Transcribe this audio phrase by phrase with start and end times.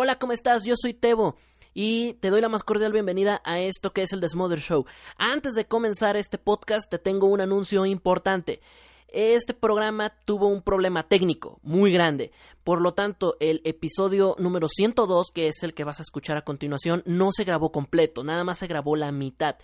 [0.00, 0.64] Hola, ¿cómo estás?
[0.64, 1.34] Yo soy Tebo
[1.74, 4.86] y te doy la más cordial bienvenida a esto que es el Desmother Show.
[5.16, 8.60] Antes de comenzar este podcast te tengo un anuncio importante.
[9.08, 12.30] Este programa tuvo un problema técnico muy grande.
[12.62, 16.44] Por lo tanto, el episodio número 102, que es el que vas a escuchar a
[16.44, 19.56] continuación, no se grabó completo, nada más se grabó la mitad.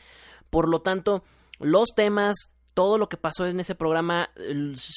[0.50, 1.22] Por lo tanto,
[1.60, 4.30] los temas, todo lo que pasó en ese programa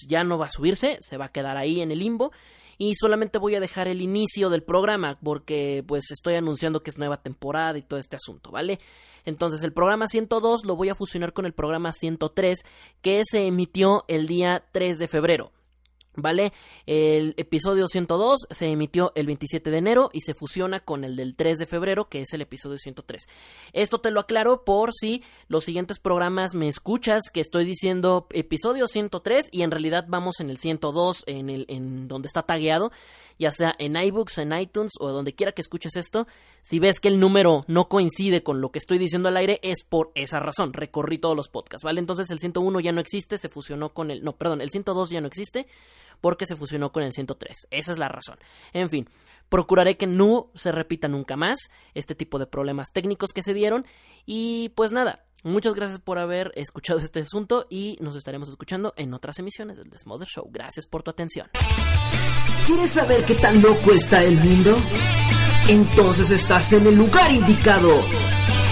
[0.08, 2.32] ya no va a subirse, se va a quedar ahí en el limbo
[2.78, 6.98] y solamente voy a dejar el inicio del programa porque pues estoy anunciando que es
[6.98, 8.80] nueva temporada y todo este asunto, ¿vale?
[9.26, 12.60] Entonces el programa 102 lo voy a fusionar con el programa 103
[13.02, 15.52] que se emitió el día 3 de febrero.
[16.20, 16.52] ¿Vale?
[16.88, 21.36] El episodio 102 se emitió el 27 de enero y se fusiona con el del
[21.36, 23.28] 3 de febrero, que es el episodio 103.
[23.72, 28.88] Esto te lo aclaro por si los siguientes programas me escuchas que estoy diciendo episodio
[28.88, 32.92] 103 y en realidad vamos en el 102, en, el, en donde está tagueado,
[33.38, 36.28] ya sea en iBooks, en iTunes o donde quiera que escuches esto.
[36.62, 39.84] Si ves que el número no coincide con lo que estoy diciendo al aire, es
[39.84, 40.74] por esa razón.
[40.74, 42.00] Recorrí todos los podcasts, ¿vale?
[42.00, 44.24] Entonces el 101 ya no existe, se fusionó con el.
[44.24, 45.68] No, perdón, el 102 ya no existe
[46.22, 47.68] porque se fusionó con el 103.
[47.72, 48.38] Esa es la razón.
[48.74, 49.10] En fin,
[49.50, 53.86] procuraré que no se repita nunca más este tipo de problemas técnicos que se dieron.
[54.26, 59.14] Y pues nada, muchas gracias por haber escuchado este asunto y nos estaremos escuchando en
[59.14, 60.50] otras emisiones del Desmother Show.
[60.52, 61.50] Gracias por tu atención.
[62.66, 64.78] ¿Quieres saber qué tan loco está el mundo?
[65.68, 68.02] Entonces estás en el lugar indicado.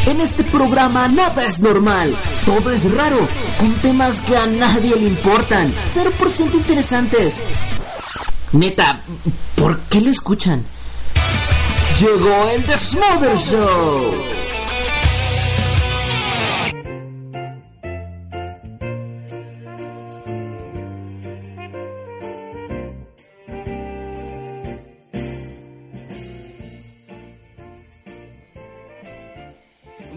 [0.06, 2.14] En este programa nada es normal,
[2.46, 3.28] todo es raro,
[3.60, 7.44] con temas que a nadie le importan, 0% interesantes.
[8.52, 9.02] Neta,
[9.56, 10.64] ¿por qué lo escuchan?
[12.00, 14.45] Llegó el The Smother Show.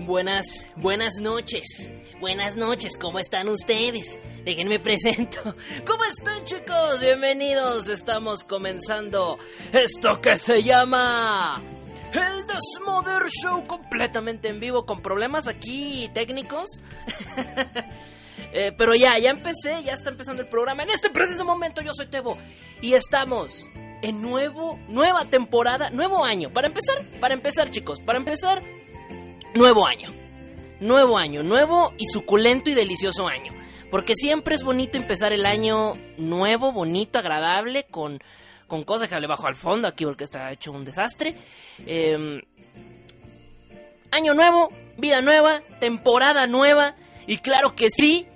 [0.09, 1.93] Buenas, buenas noches.
[2.19, 4.19] Buenas noches, ¿cómo están ustedes?
[4.43, 5.39] Déjenme presento.
[5.87, 7.03] ¿Cómo están chicos?
[7.03, 7.91] Bienvenidos.
[7.91, 9.39] Estamos comenzando
[9.71, 11.61] esto que se llama
[12.15, 16.71] el Desmother Show completamente en vivo con problemas aquí técnicos.
[18.51, 20.83] Eh, pero ya, ya empecé, ya está empezando el programa.
[20.83, 22.39] En este preciso momento yo soy Tebo
[22.81, 23.69] y estamos
[24.01, 26.49] en nuevo, nueva temporada, nuevo año.
[26.49, 28.63] Para empezar, para empezar chicos, para empezar,
[29.55, 30.11] nuevo año.
[30.81, 33.53] Nuevo año, nuevo y suculento y delicioso año.
[33.91, 38.21] Porque siempre es bonito empezar el año nuevo, bonito, agradable, con,
[38.67, 41.35] con cosas que le bajo al fondo aquí porque está hecho un desastre.
[41.87, 42.41] Em,
[44.11, 46.95] año nuevo, vida nueva, temporada nueva.
[47.27, 48.27] Y claro que sí,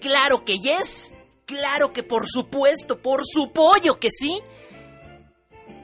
[0.00, 1.14] claro que yes,
[1.46, 4.40] claro que por supuesto, por su pollo que sí.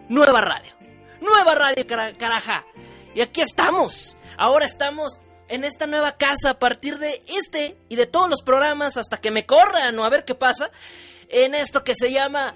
[0.09, 0.72] Nueva radio,
[1.21, 2.65] nueva radio, caraja.
[3.15, 4.16] Y aquí estamos.
[4.37, 8.97] Ahora estamos en esta nueva casa a partir de este y de todos los programas
[8.97, 10.71] hasta que me corran o a ver qué pasa.
[11.28, 12.55] En esto que se llama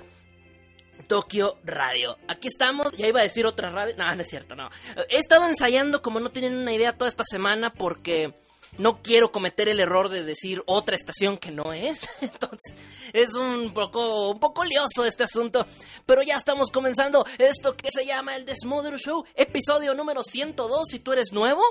[1.06, 2.18] Tokio Radio.
[2.28, 3.96] Aquí estamos, ya iba a decir otra radio.
[3.96, 4.68] No, no es cierto, no.
[5.08, 8.34] He estado ensayando como no tienen una idea toda esta semana porque
[8.76, 12.08] no quiero cometer el error de decir otra estación que no es.
[12.20, 12.74] Entonces,
[13.12, 15.66] es un poco, un poco lioso este asunto.
[16.06, 20.88] Pero ya estamos comenzando esto que se llama el Desmother Show, episodio número 102.
[20.88, 21.62] Si tú eres nuevo,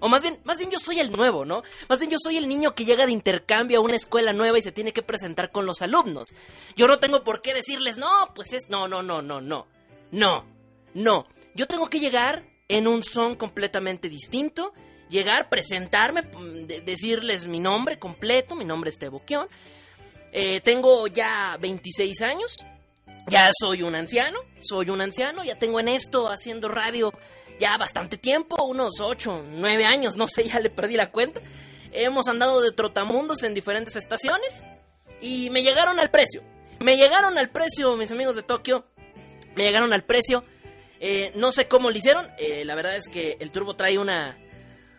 [0.00, 1.62] o más bien, más bien yo soy el nuevo, ¿no?
[1.88, 4.62] Más bien yo soy el niño que llega de intercambio a una escuela nueva y
[4.62, 6.26] se tiene que presentar con los alumnos.
[6.74, 9.68] Yo no tengo por qué decirles, no, pues es, no, no, no, no, no.
[10.10, 10.44] No,
[10.94, 11.26] no.
[11.54, 14.72] Yo tengo que llegar en un son completamente distinto.
[15.12, 19.46] Llegar, presentarme, mm, decirles mi nombre completo, mi nombre es Teboquión.
[20.32, 22.56] Eh, tengo ya 26 años,
[23.28, 27.12] ya soy un anciano, soy un anciano, ya tengo en esto haciendo radio
[27.60, 31.42] ya bastante tiempo, unos 8, 9 años, no sé, ya le perdí la cuenta.
[31.92, 34.64] Hemos andado de trotamundos en diferentes estaciones
[35.20, 36.42] y me llegaron al precio.
[36.80, 38.86] Me llegaron al precio, mis amigos de Tokio.
[39.56, 40.42] Me llegaron al precio.
[41.00, 42.30] Eh, no sé cómo lo hicieron.
[42.38, 44.38] Eh, la verdad es que el turbo trae una,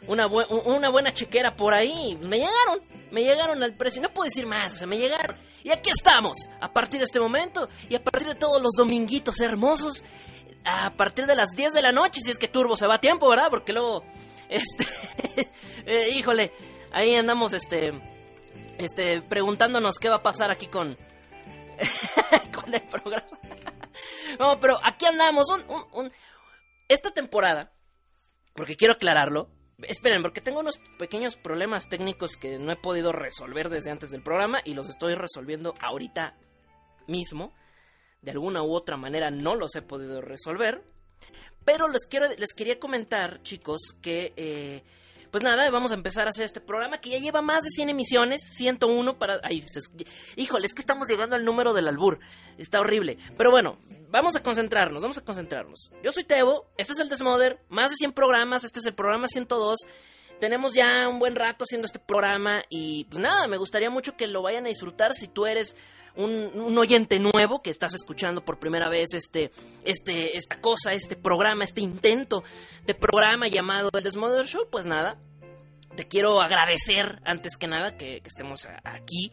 [0.08, 2.18] una, buena chequera por ahí.
[2.22, 4.02] Me llegaron, me llegaron al precio.
[4.02, 5.38] No puedo decir más, o sea, me llegaron.
[5.64, 9.40] Y aquí estamos, a partir de este momento y a partir de todos los dominguitos
[9.40, 10.04] hermosos
[10.66, 13.02] a partir de las 10 de la noche, si es que Turbo se va a
[13.02, 13.50] tiempo, ¿verdad?
[13.50, 14.04] Porque luego,
[14.50, 14.86] este,
[15.86, 16.54] eh, híjole,
[16.92, 17.94] ahí andamos, este,
[18.78, 20.98] este, preguntándonos qué va a pasar aquí con,
[22.54, 23.40] con el programa.
[24.40, 26.12] no, pero aquí andamos, un, un, un,
[26.88, 27.72] esta temporada,
[28.54, 29.50] porque quiero aclararlo,
[29.88, 34.24] esperen, porque tengo unos pequeños problemas técnicos que no he podido resolver desde antes del
[34.24, 36.36] programa y los estoy resolviendo ahorita
[37.08, 37.54] mismo
[38.24, 40.82] de alguna u otra manera no los he podido resolver.
[41.66, 44.34] Pero les, quiero, les quería comentar, chicos, que...
[44.36, 44.84] Eh,
[45.32, 47.90] pues nada, vamos a empezar a hacer este programa que ya lleva más de 100
[47.90, 49.40] emisiones, 101 para...
[49.44, 49.66] Ay,
[50.36, 52.20] híjole, es que estamos llegando al número del albur.
[52.58, 53.18] Está horrible.
[53.36, 53.80] Pero bueno,
[54.14, 55.92] vamos a concentrarnos, vamos a concentrarnos.
[56.04, 59.28] Yo soy Tebo, este es el Desmoder, más de 100 programas, este es el programa
[59.28, 59.80] 102.
[60.40, 64.28] Tenemos ya un buen rato haciendo este programa y pues nada, me gustaría mucho que
[64.28, 65.76] lo vayan a disfrutar si tú eres
[66.16, 69.50] un, oyente nuevo que estás escuchando por primera vez este,
[69.84, 72.44] este, esta cosa, este programa, este intento
[72.86, 75.18] de programa llamado El Desmother Show, pues nada,
[75.96, 79.32] te quiero agradecer antes que nada que, estemos aquí.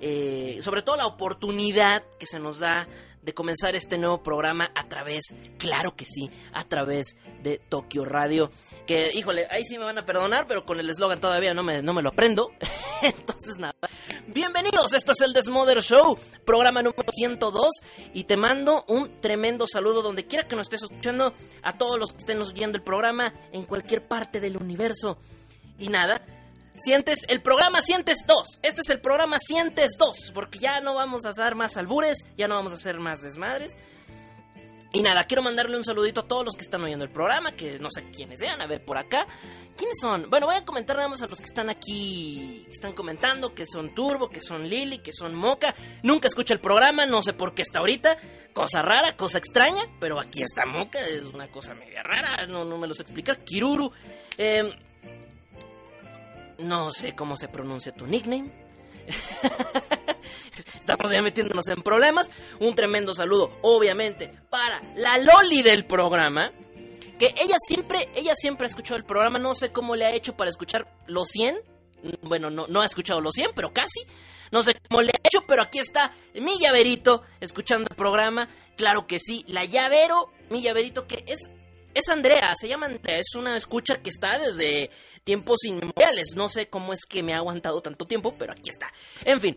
[0.00, 2.88] Eh, sobre todo la oportunidad que se nos da
[3.26, 8.52] de comenzar este nuevo programa a través, claro que sí, a través de Tokio Radio.
[8.86, 11.82] Que, híjole, ahí sí me van a perdonar, pero con el eslogan todavía no me,
[11.82, 12.52] no me lo aprendo.
[13.02, 13.74] Entonces, nada.
[14.28, 17.68] Bienvenidos, esto es el Desmother Show, programa número 102.
[18.14, 21.34] Y te mando un tremendo saludo donde quiera que nos estés escuchando,
[21.64, 25.18] a todos los que estén oyendo el programa en cualquier parte del universo.
[25.80, 26.22] Y nada,
[26.78, 28.60] Sientes, el programa Sientes 2.
[28.62, 32.48] Este es el programa Sientes 2, porque ya no vamos a hacer más albures, ya
[32.48, 33.76] no vamos a hacer más desmadres.
[34.92, 37.78] Y nada, quiero mandarle un saludito a todos los que están oyendo el programa, que
[37.78, 39.26] no sé quiénes sean, a ver por acá.
[39.76, 40.30] ¿Quiénes son?
[40.30, 43.66] Bueno, voy a comentar nada más a los que están aquí, que están comentando, que
[43.66, 45.74] son Turbo, que son Lili, que son Moca.
[46.02, 48.16] Nunca escucha el programa, no sé por qué está ahorita.
[48.54, 52.78] Cosa rara, cosa extraña, pero aquí está Moca, es una cosa media rara, no, no
[52.78, 53.44] me lo sé explicar.
[53.44, 53.92] Kiruru.
[54.38, 54.72] Eh,
[56.58, 58.50] no sé cómo se pronuncia tu nickname.
[60.80, 62.30] Estamos ya metiéndonos en problemas.
[62.60, 66.52] Un tremendo saludo, obviamente, para la Loli del programa.
[67.18, 69.38] Que ella siempre, ella siempre ha escuchado el programa.
[69.38, 71.56] No sé cómo le ha hecho para escuchar los 100.
[72.22, 74.00] Bueno, no, no ha escuchado los 100, pero casi.
[74.52, 78.48] No sé cómo le ha hecho, pero aquí está mi llaverito escuchando el programa.
[78.76, 81.50] Claro que sí, la llavero, mi llaverito que es
[81.96, 84.90] es Andrea, se llama Andrea, es una escucha que está desde
[85.24, 86.34] tiempos inmemoriales.
[86.36, 88.92] No sé cómo es que me ha aguantado tanto tiempo, pero aquí está.
[89.24, 89.56] En fin,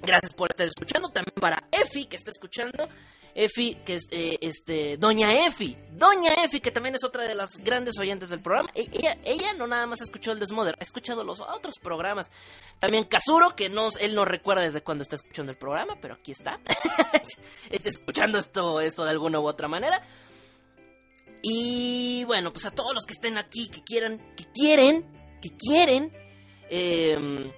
[0.00, 1.08] gracias por estar escuchando.
[1.08, 2.88] También para Efi, que está escuchando.
[3.34, 7.50] Efi, que es eh, este, Doña Efi, Doña Efi, que también es otra de las
[7.58, 8.70] grandes oyentes del programa.
[8.74, 12.30] E, ella, ella no nada más ha escuchado el Desmoder, ha escuchado los otros programas.
[12.78, 16.32] También Kazuro, que no, él no recuerda desde cuándo está escuchando el programa, pero aquí
[16.32, 16.60] está.
[17.70, 20.02] está escuchando esto, esto de alguna u otra manera.
[21.42, 25.04] Y bueno, pues a todos los que estén aquí, que quieran, que quieren,
[25.40, 26.12] que quieren,
[26.68, 27.50] em,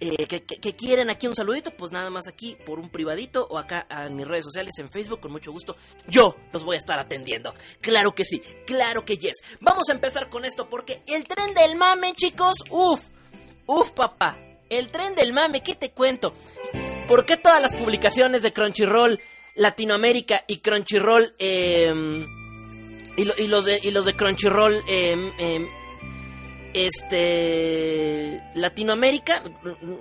[0.00, 3.86] eh, que, quieren aquí un saludito, pues nada más aquí por un privadito o acá
[3.90, 5.76] en mis redes sociales, en Facebook, con mucho gusto,
[6.08, 7.54] yo los voy a estar atendiendo.
[7.80, 9.42] Claro que sí, claro que yes.
[9.60, 13.02] Vamos a empezar con esto porque el tren del mame, chicos, uff,
[13.66, 14.36] uff, papá,
[14.68, 16.34] el tren del mame, ¿qué te cuento?
[17.08, 19.20] ¿Por qué todas las publicaciones de Crunchyroll
[19.54, 21.34] Latinoamérica y Crunchyroll...
[21.38, 22.24] Eh,
[23.16, 25.66] y, los, de, y los de Crunchyroll, em, em,
[26.74, 29.42] este, Latinoamérica,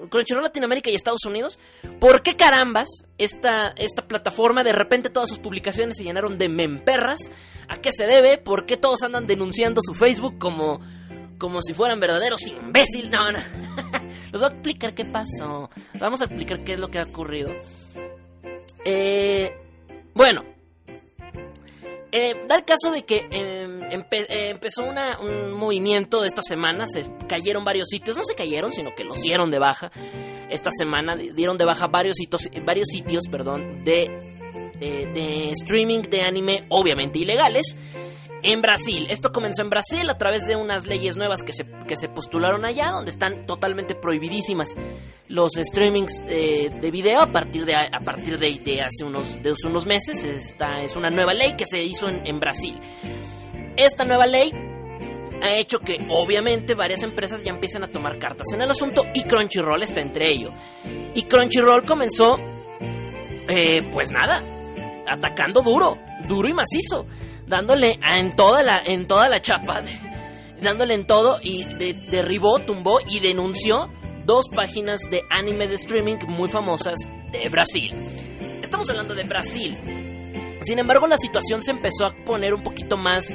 [0.09, 1.57] Crunchyroll Latinoamérica y Estados Unidos,
[1.99, 7.31] ¿por qué carambas esta, esta plataforma de repente todas sus publicaciones se llenaron de memperras?
[7.67, 8.37] ¿A qué se debe?
[8.37, 10.81] ¿Por qué todos andan denunciando su Facebook como,
[11.37, 13.09] como si fueran verdaderos imbéciles?
[13.09, 13.39] No, no.
[14.31, 15.69] Les voy a explicar qué pasó.
[15.99, 17.51] Vamos a explicar qué es lo que ha ocurrido.
[18.83, 19.57] Eh,
[20.13, 20.43] bueno,
[22.17, 27.05] eh, da el caso de que em, eh, empezó un movimiento de esta semana, se
[27.27, 29.91] cayeron varios sitios, no se cayeron, sino que los dieron de baja.
[30.49, 34.03] Esta semana dieron de baja varios sitios, varios sitios perdón, de,
[34.79, 37.75] eh, de streaming de anime, obviamente ilegales
[38.45, 39.07] en Brasil.
[39.09, 42.63] Esto comenzó en Brasil a través de unas leyes nuevas que se, que se postularon
[42.63, 44.69] allá, donde están totalmente prohibidísimas
[45.27, 50.23] los streamings eh, de video a partir de, a partir de, hace, unos, unos meses.
[50.23, 52.79] Esta es una nueva ley que se hizo en, en Brasil.
[53.75, 54.51] Esta nueva ley
[55.41, 59.23] ha hecho que obviamente varias empresas ya empiecen a tomar cartas en el asunto y
[59.23, 60.53] Crunchyroll está entre ellos.
[61.15, 62.37] Y Crunchyroll comenzó,
[63.47, 64.41] eh, pues nada,
[65.07, 65.97] atacando duro,
[66.27, 67.05] duro y macizo
[67.47, 69.81] dándole en toda la, en toda la chapa,
[70.61, 71.63] dándole en todo y
[72.09, 73.89] derribó, tumbó y denunció
[74.25, 76.97] dos páginas de anime de streaming muy famosas
[77.31, 77.93] de Brasil.
[78.61, 79.77] Estamos hablando de Brasil.
[80.61, 83.31] Sin embargo, la situación se empezó a poner un poquito más,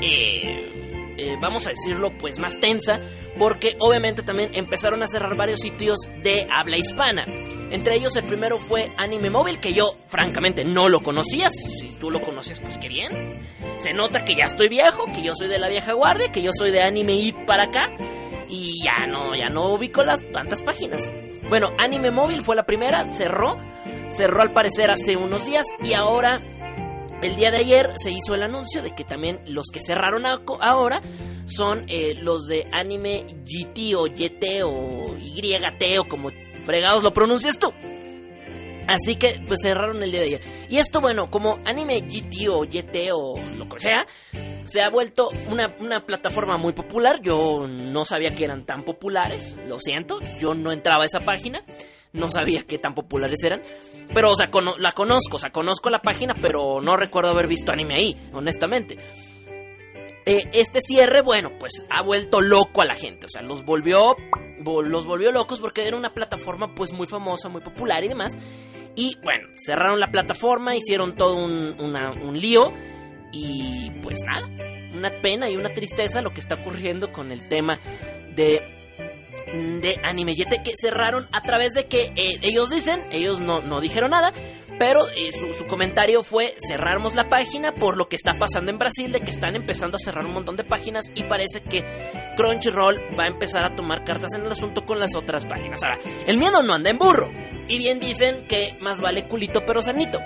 [0.00, 0.81] eh,
[1.22, 3.00] eh, vamos a decirlo, pues más tensa,
[3.38, 7.24] porque obviamente también empezaron a cerrar varios sitios de habla hispana.
[7.70, 11.48] Entre ellos el primero fue Anime Móvil, que yo francamente no lo conocía.
[11.50, 13.40] Si tú lo conocías, pues qué bien.
[13.78, 16.50] Se nota que ya estoy viejo, que yo soy de la vieja guardia, que yo
[16.52, 17.90] soy de Anime It para acá.
[18.48, 21.10] Y ya no, ya no ubico las tantas páginas.
[21.48, 23.56] Bueno, Anime Móvil fue la primera, cerró.
[24.10, 26.40] Cerró al parecer hace unos días y ahora
[27.22, 31.00] el día de ayer se hizo el anuncio de que también los que cerraron ahora
[31.46, 36.30] son eh, los de anime GT o YT o YT o como
[36.66, 37.72] fregados lo pronuncias tú.
[38.88, 40.40] Así que pues cerraron el día de ayer.
[40.68, 44.06] Y esto bueno, como anime GT o YT o lo que sea,
[44.64, 47.20] se ha vuelto una, una, plataforma muy popular.
[47.22, 51.62] Yo no sabía que eran tan populares, lo siento, yo no entraba a esa página,
[52.12, 53.62] no sabía que tan populares eran.
[54.12, 57.72] Pero, o sea, la conozco, o sea, conozco la página, pero no recuerdo haber visto
[57.72, 58.96] anime ahí, honestamente.
[60.24, 64.14] Eh, este cierre, bueno, pues ha vuelto loco a la gente, o sea, los volvió,
[64.64, 68.36] los volvió locos porque era una plataforma pues muy famosa, muy popular y demás.
[68.94, 72.72] Y bueno, cerraron la plataforma, hicieron todo un, un lío
[73.32, 74.48] y pues nada,
[74.94, 77.78] una pena y una tristeza lo que está ocurriendo con el tema
[78.36, 78.81] de
[79.46, 84.10] de Animeyete que cerraron a través de que eh, ellos dicen, ellos no, no dijeron
[84.10, 84.32] nada,
[84.78, 89.12] pero eh, su, comentario fue cerramos la página por lo que está pasando en Brasil,
[89.12, 91.84] de que están empezando a cerrar un montón de páginas y parece que
[92.36, 95.82] Crunchyroll va a empezar a tomar cartas en el asunto con las otras páginas.
[95.82, 97.30] Ahora, el miedo no anda en burro.
[97.68, 100.18] Y bien dicen que más vale culito pero sanito.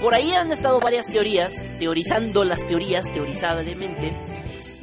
[0.00, 4.12] Por ahí han estado varias teorías, teorizando las teorías, teorizadamente,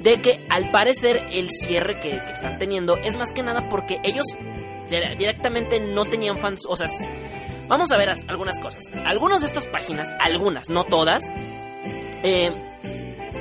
[0.08, 4.26] de que al parecer el cierre que, están teniendo es más que nada porque ellos
[5.18, 6.88] directamente no tenían fans, o sea,
[7.68, 8.84] vamos a ver algunas cosas.
[9.06, 11.34] Algunas de estas páginas, algunas, no todas,
[12.24, 12.50] eh,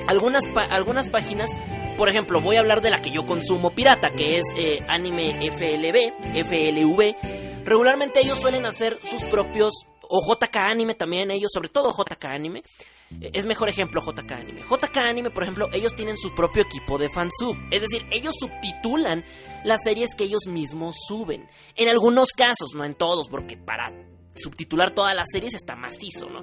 [0.09, 1.51] algunas, algunas páginas,
[1.97, 5.49] por ejemplo, voy a hablar de la que yo consumo pirata, que es eh, anime
[5.49, 7.65] FLB, FLV.
[7.65, 12.65] Regularmente ellos suelen hacer sus propios, o JK Anime también, ellos, sobre todo JK Anime,
[13.21, 14.61] es mejor ejemplo JK Anime.
[14.63, 17.57] JK Anime, por ejemplo, ellos tienen su propio equipo de fansub.
[17.71, 19.25] Es decir, ellos subtitulan
[19.65, 21.49] las series que ellos mismos suben.
[21.77, 23.93] En algunos casos, no en todos, porque para
[24.37, 26.43] subtitular todas las series está macizo, ¿no?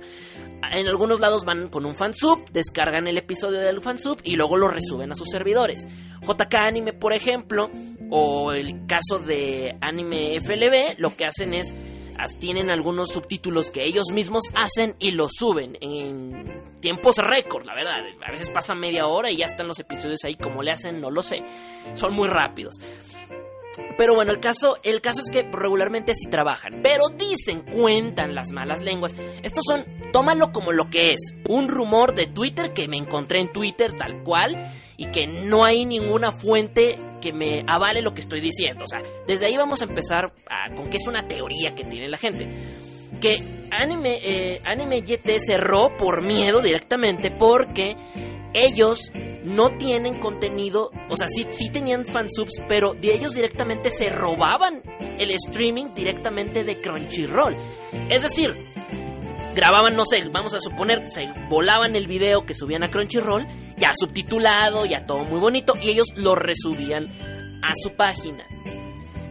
[0.72, 4.68] En algunos lados van con un fansub, descargan el episodio del fansub y luego lo
[4.68, 5.88] resuben a sus servidores.
[6.22, 7.70] JK Anime, por ejemplo,
[8.10, 11.74] o el caso de Anime FLB, lo que hacen es
[12.40, 18.04] tienen algunos subtítulos que ellos mismos hacen y los suben en tiempos récord, la verdad.
[18.26, 20.36] A veces pasa media hora y ya están los episodios ahí.
[20.36, 21.44] Como le hacen, no lo sé.
[21.96, 22.76] Son muy rápidos.
[23.98, 26.82] Pero bueno, el caso, el caso es que regularmente así trabajan.
[26.84, 29.16] Pero dicen, cuentan las malas lenguas.
[29.42, 31.36] Estos son, tómalo como lo que es.
[31.48, 34.72] Un rumor de Twitter que me encontré en Twitter tal cual.
[34.98, 38.84] Y que no hay ninguna fuente que me avale lo que estoy diciendo.
[38.84, 40.34] O sea, desde ahí vamos a empezar
[40.76, 42.46] con que es una teoría que tiene la gente.
[43.22, 47.96] Que Anime, eh, Anime YT cerró por miedo directamente porque
[48.54, 49.10] ellos
[49.46, 54.82] no tienen contenido, o sea, sí, sí tenían fansubs, pero de ellos directamente se robaban
[55.18, 57.56] el streaming directamente de Crunchyroll.
[58.10, 58.54] Es decir,
[59.54, 63.46] grababan, no sé, vamos a suponer, se volaban el video que subían a Crunchyroll,
[63.78, 67.08] ya subtitulado, ya todo muy bonito, y ellos lo resubían
[67.62, 68.46] a su página.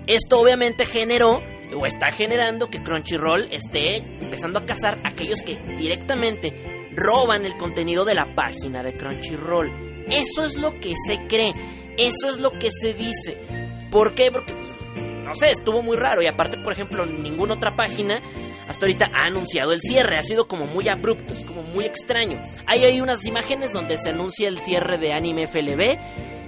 [0.07, 1.43] Esto obviamente generó,
[1.77, 7.57] o está generando, que Crunchyroll esté empezando a cazar a aquellos que directamente roban el
[7.57, 9.71] contenido de la página de Crunchyroll.
[10.09, 11.53] Eso es lo que se cree,
[11.97, 13.37] eso es lo que se dice.
[13.91, 14.31] ¿Por qué?
[14.31, 14.53] Porque,
[15.25, 18.21] no sé, estuvo muy raro, y aparte, por ejemplo, ninguna otra página
[18.73, 20.17] hasta ahorita ha anunciado el cierre.
[20.17, 22.41] Ha sido como muy abrupto, es como muy extraño.
[22.67, 25.99] Ahí hay unas imágenes donde se anuncia el cierre de Anime FLB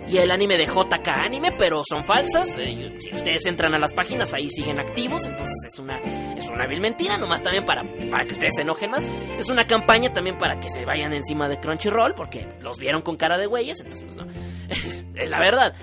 [0.09, 2.59] y el anime de JK Anime, pero son falsas.
[2.59, 5.27] Eh, si ustedes entran a las páginas, ahí siguen activos.
[5.27, 5.99] Entonces es una,
[6.37, 9.05] es una vil mentira, nomás también para, para que ustedes se enojen más.
[9.39, 13.17] Es una campaña también para que se vayan encima de Crunchyroll, porque los vieron con
[13.17, 13.81] cara de güeyes.
[13.81, 14.27] Entonces, no.
[15.15, 15.75] es la verdad.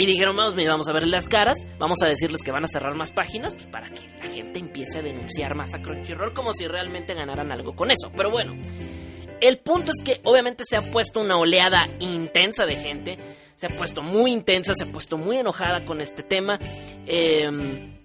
[0.00, 3.10] Y dijeron, vamos, a ver las caras, vamos a decirles que van a cerrar más
[3.10, 7.14] páginas, pues para que la gente empiece a denunciar más a Crunchyroll como si realmente
[7.14, 8.12] ganaran algo con eso.
[8.16, 8.54] Pero bueno,
[9.40, 13.18] el punto es que obviamente se ha puesto una oleada intensa de gente,
[13.56, 16.60] se ha puesto muy intensa, se ha puesto muy enojada con este tema.
[17.04, 17.98] Em,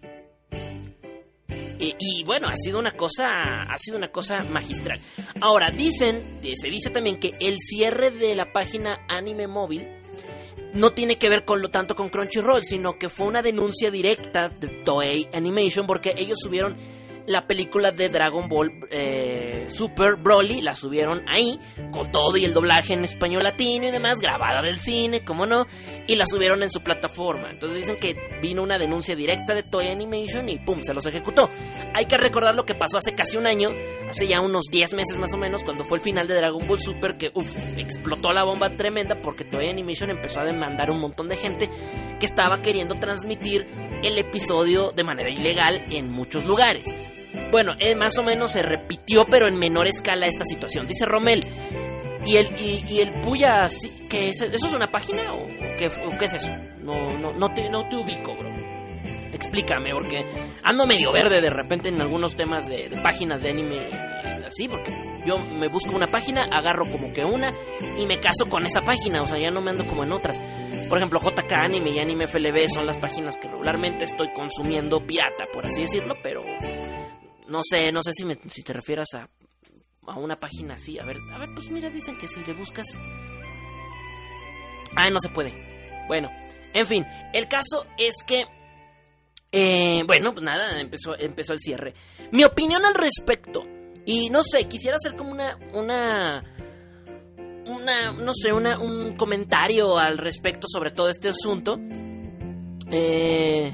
[1.79, 4.99] y, bueno, ha sido una cosa, ha sido una cosa magistral.
[5.41, 9.85] Ahora dicen, se dice también que el cierre de la página Anime Móvil
[10.73, 14.49] no tiene que ver con lo tanto con Crunchyroll, sino que fue una denuncia directa
[14.49, 16.75] de Toei Animation porque ellos subieron
[17.25, 21.59] la película de Dragon Ball eh, Super Broly, la subieron ahí,
[21.91, 25.65] con todo y el doblaje en español latino y demás, grabada del cine, como no,
[26.07, 27.49] y la subieron en su plataforma.
[27.49, 31.49] Entonces dicen que vino una denuncia directa de Toy Animation y pum, se los ejecutó.
[31.93, 33.69] Hay que recordar lo que pasó hace casi un año,
[34.09, 36.79] hace ya unos 10 meses más o menos, cuando fue el final de Dragon Ball
[36.79, 41.29] Super, que uf, explotó la bomba tremenda porque Toy Animation empezó a demandar un montón
[41.29, 41.69] de gente
[42.19, 43.65] que estaba queriendo transmitir
[44.03, 46.93] el episodio de manera ilegal en muchos lugares.
[47.51, 50.87] Bueno, eh, más o menos se repitió, pero en menor escala esta situación.
[50.87, 51.43] Dice Romel.
[52.25, 53.67] Y el, y, el Puya,
[54.09, 54.41] ¿qué es?
[54.41, 55.45] ¿eso es una página o
[55.77, 56.47] qué, es eso?
[56.81, 58.49] No, no, no, te, no te ubico, bro.
[59.33, 60.25] Explícame, porque
[60.63, 63.89] ando medio verde de repente en algunos temas de, de páginas de anime
[64.53, 64.91] así, porque
[65.25, 67.51] yo me busco una página, agarro como que una
[67.97, 70.39] y me caso con esa página, o sea, ya no me ando como en otras.
[70.89, 75.45] Por ejemplo, JK Anime y Anime FLB son las páginas que regularmente estoy consumiendo pirata,
[75.51, 76.43] por así decirlo, pero
[77.53, 79.29] no sé, no sé si, me, si te refieras a,
[80.07, 80.97] a una página así.
[80.97, 82.87] A ver, a ver, pues mira, dicen que si le buscas...
[84.95, 85.53] Ah, no se puede.
[86.07, 86.31] Bueno,
[86.73, 88.45] en fin, el caso es que...
[89.51, 91.93] Eh, bueno, pues nada, empezó, empezó el cierre.
[92.31, 93.63] Mi opinión al respecto.
[94.03, 95.57] Y no sé, quisiera hacer como una...
[95.73, 96.43] una
[97.65, 101.79] una, no sé, una, un comentario al respecto sobre todo este asunto.
[102.91, 103.71] Eh,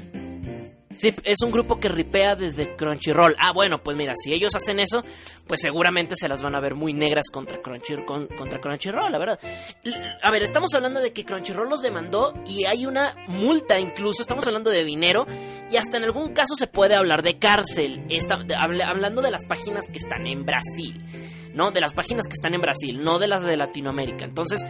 [1.00, 3.34] Sí, es un grupo que ripea desde Crunchyroll.
[3.38, 5.02] Ah, bueno, pues mira, si ellos hacen eso,
[5.46, 9.40] pues seguramente se las van a ver muy negras contra, contra Crunchyroll, la verdad.
[10.22, 14.46] A ver, estamos hablando de que Crunchyroll los demandó y hay una multa incluso, estamos
[14.46, 15.24] hablando de dinero
[15.70, 19.88] y hasta en algún caso se puede hablar de cárcel, Está, hablando de las páginas
[19.90, 21.02] que están en Brasil.
[21.54, 21.70] ¿No?
[21.70, 24.24] De las páginas que están en Brasil, no de las de Latinoamérica.
[24.24, 24.64] Entonces,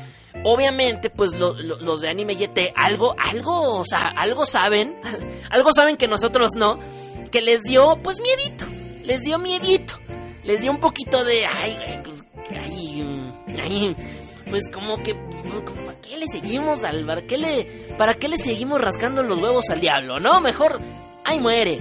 [0.44, 4.96] obviamente, pues los de Anime YT algo, algo, o sea, algo saben,
[5.50, 6.78] algo saben que nosotros no,
[7.30, 8.66] que les dio, pues, miedito,
[9.04, 9.94] les dio miedito,
[10.44, 13.96] les dio un poquito de, ay, pues, ay, ay,
[14.48, 17.64] pues como que, ¿para qué le seguimos al, para qué le,
[17.96, 20.40] para qué le seguimos rascando los huevos al diablo, no?
[20.40, 20.80] Mejor,
[21.24, 21.78] ahí muere,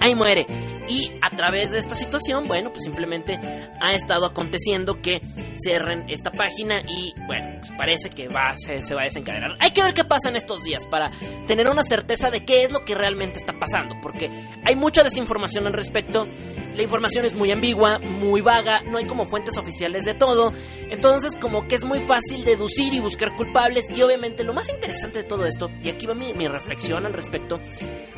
[0.00, 0.46] ahí muere.
[0.88, 3.40] Y a través de esta situación, bueno, pues simplemente
[3.80, 5.20] ha estado aconteciendo que
[5.62, 9.56] cierren esta página y bueno, pues parece que va, se, se va a desencadenar.
[9.60, 11.10] Hay que ver qué pasa en estos días para
[11.46, 14.30] tener una certeza de qué es lo que realmente está pasando, porque
[14.64, 16.26] hay mucha desinformación al respecto
[16.74, 20.52] la información es muy ambigua, muy vaga, no hay como fuentes oficiales de todo,
[20.90, 23.90] entonces como que es muy fácil deducir y buscar culpables.
[23.90, 27.60] Y obviamente lo más interesante de todo esto, y aquí va mi, reflexión al respecto,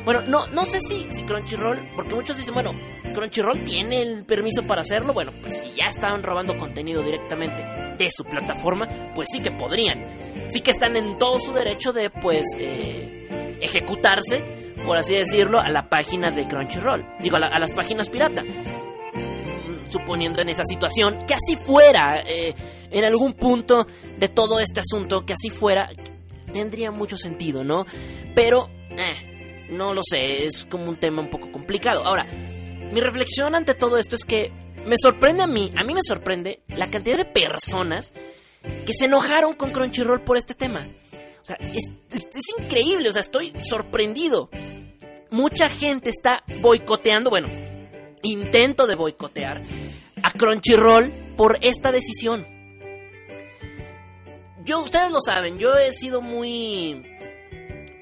[0.03, 2.73] bueno, no, no sé si, si Crunchyroll, porque muchos dicen, bueno,
[3.13, 7.63] Crunchyroll tiene el permiso para hacerlo, bueno, pues si ya estaban robando contenido directamente
[7.97, 10.03] de su plataforma, pues sí que podrían,
[10.49, 15.69] sí que están en todo su derecho de pues eh, ejecutarse por así decirlo, a
[15.69, 17.05] la página de Crunchyroll.
[17.19, 18.43] Digo, a, las páginas pirata.
[19.89, 22.53] Suponiendo en esa situación que así fuera, eh,
[22.91, 23.87] en algún punto
[24.17, 25.89] de todo este asunto, que así fuera,
[26.51, 27.85] tendría mucho sentido, ¿no?
[28.35, 32.05] Pero, eh, no lo sé, es como un tema un poco complicado.
[32.05, 32.25] Ahora,
[32.91, 34.51] mi reflexión ante todo esto es que
[34.85, 38.13] me sorprende a mí, a mí me sorprende la cantidad de personas
[38.85, 40.85] que se enojaron con Crunchyroll por este tema.
[41.47, 42.27] Sea, es,
[42.59, 44.49] increíble, o sea, estoy sorprendido.
[45.29, 47.47] Mucha gente está boicoteando, bueno,
[48.21, 49.63] intento de boicotear
[50.23, 52.45] a Crunchyroll por esta decisión.
[54.65, 57.01] Yo, ustedes lo saben, yo he sido muy.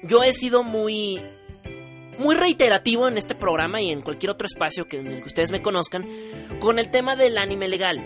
[0.02, 1.20] Yo he sido muy.
[2.18, 5.52] Muy reiterativo en este programa y en cualquier otro espacio que, en el que ustedes
[5.52, 6.02] me conozcan
[6.58, 8.00] con el tema del anime legal.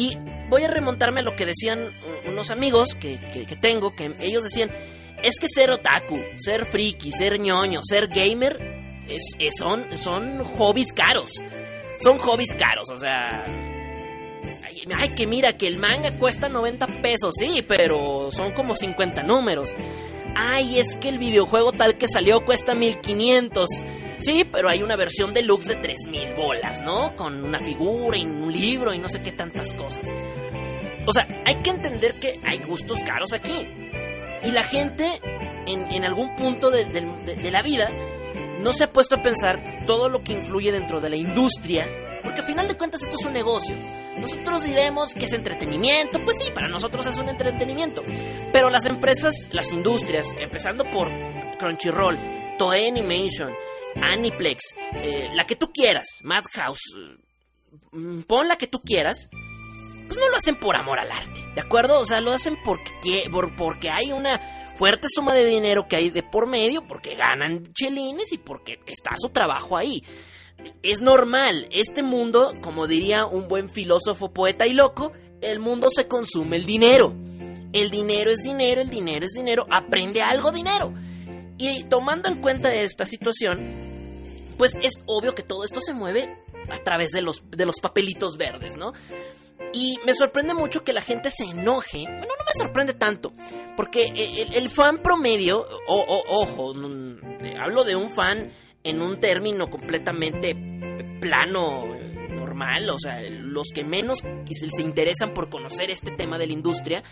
[0.00, 0.16] Y
[0.48, 1.92] voy a remontarme a lo que decían
[2.26, 3.18] unos amigos que,
[3.60, 4.70] tengo, que ellos decían,
[5.22, 8.56] es que ser otaku, ser friki, ser ñoño, ser gamer,
[9.06, 9.22] es,
[9.58, 11.44] son, son hobbies caros.
[12.02, 13.44] Son hobbies caros, o sea...
[14.96, 19.74] Ay, que mira, que el manga cuesta 90 pesos, sí, pero son como 50 números.
[20.34, 23.68] Ay, es que el videojuego tal que salió cuesta 1500.
[24.20, 27.16] Sí, pero hay una versión deluxe de 3000 bolas, ¿no?
[27.16, 30.02] Con una figura y un libro y no sé qué tantas cosas.
[31.06, 33.66] O sea, hay que entender que hay gustos caros aquí.
[34.42, 35.20] Y la gente,
[35.66, 37.90] en, algún punto de, de, la vida,
[38.62, 41.86] no se ha puesto a pensar todo lo que influye dentro de la industria.
[42.22, 43.74] Porque al final de cuentas esto es un negocio.
[44.18, 48.02] Nosotros diremos que es entretenimiento, pues sí, para nosotros es un entretenimiento.
[48.52, 51.08] Pero las empresas, las industrias, empezando por
[51.58, 52.18] Crunchyroll,
[52.58, 53.52] Toei Animation,
[54.02, 56.94] Aniplex, eh, la que tú quieras, Madhouse,
[57.92, 59.28] mm, pon la que tú quieras,
[60.06, 62.00] pues no lo hacen por amor al arte, ¿de acuerdo?
[62.00, 64.40] O sea, lo hacen porque, porque hay una
[64.76, 69.10] fuerte suma de dinero que hay de por medio, porque ganan chelines y porque está
[69.16, 70.02] su trabajo ahí.
[70.82, 76.08] Es normal, este mundo, como diría un buen filósofo, poeta y loco, el mundo se
[76.08, 77.14] consume el dinero.
[77.72, 80.92] El dinero es dinero, el dinero es dinero, aprende algo dinero.
[81.60, 83.60] Y tomando en cuenta esta situación,
[84.56, 86.26] pues es obvio que todo esto se mueve
[86.70, 88.94] a través de los, de los papelitos verdes, ¿no?
[89.74, 92.04] Y me sorprende mucho que la gente se enoje.
[92.04, 93.34] Bueno, no me sorprende tanto.
[93.76, 96.74] Porque el, fan promedio, ojo,
[97.60, 98.50] hablo de un fan
[98.82, 100.56] en un término completamente
[101.20, 101.84] plano
[102.30, 107.02] normal, o sea, los que menos se interesan por conocer este tema de la industria,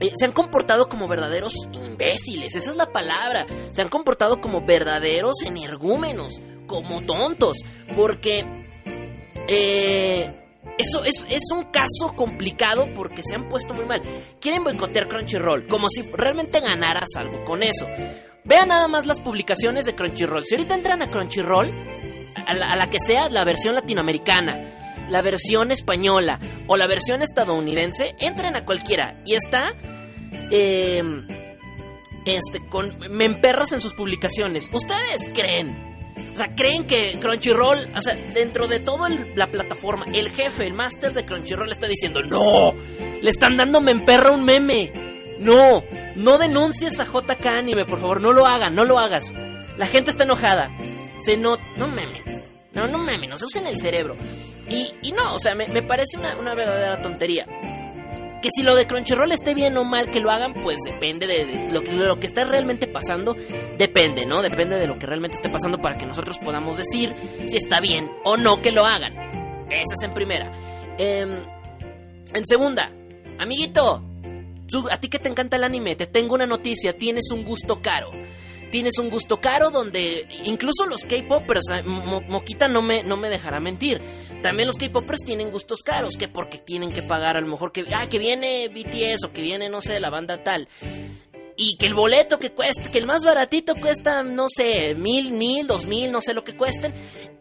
[0.00, 3.46] eh, se han comportado como verdaderos imbéciles, esa es la palabra.
[3.72, 7.58] Se han comportado como verdaderos energúmenos, como tontos,
[7.96, 8.44] porque
[9.48, 10.30] eh,
[10.78, 14.02] eso es, un caso complicado porque se han puesto muy mal.
[14.40, 17.86] Quieren boicotear Crunchyroll, como si realmente ganaras algo con eso.
[18.44, 20.44] Vean nada más las publicaciones de Crunchyroll.
[20.44, 21.70] Si ahorita entran a Crunchyroll,
[22.46, 24.75] a la que sea la versión latinoamericana,
[25.10, 29.72] la versión española o la versión estadounidense, entren a cualquiera y está
[30.50, 31.02] eh,
[32.24, 34.68] este con me emperras en sus publicaciones.
[34.72, 35.96] ¿Ustedes creen?
[36.34, 40.74] O sea, creen que Crunchyroll, o sea, dentro de toda la plataforma, el jefe, el
[40.74, 42.74] máster de Crunchyroll está diciendo, "No,
[43.22, 44.92] le están dando me emperra un meme."
[45.38, 49.34] No, no denuncies a JK Anime, por favor, no lo hagan, no lo hagas.
[49.76, 50.70] La gente está enojada.
[51.22, 52.22] Se no, no meme.
[52.76, 54.16] No, no meme, no se usen el cerebro.
[54.68, 57.46] Y, y no, o sea, me, me parece una, una, verdadera tontería.
[58.42, 61.46] Que si lo de Crunchyroll esté bien o mal que lo hagan, pues depende de,
[61.46, 63.34] de lo, lo, que está realmente pasando.
[63.78, 64.42] Depende, ¿no?
[64.42, 67.14] Depende de lo que realmente esté pasando para que nosotros podamos decir
[67.46, 69.14] si está bien o no que lo hagan.
[69.70, 70.52] Esa es en primera.
[70.98, 71.26] Eh,
[72.34, 72.92] en segunda,
[73.38, 74.02] amiguito,
[74.90, 78.10] a ti que te encanta el anime, te tengo una noticia, tienes un gusto caro
[78.70, 83.60] tienes un gusto caro donde incluso los K-popers, Mo Moquita no me, no me dejará
[83.60, 84.00] mentir.
[84.42, 87.84] También los K-popers tienen gustos caros, que porque tienen que pagar a lo mejor que,
[87.94, 90.68] ah, que viene BTS o que viene, no sé, la banda tal.
[91.58, 95.66] Y que el boleto que cuesta, que el más baratito cuesta, no sé, mil, mil,
[95.66, 96.92] dos mil, no sé lo que cuesten.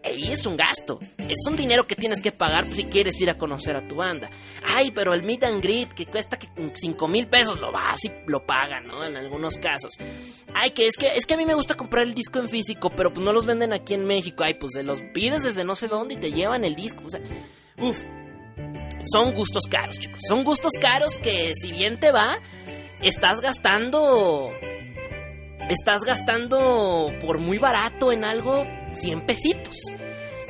[0.06, 1.00] Ahí es un gasto.
[1.18, 4.30] Es un dinero que tienes que pagar si quieres ir a conocer a tu banda.
[4.76, 8.12] Ay, pero el meet and greet que cuesta que cinco mil pesos lo vas y
[8.28, 9.04] lo pagan, ¿no?
[9.04, 9.96] En algunos casos.
[10.54, 12.90] Ay, que es que es que a mí me gusta comprar el disco en físico,
[12.92, 14.44] pero pues no los venden aquí en México.
[14.44, 17.02] Ay, pues se los pides desde no sé dónde y te llevan el disco.
[17.06, 17.20] O sea,
[17.80, 18.00] uff.
[19.12, 20.20] Son gustos caros, chicos.
[20.28, 22.38] Son gustos caros que si bien te va,
[23.06, 24.52] estás gastando.
[25.70, 29.76] Estás gastando por muy barato en algo 100 pesitos.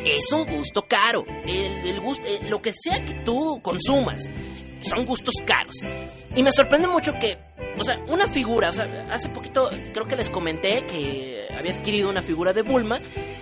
[0.04, 1.24] Es un gusto caro.
[1.46, 4.30] El, gusto, lo que sea que tú consumas,
[4.82, 5.76] son gustos caros.
[6.36, 7.38] Y me sorprende mucho que,
[7.78, 12.10] o sea, una figura, o sea, hace poquito creo que les comenté que había adquirido
[12.10, 13.00] una figura de Bulma.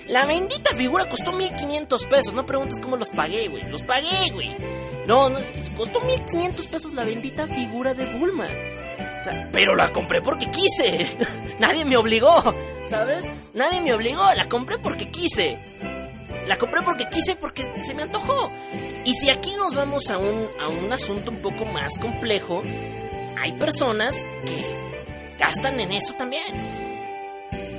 [0.07, 2.33] La bendita figura costó 1500 pesos.
[2.33, 3.63] No preguntes cómo los pagué, güey.
[3.69, 4.51] Los pagué, güey.
[5.07, 5.39] No, no,
[5.75, 8.47] costó 1500 pesos la bendita figura de Bulma.
[9.51, 11.17] Pero la compré porque quise.
[11.59, 12.53] Nadie me obligó,
[12.89, 13.29] ¿sabes?
[13.53, 15.59] Nadie me obligó, la compré porque quise.
[16.47, 18.51] La compré porque quise, porque se me antojó.
[19.05, 22.61] Y si aquí nos vamos a un, a un asunto un poco más complejo,
[23.39, 24.63] hay personas que
[25.39, 26.43] gastan en eso también.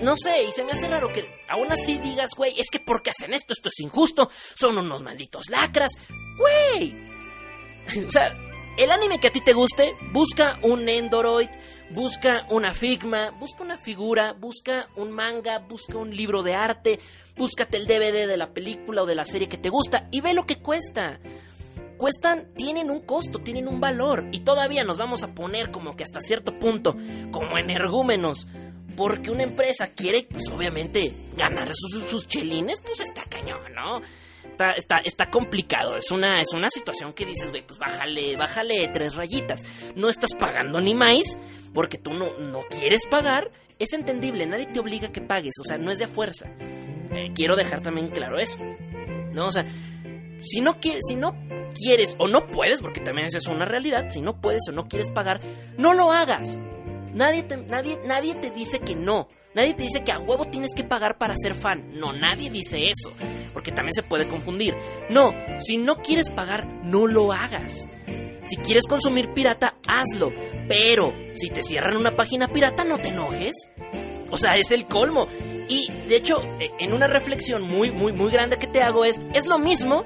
[0.02, 3.10] No sé, y se me hace raro que aún así digas, güey, es que porque
[3.10, 5.92] hacen esto, esto es injusto, son unos malditos lacras.
[6.36, 6.94] Güey.
[8.06, 8.34] o sea,
[8.76, 11.48] el anime que a ti te guste, busca un Endoroid,
[11.90, 16.98] busca una Figma, busca una figura, busca un manga, busca un libro de arte,
[17.36, 20.34] búscate el DVD de la película o de la serie que te gusta y ve
[20.34, 21.20] lo que cuesta.
[21.96, 26.02] Cuestan, tienen un costo, tienen un valor y todavía nos vamos a poner como que
[26.02, 26.96] hasta cierto punto
[27.30, 28.48] como energúmenos
[28.96, 34.00] porque una empresa quiere, pues obviamente, ganar sus, sus chelines, pues está cañón, ¿no?
[34.76, 35.96] Está, está, complicado.
[35.96, 39.64] Es una, es una situación que dices, güey, pues bájale, bájale tres rayitas.
[39.96, 41.36] No estás pagando ni más
[41.72, 43.50] porque tú no, no quieres pagar.
[43.78, 46.48] Es entendible, nadie te obliga a que pagues, o sea, no es de fuerza.
[47.12, 48.58] Eh, quiero dejar también claro eso.
[49.32, 49.66] No, o sea,
[50.40, 51.36] si no, si no
[51.74, 54.86] quieres o no puedes, porque también esa es una realidad, si no puedes o no
[54.86, 55.40] quieres pagar,
[55.76, 56.58] no lo hagas.
[57.14, 59.28] Nadie te, nadie, nadie te dice que no.
[59.54, 61.98] Nadie te dice que a huevo tienes que pagar para ser fan.
[61.98, 63.12] No, nadie dice eso.
[63.52, 64.74] Porque también se puede confundir.
[65.10, 67.86] No, si no quieres pagar, no lo hagas.
[68.44, 70.32] Si quieres consumir pirata, hazlo.
[70.68, 73.70] Pero si te cierran una página pirata, no te enojes.
[74.30, 75.28] O sea, es el colmo.
[75.68, 79.20] Y de hecho, e, en una reflexión muy, muy, muy grande que te hago es,
[79.32, 80.04] es lo mismo,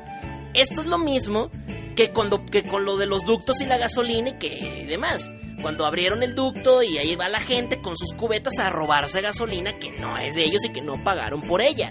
[0.54, 1.50] esto es lo mismo
[1.96, 5.30] que, cuando, que con lo de los ductos y la gasolina y que demás
[5.61, 9.78] cuando abrieron el ducto y ahí va la gente con sus cubetas a robarse gasolina
[9.78, 11.90] que no es de ellos y que no pagaron por ella.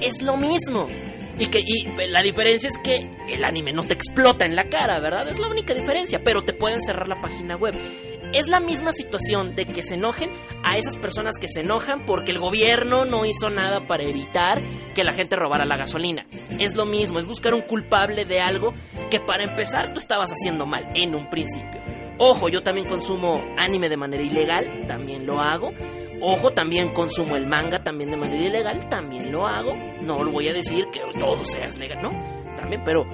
[0.00, 0.88] Es lo mismo.
[1.38, 5.00] Y, que, y la diferencia es que el anime no te explota en la cara,
[5.00, 5.28] ¿verdad?
[5.28, 7.74] Es la única diferencia, pero te pueden cerrar la página web.
[8.32, 10.30] Es la misma situación de que se enojen
[10.62, 14.60] a esas personas que se enojan porque el gobierno no hizo nada para evitar
[14.94, 16.26] que la gente robara la gasolina.
[16.60, 18.72] Es lo mismo, es buscar un culpable de algo
[19.10, 21.80] que para empezar tú estabas haciendo mal en un principio.
[22.18, 25.72] Ojo, yo también consumo anime de manera ilegal, también lo hago.
[26.20, 29.74] Ojo, también consumo el manga también de manera ilegal, también lo hago.
[30.02, 32.10] No lo voy a decir que todo sea legal, ¿no?
[32.56, 33.06] También, pero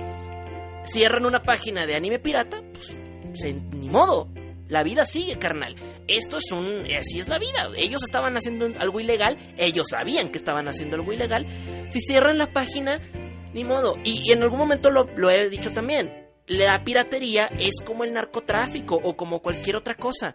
[0.83, 2.93] cierran una página de anime pirata, pues,
[3.73, 4.29] ni modo.
[4.69, 5.77] La vida sigue, carnal.
[6.09, 6.87] Esto es un.
[6.99, 7.69] Así es la vida.
[7.77, 9.39] Ellos estaban haciendo algo ilegal.
[9.57, 11.47] Ellos sabían que estaban haciendo algo ilegal.
[11.91, 13.01] Si cierran la página,
[13.55, 13.99] ni modo.
[14.05, 16.27] Y, en algún momento lo, lo he dicho también.
[16.47, 20.35] La piratería es como el narcotráfico o como cualquier otra cosa.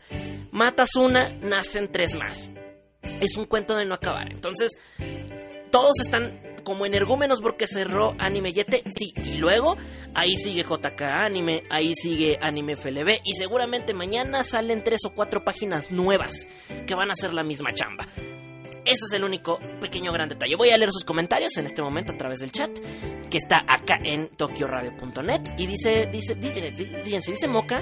[0.52, 2.52] Matas una, nacen tres más.
[3.22, 4.32] Es un cuento de no acabar.
[4.32, 4.72] Entonces,
[5.72, 8.84] todos están como energúmenos porque cerró Anime Yete.
[8.96, 9.78] Sí, y luego
[10.14, 15.44] ahí sigue JK Anime, ahí sigue Anime FLB y seguramente mañana salen tres o cuatro
[15.44, 16.48] páginas nuevas
[16.88, 18.08] que van a hacer la misma chamba.
[18.84, 20.56] Ese es el único pequeño gran detalle.
[20.56, 22.72] Voy a leer sus comentarios en este momento a través del chat
[23.30, 27.82] que está acá en tokyoradio.net y dice, dice, fíjense, dice Moca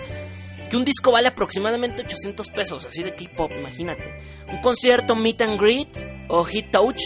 [0.69, 4.03] que un disco vale aproximadamente 800 pesos, así de K-pop, imagínate.
[4.51, 5.89] Un concierto meet and greet
[6.27, 7.01] o hit touch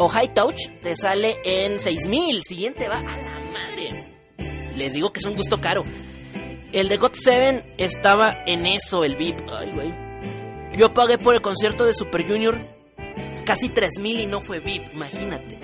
[0.00, 2.42] o high touch te sale en 6000.
[2.42, 3.90] Siguiente va a la madre.
[4.74, 5.84] Les digo que es un gusto caro.
[6.72, 9.36] El de God 7 estaba en eso, el VIP.
[9.52, 9.92] Ay, güey.
[10.76, 12.56] Yo pagué por el concierto de Super Junior
[13.44, 15.58] casi 3000 y no fue VIP, imagínate.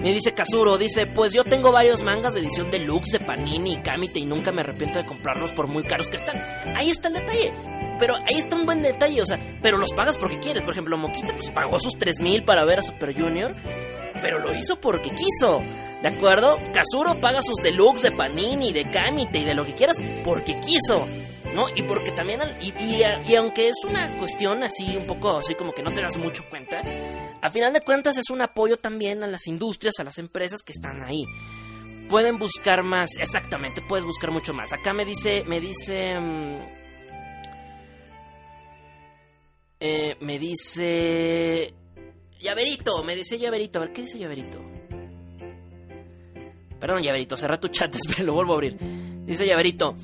[0.00, 3.76] Me dice Kazuro, dice, pues yo tengo varios mangas de edición deluxe de Panini y
[3.78, 6.36] Kamite y nunca me arrepiento de comprarlos por muy caros que están.
[6.76, 7.54] Ahí está el detalle.
[7.98, 10.62] Pero ahí está un buen detalle, o sea, pero los pagas porque quieres.
[10.62, 13.54] Por ejemplo, Moquita pues pagó sus 3000 para ver a Super Junior,
[14.20, 15.62] pero lo hizo porque quiso.
[16.02, 16.58] ¿De acuerdo?
[16.74, 21.06] Kazuro paga sus deluxe de Panini, de Kamite y de lo que quieras porque quiso.
[21.54, 21.68] ¿no?
[21.74, 25.92] Y porque también, y, aunque es una cuestión así, un poco así como que no
[25.92, 26.82] te das mucho cuenta,
[27.40, 30.72] a final de cuentas es un apoyo también a las industrias, a las empresas que
[30.72, 31.24] están ahí.
[32.10, 34.72] Pueden buscar más, exactamente, puedes buscar mucho más.
[34.72, 36.18] Acá me dice, me dice...
[36.18, 36.83] Mm,
[39.86, 41.74] eh, me dice...
[42.40, 43.78] Llaverito, me dice Llaverito.
[43.78, 44.58] A ver, ¿qué dice Llaverito?
[46.80, 47.94] Perdón, Llaverito, cerra tu chat,
[48.24, 48.78] lo vuelvo a abrir.
[49.26, 49.94] Dice Llaverito,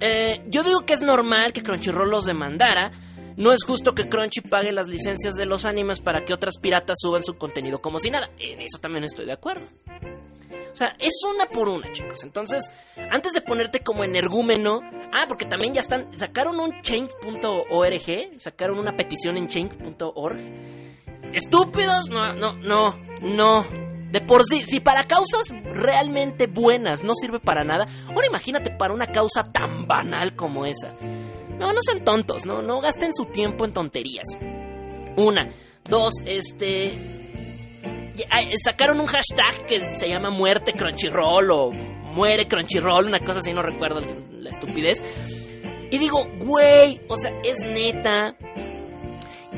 [0.00, 2.90] eh, yo digo que es normal que Crunchyroll los demandara.
[3.36, 6.96] No es justo que Crunchy pague las licencias de los animes para que otras piratas
[6.98, 8.30] suban su contenido como si nada.
[8.38, 9.66] En eso también estoy de acuerdo.
[10.76, 12.22] O sea, es una por una, chicos.
[12.22, 12.70] Entonces,
[13.10, 14.82] antes de ponerte como energúmeno.
[15.10, 16.14] Ah, porque también ya están.
[16.14, 18.38] Sacaron un change.org.
[18.38, 20.36] Sacaron una petición en change.org.
[21.32, 22.10] Estúpidos.
[22.10, 23.64] No, no, no, no.
[24.12, 28.92] De por sí, si para causas realmente buenas no sirve para nada, ahora imagínate para
[28.92, 30.94] una causa tan banal como esa.
[31.58, 34.26] No, no sean tontos, no, no gasten su tiempo en tonterías.
[35.16, 35.50] Una,
[35.88, 37.25] dos, este
[38.62, 43.62] sacaron un hashtag que se llama muerte Crunchyroll o muere Crunchyroll, una cosa así, no
[43.62, 44.00] recuerdo
[44.30, 45.04] la estupidez.
[45.90, 48.34] Y digo, güey, o sea, es neta.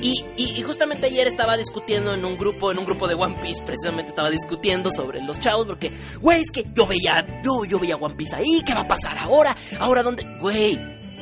[0.01, 4.11] Y, justamente ayer estaba discutiendo en un grupo, en un grupo de One Piece, precisamente
[4.11, 5.91] estaba discutiendo sobre los chavos, porque,
[6.21, 9.19] güey, es que yo veía, yo, yo veía One Piece ahí, ¿qué va a pasar
[9.19, 9.57] ahora?
[9.81, 10.25] ¿Ahora dónde?
[10.41, 10.79] Güey,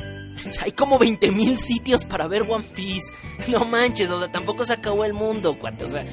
[0.61, 3.11] hay como 20 mil sitios para ver One Piece.
[3.47, 6.03] No manches, o sea, tampoco se acabó el mundo, cuate, o sea.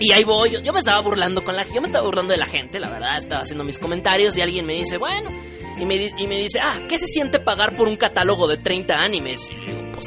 [0.00, 2.46] Y ahí voy, yo, me estaba burlando con la yo me estaba burlando de la
[2.46, 5.30] gente, la verdad, estaba haciendo mis comentarios y alguien me dice, bueno,
[5.78, 8.94] y me, y me dice, ah, ¿qué se siente pagar por un catálogo de 30
[8.94, 9.50] animes?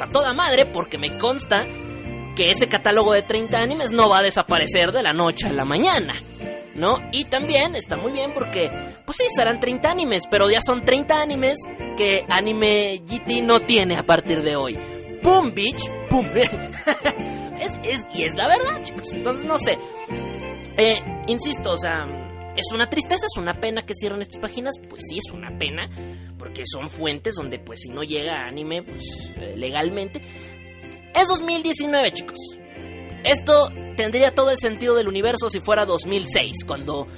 [0.00, 1.64] a toda madre porque me consta
[2.36, 5.64] que ese catálogo de 30 animes no va a desaparecer de la noche a la
[5.64, 6.14] mañana.
[6.74, 6.98] ¿No?
[7.12, 8.68] Y también está muy bien porque,
[9.06, 11.60] pues sí, serán 30 animes, pero ya son 30 animes
[11.96, 14.76] que Anime GT no tiene a partir de hoy.
[15.22, 15.88] ¡Pum, bitch!
[16.10, 16.26] ¡Pum!
[17.66, 19.12] es, y es la verdad, chicos.
[19.12, 19.78] Entonces, no sé.
[20.76, 22.04] Eh, insisto, o sea,
[22.56, 23.26] ¿Es una tristeza?
[23.26, 24.74] ¿Es una pena que cierren estas páginas?
[24.88, 25.90] Pues sí, es una pena,
[26.38, 30.20] porque son fuentes donde pues si no llega anime pues, eh, legalmente.
[31.14, 32.38] Es 2019, chicos.
[33.24, 37.08] Esto tendría todo el sentido del universo si fuera 2006, cuando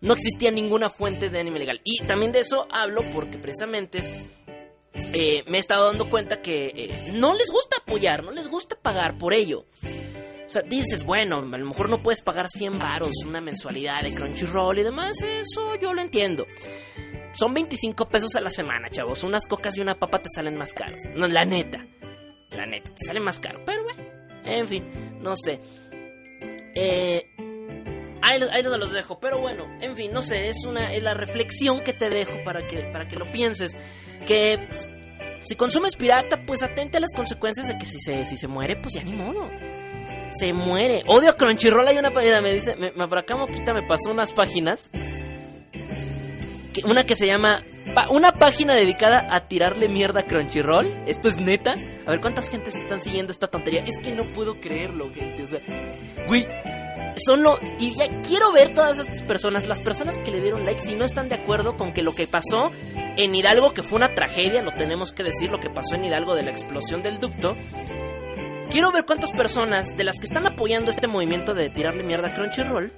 [0.00, 1.80] no existía ninguna fuente de anime legal.
[1.82, 4.00] Y también de eso hablo porque precisamente
[4.94, 8.76] eh, me he estado dando cuenta que eh, no les gusta apoyar, no les gusta
[8.76, 9.66] pagar por ello.
[10.46, 14.14] O sea, dices, bueno, a lo mejor no puedes pagar 100 varos una mensualidad de
[14.14, 16.46] Crunchyroll y demás, eso yo lo entiendo.
[17.34, 19.24] Son 25 pesos a la semana, chavos.
[19.24, 21.00] Unas cocas y una papa te salen más caros.
[21.16, 21.84] No, la neta.
[22.50, 23.60] La neta, te sale más caro.
[23.66, 24.02] Pero bueno,
[24.44, 24.84] en fin,
[25.20, 25.58] no sé.
[26.76, 27.26] Eh,
[28.22, 29.18] ahí, donde los dejo.
[29.18, 30.48] Pero bueno, en fin, no sé.
[30.48, 33.76] Es, una, es la reflexión que te dejo para que, para que lo pienses.
[34.26, 34.88] Que pues,
[35.44, 38.76] si consumes pirata, pues atente a las consecuencias de que si se, si se muere,
[38.76, 39.50] pues ya ni modo
[40.30, 41.02] se muere.
[41.06, 41.86] Odio Crunchyroll.
[41.86, 44.90] Hay una página, me dice, me, por acá Moquita me pasó unas páginas.
[46.84, 47.62] una que se llama
[48.10, 50.86] una página dedicada a tirarle mierda a Crunchyroll.
[51.06, 51.74] Esto es neta.
[52.06, 53.84] A ver cuántas gentes están siguiendo esta tontería.
[53.86, 55.42] Es que no puedo creerlo, gente.
[55.42, 55.60] O sea,
[56.26, 56.46] güey,
[57.16, 60.80] son lo y ya quiero ver todas estas personas, las personas que le dieron like
[60.80, 62.72] si no están de acuerdo con que lo que pasó
[63.16, 66.34] en Hidalgo que fue una tragedia, lo tenemos que decir, lo que pasó en Hidalgo
[66.34, 67.56] de la explosión del ducto.
[68.70, 72.34] Quiero ver cuántas personas de las que están apoyando este movimiento de tirarle mierda a
[72.34, 72.92] Crunchyroll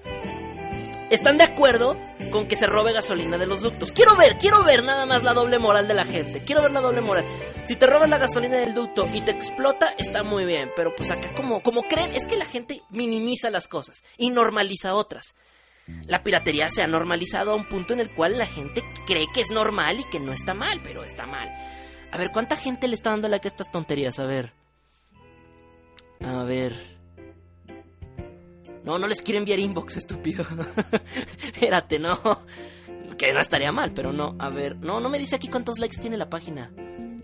[1.11, 1.97] están de acuerdo
[2.31, 3.93] con que se robe gasolina de los ductos.
[3.93, 6.43] Quiero ver, quiero ver nada más la doble moral de la gente.
[6.45, 7.25] Quiero ver la doble moral.
[7.67, 10.71] Si te roban la gasolina del ducto y te explota, está muy bien.
[10.77, 14.95] Pero pues acá como, como creen, es que la gente minimiza las cosas y normaliza
[14.95, 15.35] otras.
[16.07, 19.41] La piratería se ha normalizado a un punto en el cual la gente cree que
[19.41, 21.49] es normal y que no está mal, pero está mal.
[22.11, 24.19] A ver, ¿cuánta gente le está dando like a estas tonterías?
[24.19, 24.53] A ver.
[26.21, 26.96] A ver.
[28.87, 30.47] No, no les quiero enviar inbox, estúpido.
[31.43, 32.17] Espérate, no.
[33.19, 34.37] Que no estaría mal, pero no.
[34.39, 36.71] A ver, no, no me dice aquí cuántos likes tiene la página.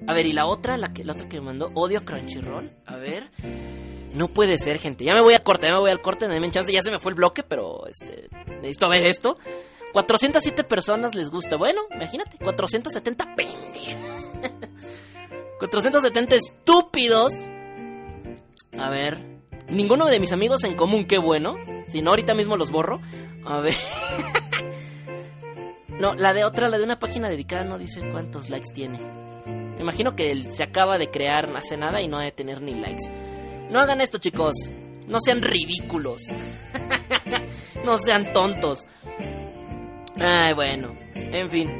[0.08, 2.68] A ver, y la otra, la, que, la otra que me mandó, odio Crunchyroll.
[2.84, 3.30] A ver.
[4.14, 5.04] No puede ser, gente.
[5.04, 6.72] Ya me voy a corte, ya me voy al corte, denme chance.
[6.72, 9.38] Ya se me fue el bloque, pero este, necesito ver esto.
[9.92, 11.56] 407 personas les gusta.
[11.56, 14.32] Bueno, imagínate, 470 pendejos.
[15.60, 17.32] 470 estúpidos.
[18.76, 19.31] A ver,
[19.68, 21.56] Ninguno de mis amigos en común, qué bueno.
[21.88, 23.00] Si no, ahorita mismo los borro.
[23.44, 23.74] A ver.
[26.00, 28.98] no, la de otra, la de una página dedicada, no dice cuántos likes tiene.
[29.46, 32.74] Me imagino que se acaba de crear hace nada y no ha de tener ni
[32.74, 33.04] likes.
[33.70, 34.54] No hagan esto, chicos.
[35.08, 36.28] No sean ridículos.
[37.84, 38.86] no sean tontos.
[40.20, 40.94] Ay, bueno.
[41.14, 41.70] En fin.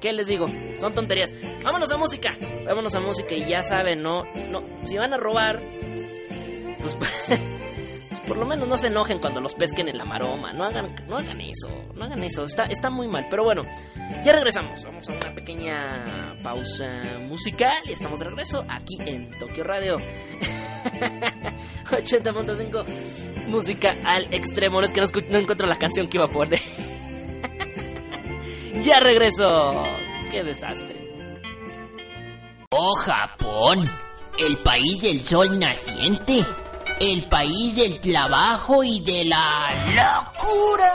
[0.00, 0.46] ¿Qué les digo?
[0.78, 1.32] Son tonterías.
[1.62, 2.36] Vámonos a música.
[2.66, 5.60] Vámonos a música y ya saben, no, no, si van a robar,
[6.94, 7.40] pues,
[8.26, 10.52] por lo menos no se enojen cuando los pesquen en la maroma.
[10.52, 12.44] No hagan, no hagan eso, no hagan eso.
[12.44, 13.26] Está, está muy mal.
[13.30, 13.62] Pero bueno,
[14.24, 14.82] ya regresamos.
[14.84, 19.96] Vamos a una pequeña pausa musical y estamos de regreso aquí en Tokio Radio.
[21.90, 22.84] 80.5
[23.46, 24.80] música al extremo.
[24.80, 26.60] No es que no, no encuentro la canción que iba a poner.
[28.84, 29.84] ya regreso.
[30.30, 30.96] Qué desastre.
[32.70, 33.88] Oh, Japón,
[34.38, 36.44] el país del sol naciente
[37.00, 40.92] el país del trabajo y de la locura.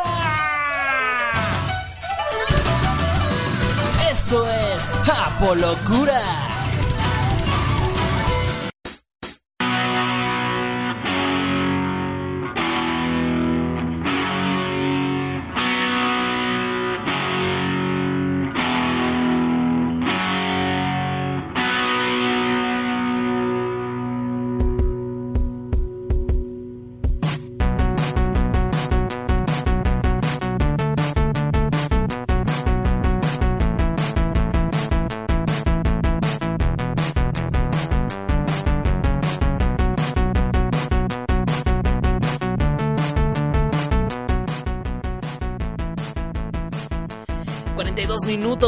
[4.11, 6.60] Esto es Apolocura.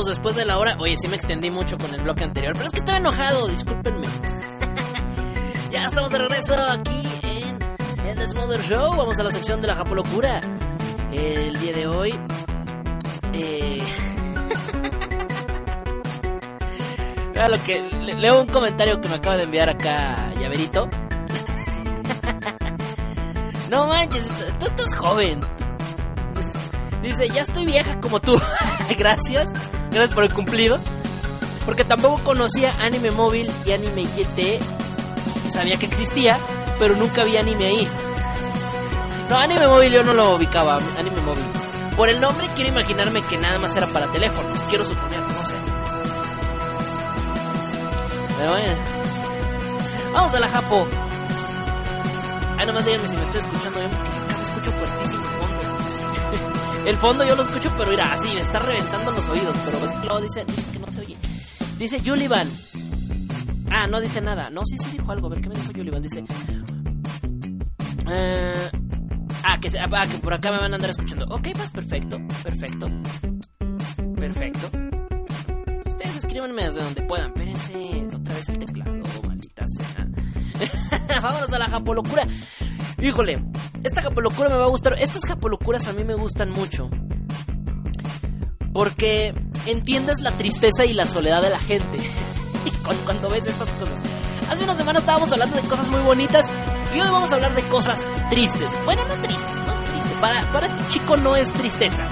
[0.06, 0.76] Después de la hora.
[0.80, 4.08] Oye, sí me extendí mucho con el bloque anterior, pero es que estaba enojado, discúlpenme.
[5.72, 8.96] ya estamos de regreso aquí en el Desmother Show.
[8.96, 10.42] Vamos a la sección de la Japolocura.
[11.12, 12.20] El día de hoy.
[13.34, 13.84] Eh...
[17.50, 17.82] lo que.
[18.16, 20.88] leo un comentario que me acaba de enviar acá Llaverito.
[23.70, 25.42] no manches, tú estás joven.
[27.02, 28.39] Dice, ya estoy vieja como tú.
[28.98, 29.54] gracias.
[29.93, 30.79] Gracias por el cumplido.
[31.65, 34.62] Porque tampoco conocía anime móvil y anime YT.
[35.49, 36.38] Sabía que existía,
[36.79, 37.88] pero nunca vi anime ahí.
[39.29, 40.79] No, anime móvil yo no lo ubicaba.
[40.99, 41.43] Anime móvil.
[41.95, 44.60] Por el nombre quiero imaginarme que nada más era para teléfonos.
[44.69, 45.53] Quiero suponer, no sé.
[50.13, 50.86] Vamos a la Japo.
[52.58, 54.12] Ay, nomás díganme si me estoy escuchando bien
[56.86, 59.56] El fondo yo lo escucho, pero mira, así me está reventando los oídos.
[59.65, 61.17] Pero ves que luego dice, que no se oye.
[61.78, 62.48] Dice Julivan.
[63.72, 64.50] Ah, no dice nada.
[64.50, 65.28] No, sí, sí dijo algo.
[65.28, 66.02] A ver, ¿qué me dijo Julivan?
[66.02, 66.24] Dice.
[68.10, 68.69] Eh,
[69.44, 71.25] ah, que, ah, que por acá me van a andar escuchando.
[71.34, 72.88] Ok, pues perfecto, perfecto.
[74.17, 74.69] Perfecto.
[75.86, 77.27] Ustedes escríbanme desde donde puedan.
[77.27, 80.08] Espérense otra vez el teclado, maldita sea.
[81.21, 82.27] Vámonos a la japolocura.
[83.02, 83.44] Híjole,
[83.84, 84.96] esta japolocura me va a gustar.
[85.00, 86.90] Estas japolocuras a mí me gustan mucho.
[88.73, 89.34] Porque
[89.65, 92.00] entiendes la tristeza y la soledad de la gente.
[93.06, 94.00] cuando, ves estas cosas.
[94.50, 96.46] Hace una semana estábamos hablando de cosas muy bonitas.
[96.96, 98.79] Y hoy vamos a hablar de cosas tristes.
[98.86, 100.21] Bueno, no tristes, no es triste.
[100.21, 102.04] Para, para este chico no es tristeza.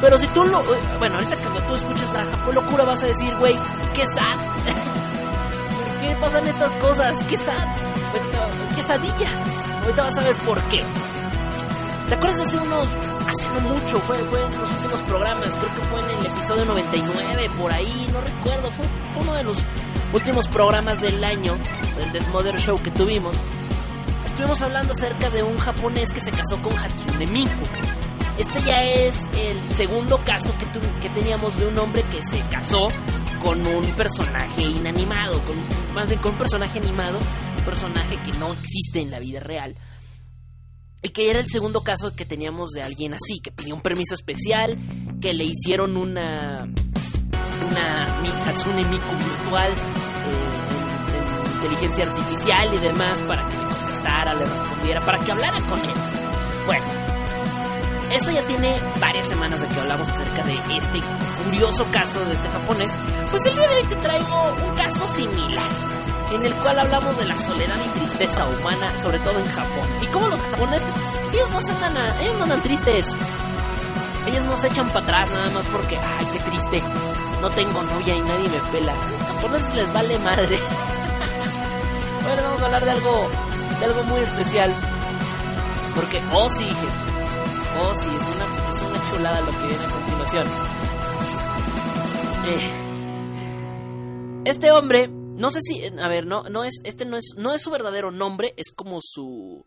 [0.00, 0.62] Pero si tú lo.
[0.98, 3.54] Bueno, ahorita cuando tú escuchas la Japón locura vas a decir, güey,
[3.94, 4.38] qué sad.
[5.78, 7.18] ¿Por qué pasan estas cosas?
[7.30, 7.76] Qué sad.
[8.76, 9.28] Qué sadilla.
[9.82, 10.82] Ahorita vas a ver por qué.
[12.08, 12.88] ¿Te acuerdas hace unos.
[13.26, 16.64] Hace no mucho, fue, fue en los últimos programas, creo que fue en el episodio
[16.66, 19.66] 99, por ahí, no recuerdo, fue, fue uno de los
[20.12, 21.54] últimos programas del año,
[21.96, 23.40] del Desmother Show que tuvimos.
[24.26, 27.64] Estuvimos hablando acerca de un japonés que se casó con Hatsune Miku.
[28.36, 32.40] Este ya es el segundo caso que, tu, que teníamos de un hombre que se
[32.50, 32.88] casó
[33.42, 35.56] con un personaje inanimado, con,
[35.94, 37.18] más bien con un personaje animado,
[37.58, 39.76] un personaje que no existe en la vida real.
[41.04, 44.14] Y que era el segundo caso que teníamos de alguien así, que tenía un permiso
[44.14, 44.78] especial,
[45.20, 46.64] que le hicieron una.
[46.64, 54.44] una Hatsune Miku virtual, eh, en inteligencia artificial y demás, para que le contestara, le
[54.46, 55.94] respondiera, para que hablara con él.
[56.64, 56.84] Bueno,
[58.10, 61.00] eso ya tiene varias semanas de que hablamos acerca de este
[61.44, 62.90] curioso caso de este japonés.
[63.30, 66.03] Pues el día de hoy te traigo un caso similar
[66.34, 69.88] en el cual hablamos de la soledad y tristeza humana, sobre todo en Japón.
[70.02, 70.88] Y cómo los japoneses,
[71.32, 73.16] ellos no se andan, a, ellos no andan tristes.
[74.26, 76.82] Ellos no se echan para atrás nada más porque, ay, qué triste,
[77.40, 78.94] no tengo novia y nadie me pela.
[78.94, 80.58] Los japoneses les vale madre.
[82.24, 83.28] bueno, vamos a hablar de algo,
[83.78, 84.74] de algo muy especial.
[85.94, 86.66] Porque, oh sí,
[87.80, 90.46] oh sí, es una, es una chulada lo que viene a continuación.
[92.46, 92.70] Eh,
[94.46, 97.62] este hombre no sé si, a ver, no, no es, este no es, no es
[97.62, 99.66] su verdadero nombre, es como su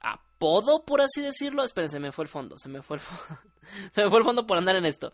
[0.00, 1.62] apodo, por así decirlo.
[1.62, 3.40] Esperen, se me fue el fondo, se me fue el fondo,
[3.92, 5.12] se me fue el fondo por andar en esto.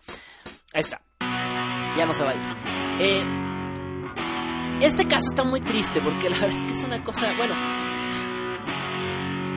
[0.73, 2.43] Ahí está, ya no se va a ir.
[3.01, 3.25] Eh,
[4.81, 7.55] este caso está muy triste porque la verdad es que es una cosa, bueno,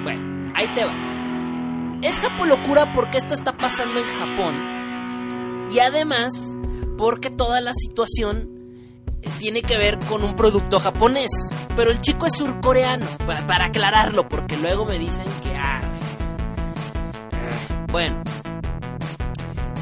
[0.03, 1.09] bueno, ahí te va.
[2.01, 6.31] Es locura porque esto está pasando en Japón y además
[6.97, 8.58] porque toda la situación
[9.39, 11.29] tiene que ver con un producto japonés.
[11.75, 15.55] Pero el chico es surcoreano, para, aclararlo, porque luego me dicen que...
[15.55, 15.81] Ah,
[17.91, 18.21] bueno.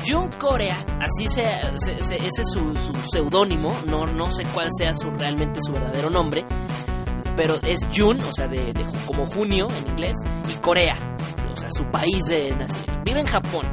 [0.07, 2.93] Jun Corea, así se, ese es su, su
[3.87, 6.45] no, no sé cuál sea su, realmente su verdadero nombre,
[7.35, 10.15] pero es Jun, o sea, de, de, como junio en inglés,
[10.49, 10.97] y Corea,
[11.51, 13.01] o sea, su país de nacimiento.
[13.03, 13.65] Vive en Japón.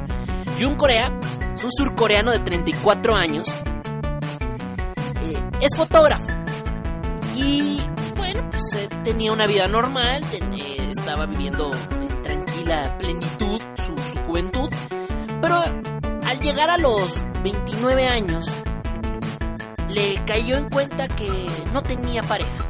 [0.59, 1.17] Jun Corea
[1.53, 3.47] es un surcoreano de 34 años
[5.61, 6.25] es fotógrafo.
[7.35, 7.81] Y
[8.15, 10.23] bueno, pues eh, tenía una vida normal,
[10.97, 14.69] estaba viviendo en tranquila plenitud su, su, juventud.
[15.41, 18.45] Pero al llegar a los 29 años,
[19.89, 21.29] le cayó en cuenta que
[21.71, 22.65] no tenía pareja.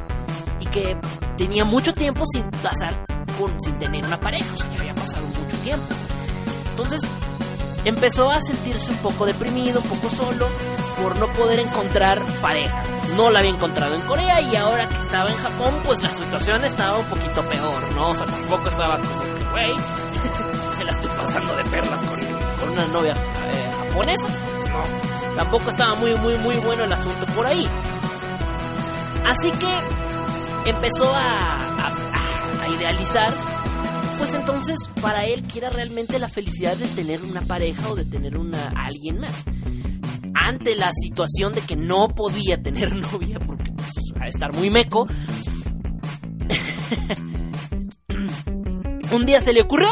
[0.60, 0.96] Y que
[1.36, 3.06] tenía mucho tiempo sin pasar
[3.38, 5.86] con, sin tener una pareja, o sea, que había pasado mucho tiempo.
[6.70, 7.00] Entonces
[7.84, 10.48] empezó a sentirse un poco deprimido, un poco solo,
[10.96, 12.82] por no poder encontrar pareja.
[13.16, 16.64] No la había encontrado en Corea y ahora que estaba en Japón, pues la situación
[16.64, 18.08] estaba un poquito peor, ¿no?
[18.08, 19.72] O sea, tampoco estaba como que, güey,
[20.78, 24.26] me la estoy pasando de perlas con, una novia eh, japonesa.
[24.26, 27.66] No, tampoco estaba muy, muy, muy bueno el asunto por ahí.
[29.24, 33.32] Así que empezó a, a, idealizar
[34.18, 38.04] pues entonces para él que era realmente la felicidad de tener una pareja o de
[38.04, 39.44] tener una alguien más
[40.46, 43.90] ante la situación de que no podía tener novia porque pues,
[44.20, 45.06] a estar muy meco,
[49.12, 49.88] un día se le ocurrió,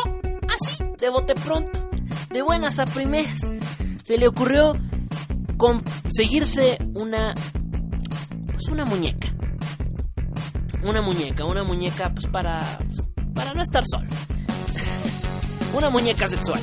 [0.49, 1.91] así, de bote pronto,
[2.31, 3.51] de buenas a primeras,
[4.05, 4.75] se le ocurrió
[5.57, 7.35] conseguirse una,
[8.47, 9.35] pues una muñeca.
[10.85, 12.79] Una muñeca, una muñeca pues para,
[13.35, 14.09] para no estar solo.
[15.77, 16.61] una muñeca sexual.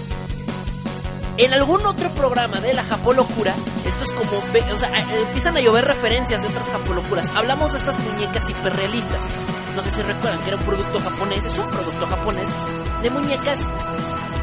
[1.41, 4.29] En algún otro programa de la Japolocura, esto es como,
[4.71, 7.35] o sea, eh, empiezan a llover referencias de otras Japolocuras.
[7.35, 9.25] Hablamos de estas muñecas hiperrealistas.
[9.75, 12.47] No sé si recuerdan que era un producto japonés, es un producto japonés
[13.01, 13.67] de muñecas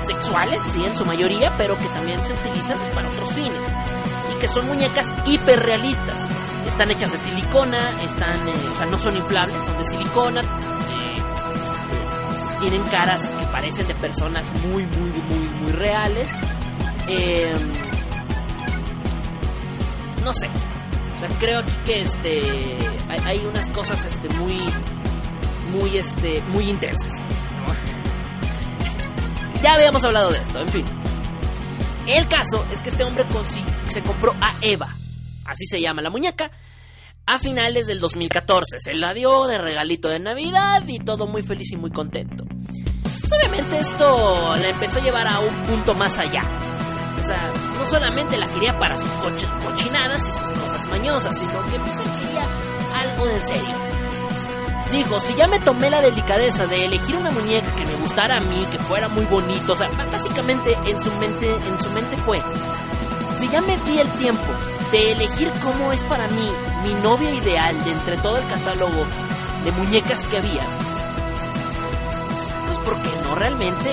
[0.07, 3.73] sexuales, sí, en su mayoría, pero que también se utilizan pues, para otros fines.
[4.35, 6.29] Y que son muñecas hiperrealistas.
[6.67, 10.41] Están hechas de silicona, están, eh, o sea, no son inflables, son de silicona.
[10.41, 11.23] Eh,
[12.59, 16.29] tienen caras que parecen de personas muy, muy, muy, muy reales
[17.09, 17.55] eh,
[20.25, 20.49] no sé.
[21.17, 22.79] O sea, creo aquí que este
[23.25, 24.59] hay, unas cosas este muy
[25.73, 27.13] muy este muy intensas.
[29.63, 30.85] ya habíamos hablado de esto, en fin.
[32.07, 33.27] El caso es que este hombre
[33.91, 34.89] se compró a Eva,
[35.45, 36.51] así se llama la muñeca,
[37.27, 38.79] a finales del 2014.
[38.81, 42.45] Se la dio de regalito de Navidad y todo muy feliz y muy contento.
[43.03, 46.45] Pues obviamente esto la empezó a llevar a un punto más allá
[47.21, 47.37] O sea,
[47.79, 51.97] no solamente la quería para sus coch- cochinadas y sus cosas mañosas, sino que pues
[51.99, 52.47] él quería
[53.03, 53.75] algo en serio.
[54.93, 58.41] Dijo, si ya me tomé la delicadeza de elegir una muñeca que me gustara a
[58.41, 62.41] mí, que fuera muy bonito, o sea, básicamente en su mente, en su mente fue,
[63.39, 64.47] si ya me di el tiempo
[64.91, 66.51] de elegir cómo es para mí
[66.85, 69.05] mi novia ideal de entre todo el catálogo
[69.65, 70.63] de muñecas que había,
[72.67, 73.91] pues ¿por qué no realmente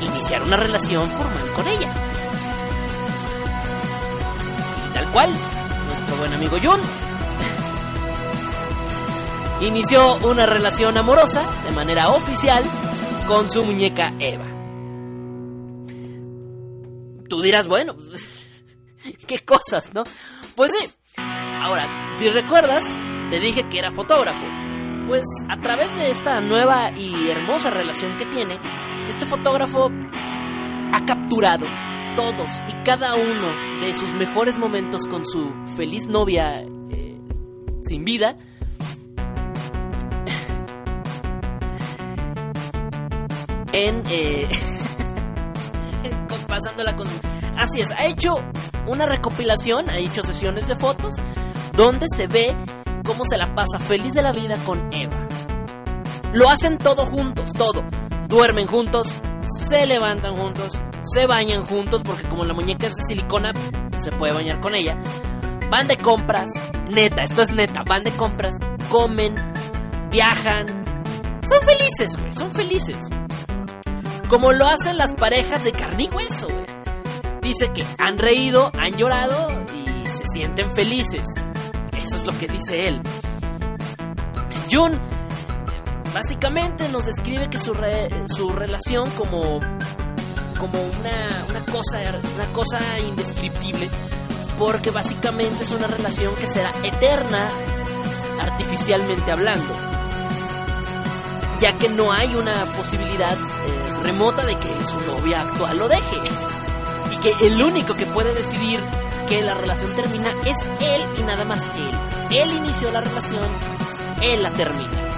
[0.00, 1.92] iniciar una relación formal con ella?
[4.88, 5.30] Y tal cual,
[5.88, 6.80] nuestro buen amigo Jun
[9.60, 12.62] inició una relación amorosa de manera oficial
[13.26, 14.46] con su muñeca Eva.
[17.28, 17.96] Tú dirás, bueno,
[19.26, 20.04] qué cosas, ¿no?
[20.54, 20.90] Pues sí.
[21.18, 24.55] Ahora, si recuerdas, te dije que era fotógrafo.
[25.06, 28.58] Pues a través de esta nueva y hermosa relación que tiene,
[29.08, 29.88] este fotógrafo
[30.92, 31.64] ha capturado
[32.16, 37.20] todos y cada uno de sus mejores momentos con su feliz novia eh,
[37.82, 38.34] sin vida.
[43.72, 44.48] en eh,
[46.48, 47.06] pasándola con
[47.56, 48.34] así es ha hecho
[48.86, 51.14] una recopilación ha hecho sesiones de fotos
[51.74, 52.56] donde se ve
[53.06, 55.26] cómo se la pasa feliz de la vida con Eva.
[56.32, 57.84] Lo hacen todo juntos todo.
[58.28, 59.14] Duermen juntos
[59.48, 63.52] se levantan juntos se bañan juntos porque como la muñeca es de silicona
[63.98, 64.96] se puede bañar con ella.
[65.70, 66.48] Van de compras
[66.88, 68.56] neta esto es neta van de compras
[68.90, 69.34] comen
[70.10, 70.66] viajan.
[71.44, 73.08] Son felices güey son felices.
[74.28, 76.66] Como lo hacen las parejas de carne y hueso, güey.
[77.42, 81.48] Dice que han reído, han llorado y se sienten felices.
[82.06, 83.02] Eso es lo que dice él.
[84.70, 84.98] Jun
[86.14, 89.60] básicamente nos describe que su, re- su relación como
[90.58, 91.98] como una, una cosa
[92.34, 93.90] una cosa indescriptible
[94.58, 97.46] porque básicamente es una relación que será eterna
[98.40, 99.74] artificialmente hablando
[101.60, 106.16] ya que no hay una posibilidad eh, remota de que su novia actual lo deje.
[107.14, 108.78] Y que el único que puede decidir
[109.28, 112.36] que la relación termina es él y nada más él.
[112.38, 113.48] Él inició la relación,
[114.22, 115.10] él la termina.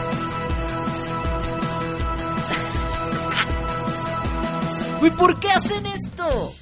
[5.07, 6.53] ¿Y por qué hacen esto?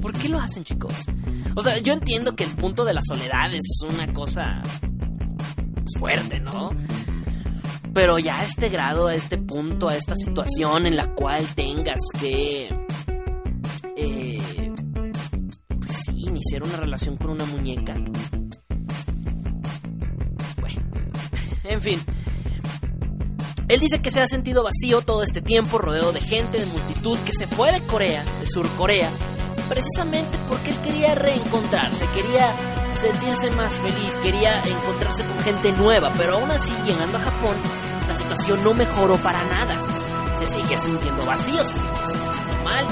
[0.00, 1.06] ¿Por qué lo hacen, chicos?
[1.54, 4.62] O sea, yo entiendo que el punto de la soledad es una cosa
[5.98, 6.70] fuerte, ¿no?
[7.92, 12.00] Pero ya a este grado, a este punto, a esta situación en la cual tengas
[12.18, 12.68] que...
[13.96, 14.29] eh,
[16.50, 17.94] iniciar una relación con una muñeca.
[20.60, 20.80] Bueno,
[21.64, 22.00] en fin.
[23.68, 27.16] Él dice que se ha sentido vacío todo este tiempo, rodeado de gente, de multitud,
[27.20, 29.08] que se fue de Corea, de Sur Corea,
[29.68, 32.50] precisamente porque él quería reencontrarse, quería
[32.92, 37.56] sentirse más feliz, quería encontrarse con gente nueva, pero aún así, llegando a Japón,
[38.08, 39.76] la situación no mejoró para nada.
[40.36, 42.86] Se seguía sintiendo vacío, se seguía sintiendo mal.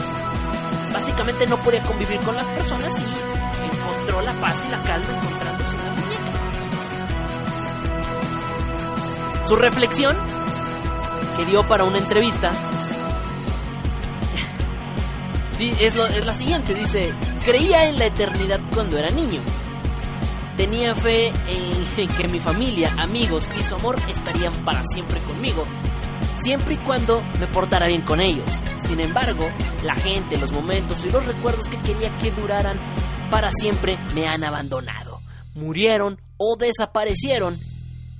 [0.93, 3.38] Básicamente no podía convivir con las personas y
[4.23, 6.29] la paz y la calma encontrándose una muñeca.
[9.47, 10.17] Su reflexión
[11.37, 12.53] que dio para una entrevista
[15.61, 19.41] es, es la siguiente, dice, creía en la eternidad cuando era niño.
[20.57, 25.65] Tenía fe en que mi familia, amigos y su amor estarían para siempre conmigo,
[26.43, 28.51] siempre y cuando me portara bien con ellos.
[28.83, 29.49] Sin embargo,
[29.85, 32.77] la gente, los momentos y los recuerdos que quería que duraran
[33.31, 35.21] para siempre me han abandonado.
[35.55, 37.59] Murieron o desaparecieron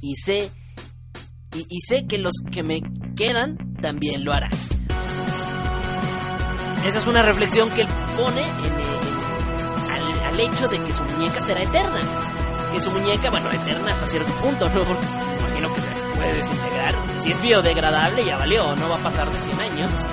[0.01, 0.51] y sé
[1.55, 2.81] y, y sé que los que me
[3.17, 4.53] quedan también lo harán.
[6.87, 11.03] Esa es una reflexión que él pone en, en- al, al hecho de que su
[11.05, 12.01] muñeca será eterna.
[12.73, 14.83] Que su muñeca, bueno, eterna hasta cierto punto, ¿no?
[14.83, 15.05] Porque
[15.41, 16.95] imagino que se puede desintegrar.
[17.23, 19.93] Si es biodegradable, ya valió, no va a pasar de 100 años.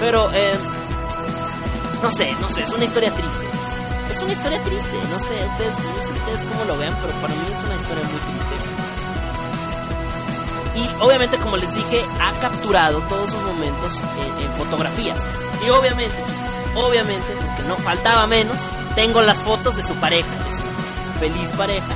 [0.00, 0.54] Pero, eh,
[2.04, 3.44] no sé, no sé, es una historia triste.
[4.10, 7.34] Es una historia triste, no sé, ustedes, no sé ustedes cómo lo vean, pero para
[7.34, 8.54] mí es una historia muy triste.
[10.76, 14.00] Y obviamente, como les dije, ha capturado todos sus momentos
[14.40, 15.28] en, fotografías.
[15.66, 16.14] Y obviamente,
[16.76, 18.58] obviamente, porque no faltaba menos,
[18.94, 20.62] tengo las fotos de su pareja, de su
[21.20, 21.92] feliz pareja,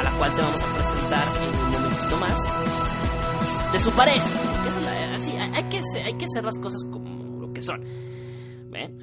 [0.00, 3.72] a la cual te vamos a presentar en un momentito más.
[3.72, 4.24] De su pareja.
[4.68, 7.82] Es la- así, hay que, hay que hacer las cosas como lo que son.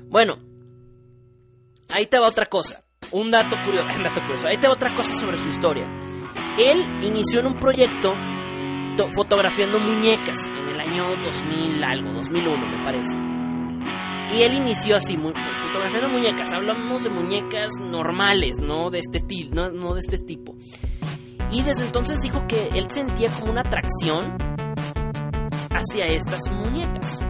[0.10, 0.38] Bueno,
[1.94, 2.84] ahí te va otra cosa.
[3.12, 4.48] Un dato curioso.
[4.48, 5.88] Ahí te va otra cosa sobre su historia.
[6.58, 8.14] Él inició en un proyecto
[9.16, 13.18] fotografiando muñecas en el año 2000 algo, 2001 me parece.
[14.36, 16.52] Y él inició así, pues, fotografiando muñecas.
[16.54, 20.56] Hablamos de muñecas normales, no de este, no, no de este tipo.
[21.52, 24.38] Y desde entonces dijo que él sentía como una atracción
[25.72, 27.29] hacia estas muñecas.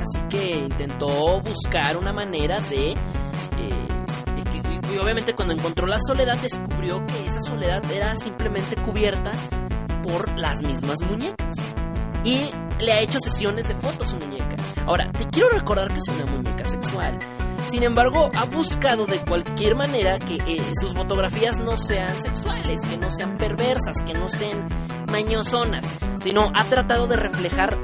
[0.00, 2.92] Así que intentó buscar una manera de...
[2.92, 3.86] Eh,
[4.92, 9.30] y obviamente cuando encontró la soledad descubrió que esa soledad era simplemente cubierta
[10.02, 11.54] por las mismas muñecas.
[12.24, 14.56] Y le ha hecho sesiones de fotos a su muñeca.
[14.86, 17.18] Ahora, te quiero recordar que es una muñeca sexual.
[17.68, 22.96] Sin embargo, ha buscado de cualquier manera que eh, sus fotografías no sean sexuales, que
[22.96, 24.66] no sean perversas, que no estén
[25.10, 25.88] mañosonas,
[26.20, 27.76] sino ha tratado de reflejar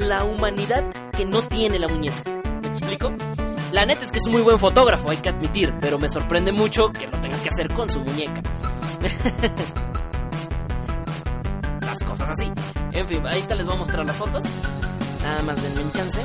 [0.00, 0.84] la humanidad
[1.16, 2.16] que no tiene la muñeca.
[2.62, 3.12] ¿Me explico?
[3.72, 6.52] La neta es que es un muy buen fotógrafo, hay que admitir, pero me sorprende
[6.52, 8.40] mucho que lo tenga que hacer con su muñeca.
[11.80, 12.52] las cosas así.
[12.92, 14.44] En fin, ahorita les voy a mostrar las fotos.
[15.22, 16.20] Nada más denme un chance.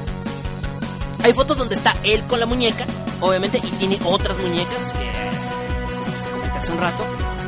[1.24, 2.86] Hay fotos donde está él con la muñeca,
[3.20, 7.04] obviamente, y tiene otras muñecas que comenté hace un rato.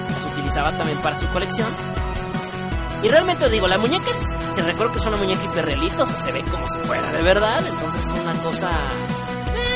[0.09, 1.67] Las utilizaba también para su colección.
[3.03, 4.19] Y realmente digo, la muñeca es.
[4.55, 7.21] Te recuerdo que es una muñeca hiperrealista, o sea, se ve como si fuera de
[7.23, 7.65] verdad.
[7.65, 8.69] Entonces es una cosa.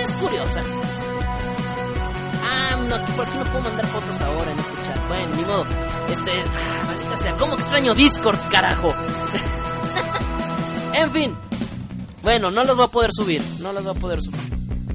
[0.04, 0.62] Es curiosa.
[2.44, 5.08] Ah, no, por aquí no puedo mandar fotos ahora en este chat.
[5.08, 5.66] Bueno, ni modo.
[6.12, 6.32] Este.
[6.32, 8.94] Ah, maldita sea, ¿cómo extraño Discord, carajo?
[10.94, 11.36] en fin.
[12.22, 13.42] Bueno, no las voy a poder subir.
[13.60, 14.40] No las voy a poder subir.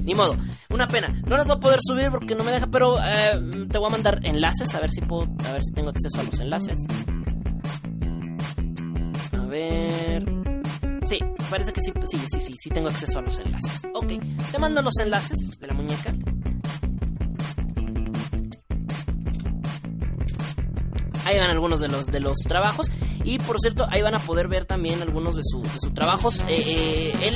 [0.03, 0.37] Ni modo.
[0.69, 1.09] Una pena.
[1.27, 3.91] No las voy a poder subir porque no me deja, pero eh, te voy a
[3.91, 6.79] mandar enlaces a ver si puedo, a ver si tengo acceso a los enlaces.
[9.51, 10.23] Ver.
[11.05, 13.81] Sí, parece que sí, sí, sí, sí, sí tengo acceso a los enlaces.
[13.93, 14.13] Ok,
[14.49, 16.13] te mando los enlaces de la muñeca.
[21.25, 22.89] Ahí van algunos de los, de los trabajos.
[23.25, 26.39] Y por cierto, ahí van a poder ver también algunos de, sus trabajos.
[26.47, 27.35] Eh, eh, él,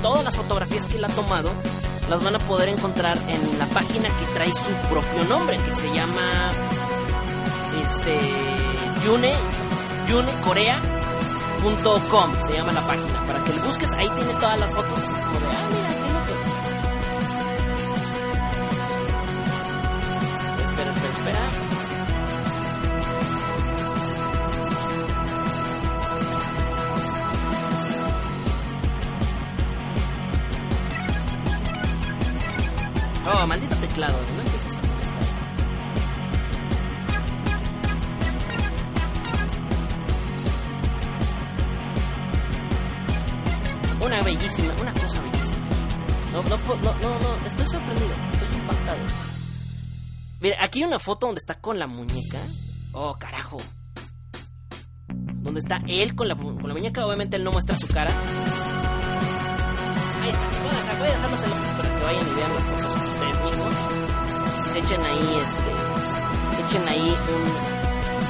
[0.00, 1.50] todas las fotografías que él ha tomado
[2.08, 5.86] las van a poder encontrar en la página que trae su propio nombre, que se
[5.92, 6.52] llama
[7.82, 8.18] este
[9.04, 9.34] Yune,
[11.62, 13.26] yunecorea.com se llama la página.
[13.26, 15.00] Para que lo busques, ahí tiene todas las fotos.
[15.50, 15.68] Ah,
[20.62, 21.50] Espera, espera, espera.
[33.30, 34.37] Oh, maldito teclado, no
[50.84, 52.38] una foto donde está con la muñeca.
[52.92, 53.56] Oh, carajo.
[55.08, 58.10] Donde está él con la, muñeca, obviamente él no muestra su cara.
[60.22, 62.96] Ahí está, voy a, dejar, voy los enlaces para que vayan y vean las fotos
[63.08, 63.72] ustedes mismos.
[64.72, 65.70] Se echen ahí, este.
[66.56, 67.16] Se echen ahí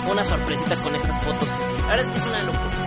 [0.07, 1.49] un, una sorpresita con estas fotos.
[1.83, 2.79] La verdad es que es una locura.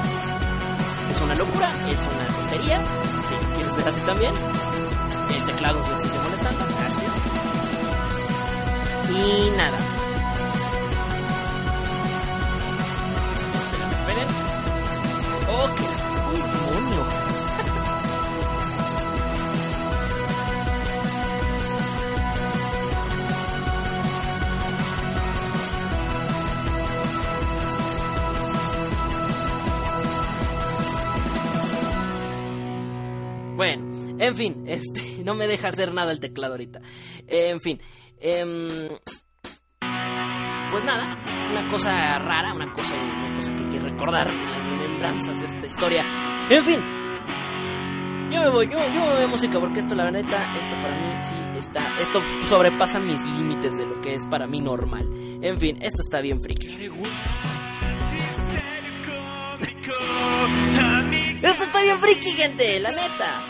[1.12, 2.86] Es una locura, es una tontería.
[2.86, 4.34] Si quieres ver así también.
[5.36, 6.70] El teclado se sigue molestando.
[9.24, 9.78] Y nada.
[13.93, 14.28] Esperen, esperen.
[15.47, 17.32] Oh, qué demonio.
[33.55, 36.82] Bueno, en fin, este, no me deja hacer nada el teclado ahorita.
[37.28, 37.80] en fin,
[38.19, 38.67] em,
[40.72, 41.17] pues nada,
[41.51, 45.65] una cosa rara, una cosa, una cosa que hay que recordar las remembranzas de esta
[45.67, 46.03] historia.
[46.49, 46.80] En fin,
[48.32, 50.95] yo me voy, yo, yo me voy a música porque esto, la neta, esto para
[50.95, 55.09] mí sí está, esto sobrepasa mis límites de lo que es para mí normal.
[55.41, 56.69] En fin, esto está bien friki.
[61.41, 63.41] Esto está bien friki, gente, la neta.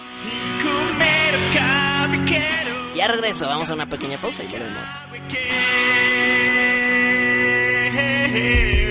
[2.96, 5.00] Ya regreso, vamos a una pequeña pausa y volvemos.
[8.34, 8.91] Hola,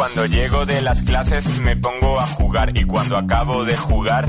[0.00, 4.28] Cuando llego de las clases me pongo a jugar y cuando acabo de jugar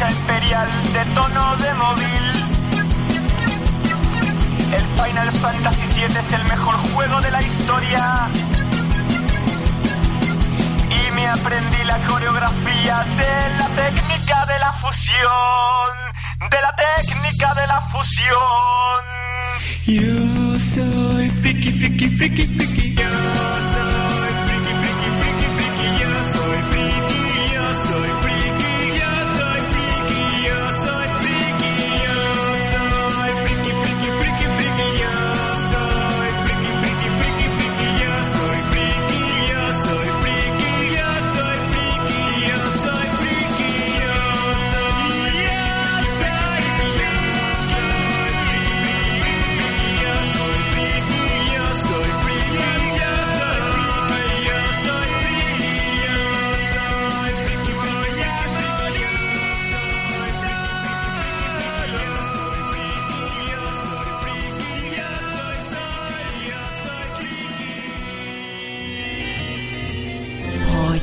[0.00, 2.24] imperial de tono de móvil.
[4.72, 8.28] El Final Fantasy VII es el mejor juego de la historia.
[10.90, 15.90] Y me aprendí la coreografía de la técnica de la fusión.
[16.50, 19.00] De la técnica de la fusión.
[19.86, 22.94] Yo soy friki, friki, friki, friki.
[22.94, 23.04] Yo
[23.72, 23.93] soy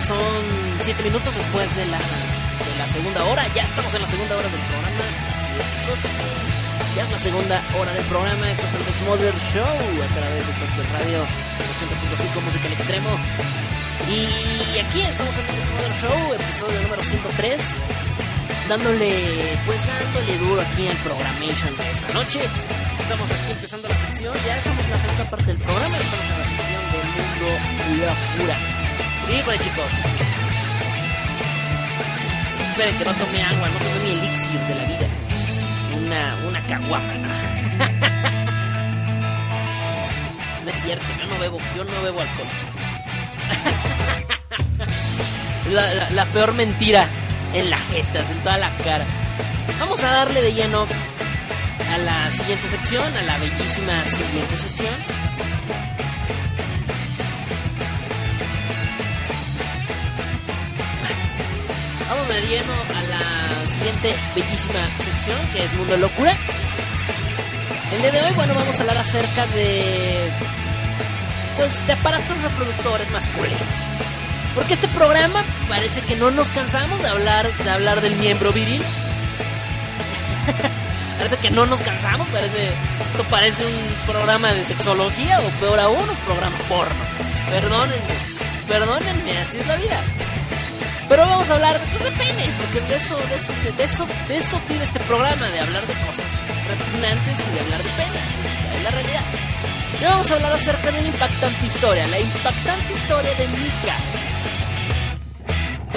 [0.00, 0.16] Son
[0.80, 3.46] siete minutos después de la, de la segunda hora.
[3.54, 5.04] Ya estamos en la segunda hora del programa.
[6.96, 8.50] Ya es la segunda hora del programa.
[8.50, 13.10] Esto es el Desmother Show a través de Tokyo Radio 80.5 Música al Extremo.
[14.08, 17.60] Y aquí estamos en el Desmother Show, episodio número 103.
[18.68, 22.40] Dándole, pues dándole duro aquí al programation de esta noche.
[23.02, 24.34] Estamos aquí empezando la sección.
[24.46, 25.96] Ya estamos en la segunda parte del programa.
[25.98, 27.48] Estamos en la sección del mundo
[28.00, 28.79] locura.
[29.32, 29.86] Y pues chicos,
[32.68, 35.06] esperen que no tome agua, no tome mi elixir de la vida.
[35.96, 37.30] Una, una caguama, ¿no?
[40.68, 42.48] es cierto, yo no bebo, yo no bebo alcohol.
[45.72, 47.06] la, la, la peor mentira
[47.54, 49.04] en las jetas, en toda la cara.
[49.78, 50.86] Vamos a darle de lleno
[51.92, 55.19] a la siguiente sección, a la bellísima siguiente sección.
[62.46, 66.36] Lleno a la siguiente bellísima sección que es Mundo Locura.
[67.92, 70.30] El día de hoy, bueno, vamos a hablar acerca de.
[71.56, 73.60] Pues de aparatos reproductores masculinos.
[74.54, 78.82] Porque este programa parece que no nos cansamos de hablar, de hablar del miembro viril.
[81.18, 82.68] parece que no nos cansamos, parece.
[82.68, 87.04] Esto parece un programa de sexología o peor aún, un programa porno.
[87.50, 88.14] Perdónenme,
[88.68, 90.00] perdónenme, así es la vida.
[91.10, 94.36] Pero vamos a hablar de, de penes, porque de eso, de eso, de eso, de
[94.38, 96.24] eso pide este programa, de hablar de cosas
[96.68, 99.24] repugnantes y de hablar de penes, es, es la realidad.
[100.00, 103.96] Y vamos a hablar acerca de una impactante historia, la impactante historia de Mika.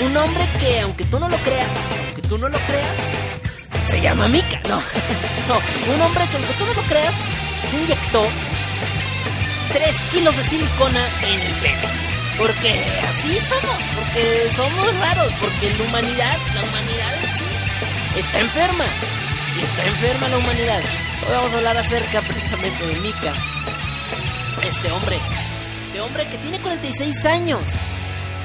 [0.03, 3.11] Un hombre que, aunque tú no lo creas, aunque tú no lo creas,
[3.83, 4.77] se llama Mika, no.
[5.47, 7.13] no, un hombre que, aunque tú no lo creas,
[7.69, 8.25] se inyectó
[9.73, 12.12] 3 kilos de silicona en el pene.
[12.37, 18.85] Porque así somos, porque somos raros, porque la humanidad, la humanidad en sí, está enferma.
[19.55, 20.79] Y está enferma la humanidad.
[21.27, 23.33] Hoy vamos a hablar acerca precisamente de Mika.
[24.63, 25.19] Este hombre,
[25.85, 27.63] este hombre que tiene 46 años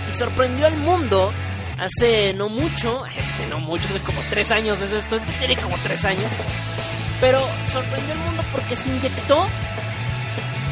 [0.09, 1.33] y sorprendió al mundo
[1.79, 5.77] hace no mucho, hace no mucho, hace como 3 años es esto, esto tiene como
[5.79, 6.31] 3 años.
[7.21, 7.41] Pero
[7.73, 9.47] sorprendió al mundo porque se inyectó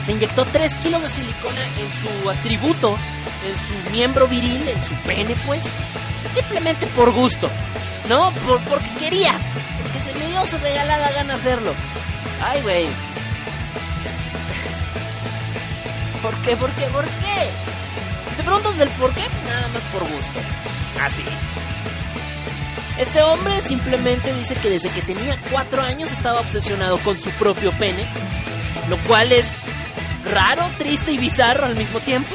[0.07, 2.96] se inyectó 3 kilos de silicona en su atributo,
[3.44, 5.62] en su miembro viril, en su pene, pues.
[6.32, 7.50] Simplemente por gusto,
[8.09, 8.30] ¿no?
[8.46, 9.34] Por, porque quería,
[9.82, 11.74] porque se le dio su regalada gana hacerlo.
[12.40, 12.86] Ay, güey.
[16.22, 16.57] ¿Por qué?
[16.57, 16.86] ¿Por qué?
[16.86, 17.50] ¿Por qué?
[18.36, 20.40] Te preguntas del por qué, nada más por gusto.
[21.02, 21.24] Así.
[22.98, 27.72] Este hombre simplemente dice que desde que tenía 4 años estaba obsesionado con su propio
[27.72, 28.07] pene,
[28.88, 29.50] lo cual es
[30.27, 32.35] raro, triste y bizarro al mismo tiempo.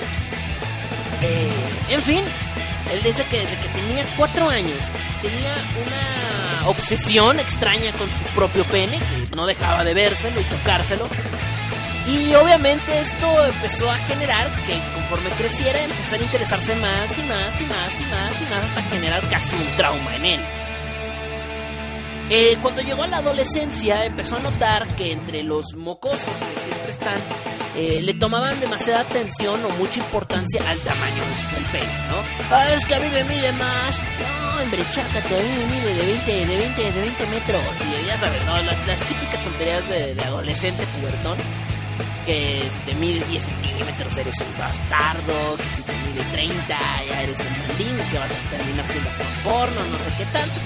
[1.22, 1.52] Eh,
[1.90, 2.24] en fin,
[2.92, 4.84] él dice que desde que tenía cuatro años
[5.22, 5.54] tenía
[5.86, 11.08] una obsesión extraña con su propio pene, que no dejaba de vérselo y tocárselo.
[12.08, 17.62] Y obviamente esto empezó a generar que conforme creciera empezara a interesarse más y más
[17.62, 20.40] y más y más y más hasta generar casi un trauma en él.
[22.34, 26.92] Eh, cuando llegó a la adolescencia empezó a notar que entre los mocosos que siempre
[26.92, 31.24] están eh, le tomaban demasiada atención o mucha importancia al tamaño
[31.56, 32.56] del pene, ¿no?
[32.56, 33.98] Ah, es que a mí me mide más.
[34.20, 37.64] No, hombre, chácate, a mí me mide de 20, de 20, de 20 metros.
[37.80, 38.62] Y ya sabes, ¿no?
[38.62, 41.38] Las, típicas tonterías de, adolescente pubertón.
[42.26, 47.40] Que te mide 10 centímetros eres un bastardo, que si te mide 30 ya eres
[47.40, 49.10] un mandín, que vas a terminar siendo
[49.44, 50.60] porno, no sé qué tanto.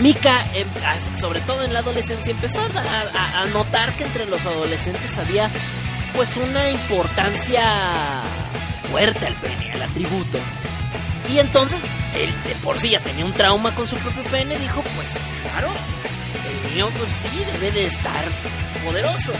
[0.00, 0.66] Mika, eh,
[1.18, 5.48] sobre todo en la adolescencia, empezó a, notar que entre los adolescentes había
[6.14, 7.62] pues una importancia
[8.90, 10.38] fuerte al pene, al atributo.
[11.32, 11.80] Y entonces,
[12.14, 15.16] él de por sí ya tenía un trauma con su propio pene, dijo, pues
[15.50, 15.70] claro,
[16.66, 18.24] el mío pues sí debe de estar
[18.84, 19.32] poderoso.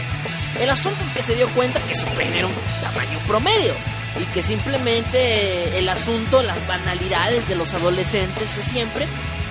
[0.59, 3.73] El asunto es que se dio cuenta que su pene era un tamaño promedio
[4.19, 9.05] y que simplemente el asunto, las banalidades de los adolescentes de siempre,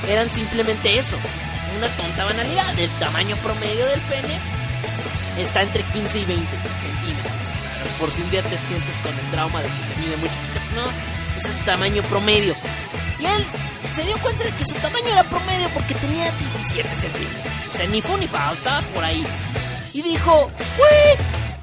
[0.08, 1.16] eran simplemente eso,
[1.76, 2.78] una tonta banalidad.
[2.78, 4.38] El tamaño promedio del pene
[5.38, 6.46] está entre 15 y 20
[6.82, 7.32] centímetros.
[8.00, 10.34] Por si un día te sientes con el trauma de que te mide mucho,
[10.74, 12.54] no, es el tamaño promedio.
[13.18, 13.46] Y él
[13.94, 17.52] se dio cuenta de que su tamaño era promedio porque tenía 17 centímetros.
[17.72, 19.24] O sea, ni fue ni pa, estaba por ahí.
[19.94, 20.50] Y dijo,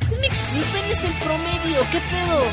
[0.10, 2.44] mi, mi pene es el promedio, ¿qué pedo?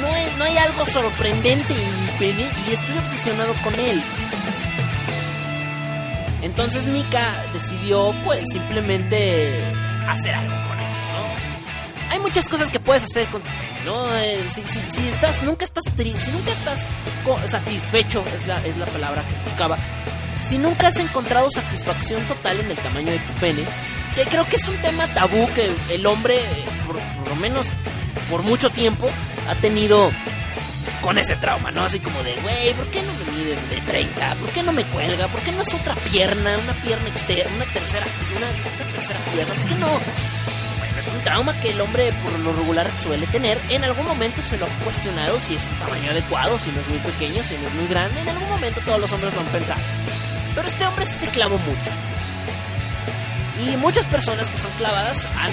[0.00, 1.74] No hay, no hay algo sorprendente
[2.18, 4.02] pene y estoy obsesionado con él.
[6.42, 9.64] Entonces Mika decidió pues simplemente
[10.08, 12.10] hacer algo con eso, ¿no?
[12.10, 13.42] Hay muchas cosas que puedes hacer con
[13.84, 14.16] ¿no?
[14.16, 16.84] Eh, si, si, si, estás, nunca estás triste, nunca estás
[17.46, 19.76] satisfecho, es la, es la palabra que buscaba.
[20.40, 23.62] si nunca has encontrado satisfacción total en el tamaño de tu pene,
[24.14, 26.96] que creo que es un tema tabú que el hombre, eh, por
[27.28, 27.68] lo menos
[28.30, 29.08] por mucho tiempo,
[29.48, 30.10] ha tenido
[31.00, 31.84] con ese trauma, ¿no?
[31.84, 34.34] Así como de, güey, ¿por qué no me mide de 30?
[34.34, 35.28] ¿Por qué no me cuelga?
[35.28, 36.58] ¿Por qué no es otra pierna?
[36.58, 39.86] Una pierna externa, una tercera, una, una tercera pierna, ¿por qué no?
[39.86, 43.58] Bueno, es un trauma que el hombre por lo regular suele tener.
[43.68, 46.88] En algún momento se lo ha cuestionado si es un tamaño adecuado, si no es
[46.88, 48.20] muy pequeño, si no es muy grande.
[48.20, 49.80] En algún momento todos los hombres lo han pensado.
[50.54, 51.90] Pero este hombre sí se clavó mucho.
[53.60, 55.52] Y muchas personas que son clavadas han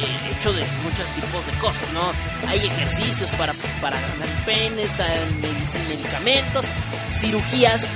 [0.00, 2.12] eh, hecho de muchos tipos de cosas, ¿no?
[2.48, 5.08] Hay ejercicios para, para agrandar el pene, están
[5.40, 6.64] medic- medicamentos,
[7.20, 7.86] cirugías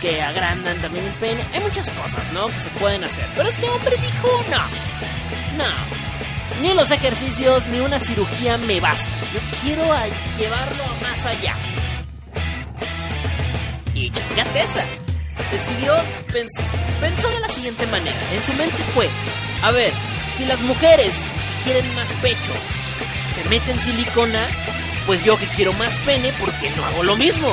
[0.00, 1.42] que agrandan también el pene.
[1.52, 2.46] Hay muchas cosas, ¿no?
[2.48, 3.24] Que se pueden hacer.
[3.36, 5.70] Pero este hombre dijo, no, no.
[6.62, 9.06] Ni los ejercicios ni una cirugía me basta.
[9.32, 9.82] Yo quiero
[10.38, 11.54] llevarlo más allá.
[13.94, 14.84] Y chingate esa.
[15.52, 15.94] Decidió,
[16.32, 16.60] pens-
[17.00, 18.16] pensó de la siguiente manera.
[18.32, 19.08] En su mente fue,
[19.62, 19.92] a ver,
[20.36, 21.14] si las mujeres
[21.68, 22.56] quieren más pechos,
[23.34, 24.48] se meten silicona,
[25.06, 27.46] pues yo que quiero más pene, porque no hago lo mismo?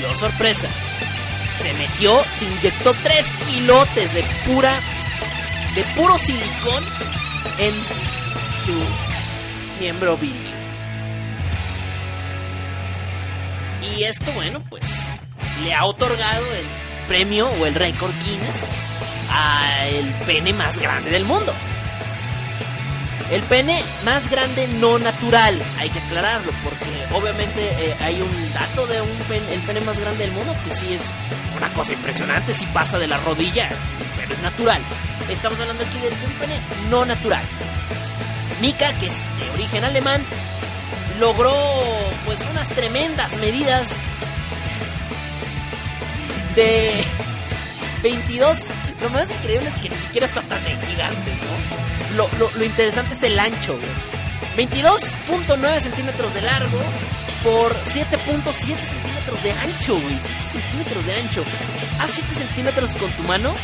[0.00, 0.68] Y oh sorpresa,
[1.60, 4.78] se metió, se inyectó 3 kilotes de pura,
[5.74, 6.84] de puro silicón
[7.58, 7.74] en
[8.64, 10.54] su miembro viril.
[13.82, 14.84] Y esto, bueno, pues
[15.64, 18.66] le ha otorgado el premio o el récord Guinness
[19.32, 21.52] a el pene más grande del mundo.
[23.32, 28.86] El pene más grande no natural, hay que aclararlo, porque obviamente eh, hay un dato
[28.86, 31.10] de un pene, el pene más grande del mundo que sí es
[31.56, 33.70] una cosa impresionante, si pasa de la rodilla,
[34.18, 34.82] pero es natural.
[35.30, 36.60] Estamos hablando aquí de un pene
[36.90, 37.42] no natural.
[38.60, 40.20] Mika, que es de origen alemán,
[41.18, 41.54] logró
[42.26, 43.94] pues unas tremendas medidas
[46.54, 47.02] de
[48.02, 48.58] 22.
[49.00, 52.16] Lo más increíble es que ni siquiera está tan gigante, ¿no?
[52.16, 54.68] Lo, lo, lo interesante es el ancho, güey.
[54.68, 56.78] 22.9 centímetros de largo
[57.42, 60.18] por 7.7 centímetros de ancho, güey.
[60.18, 61.44] 7 centímetros de ancho.
[62.00, 63.54] Haz 7 centímetros con tu mano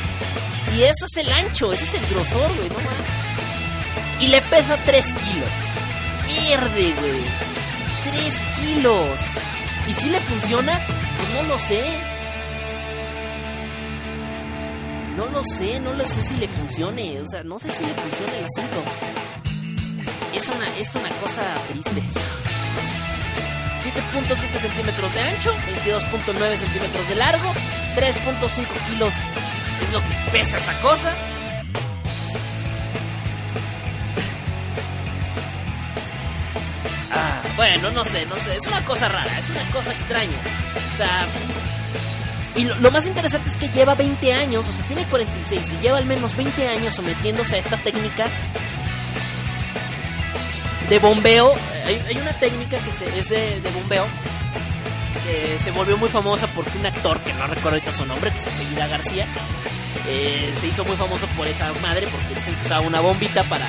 [0.77, 4.21] y eso es el ancho, ese es el grosor, güey, no mames.
[4.21, 5.49] Y le pesa 3 kilos.
[6.27, 7.23] Pierde, güey.
[8.13, 9.21] 3 kilos.
[9.87, 10.81] ¿Y si le funciona?
[11.17, 11.83] Pues no lo sé.
[15.19, 17.21] No lo sé, no lo sé si le funcione.
[17.21, 18.85] O sea, no sé si le funciona el asunto.
[20.33, 22.03] Es una, es una cosa triste.
[23.83, 25.53] 7.7 centímetros de ancho,
[25.85, 27.53] 22.9 centímetros de largo,
[27.97, 29.15] 3.5 kilos
[29.83, 31.13] es lo que pesa esa cosa.
[37.11, 40.39] Ah, bueno, no sé, no sé, es una cosa rara, es una cosa extraña.
[40.95, 41.27] O sea,
[42.59, 45.99] y lo, más interesante es que lleva 20 años, o sea, tiene 46 y lleva
[45.99, 48.27] al menos 20 años sometiéndose a esta técnica
[50.91, 51.55] de bombeo.
[51.87, 54.05] Hay, una técnica que se, es de, de, bombeo
[55.25, 58.41] que se volvió muy famosa porque un actor, que no recuerdo ahorita su nombre, que
[58.41, 59.27] se apellida García,
[60.09, 63.67] eh, se hizo muy famoso por esa madre porque se usaba una bombita para,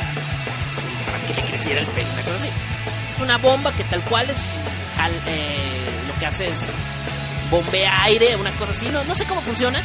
[1.06, 2.50] para que le creciera el pelo, una cosa así.
[3.16, 4.38] Es una bomba que tal cual es,
[5.28, 6.66] eh, lo que hace es
[7.50, 9.82] bombea aire, una cosa así, no, no sé cómo funciona,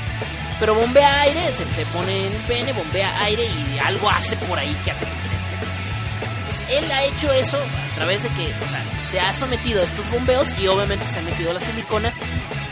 [0.60, 4.58] pero bombea aire, se, se pone en el pene, bombea aire y algo hace por
[4.58, 6.78] ahí que hace que crezca.
[6.78, 10.08] Él ha hecho eso a través de que, o sea, se ha sometido a estos
[10.10, 12.12] bombeos y obviamente se ha metido la silicona,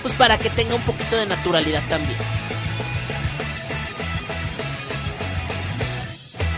[0.03, 2.18] pues para que tenga un poquito de naturalidad también.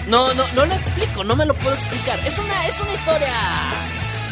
[0.08, 2.18] No, no, no lo explico, no me lo puedo explicar.
[2.26, 3.34] Es una, es una historia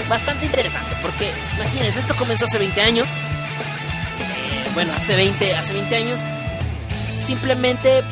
[0.09, 3.09] bastante interesante, porque imagínense, esto comenzó hace 20 años,
[4.75, 6.20] bueno, hace 20, hace 20 años,
[7.27, 8.03] simplemente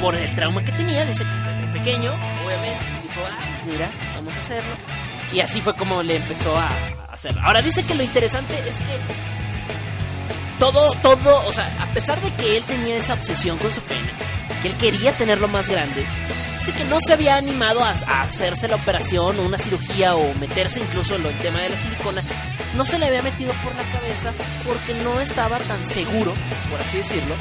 [0.00, 1.24] por el trauma que tenía, que desde
[1.72, 4.74] pequeño, obviamente, dijo, ah, mira, vamos a hacerlo.
[5.32, 7.40] Y así fue como le empezó a, a hacerlo.
[7.42, 8.98] Ahora dice que lo interesante es que
[10.58, 14.10] todo, todo, o sea, a pesar de que él tenía esa obsesión con su pene,
[14.62, 16.04] que él quería tenerlo más grande,
[16.64, 20.32] dice que no se había animado a, a hacerse la operación o una cirugía o
[20.34, 22.22] meterse incluso en el tema de la silicona,
[22.76, 24.32] no se le había metido por la cabeza
[24.64, 26.32] porque no estaba tan seguro,
[26.70, 27.34] por así decirlo,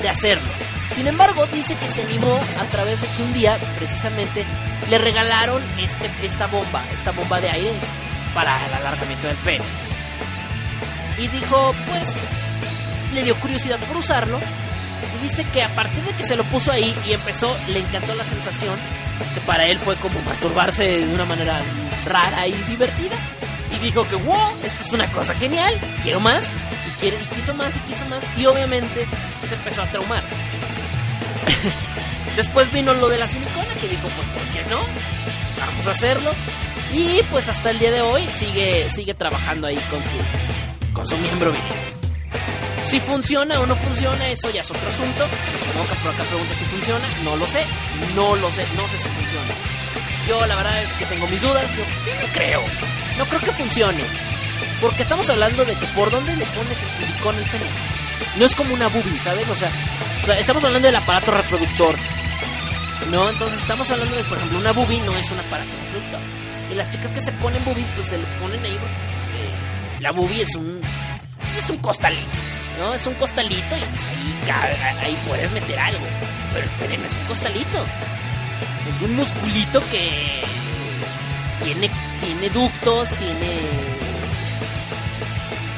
[0.00, 0.48] de hacerlo.
[0.94, 4.44] Sin embargo, dice que se animó a través de que un día, precisamente,
[4.88, 7.72] le regalaron este, esta bomba, esta bomba de aire
[8.34, 9.64] para el alargamiento del pene.
[11.18, 12.24] Y dijo, pues,
[13.14, 14.38] le dio curiosidad por usarlo.
[15.22, 18.24] Dice que a partir de que se lo puso ahí y empezó, le encantó la
[18.24, 18.74] sensación,
[19.34, 21.62] que para él fue como masturbarse de una manera
[22.04, 23.16] rara y divertida.
[23.74, 27.54] y dijo que, wow, esto es una cosa genial, quiero más, y, quiere, y quiso
[27.54, 29.06] más, y quiso más, y obviamente
[29.48, 30.22] se empezó a traumar.
[32.36, 34.80] Después vino lo de la silicona, que dijo, pues, ¿por qué no?
[35.58, 36.32] Vamos a hacerlo.
[36.92, 41.16] Y pues hasta el día de hoy sigue, sigue trabajando ahí con su, con su
[41.18, 41.93] miembro viril.
[42.84, 45.26] Si funciona o no funciona, eso ya es otro asunto.
[45.76, 47.06] Nunca por acá pregunta si funciona.
[47.24, 47.64] No lo sé.
[48.14, 48.66] No lo sé.
[48.76, 49.54] No sé si funciona.
[50.28, 51.64] Yo la verdad es que tengo mis dudas.
[51.76, 51.82] Yo
[52.20, 52.62] no creo.
[53.18, 54.04] No creo que funcione.
[54.80, 57.64] Porque estamos hablando de que por dónde le pones el silicón al pene.
[58.38, 59.48] No es como una boobie, ¿sabes?
[59.48, 59.70] O sea,
[60.38, 61.94] estamos hablando del aparato reproductor.
[63.10, 63.28] ¿No?
[63.30, 66.20] Entonces estamos hablando de, por ejemplo, una boobie no es un aparato reproductor.
[66.70, 70.12] Y las chicas que se ponen boobies, pues se le ponen ahí porque eh, la
[70.12, 70.80] boobie es un...
[71.58, 72.22] Es un costalito.
[72.78, 72.94] ¿No?
[72.94, 74.50] Es un costalito y pues
[75.02, 76.04] ahí, puedes meter algo.
[76.52, 77.84] Pero pene no es un costalito.
[78.96, 80.44] Es un musculito que
[81.64, 83.94] tiene, tiene ductos, tiene.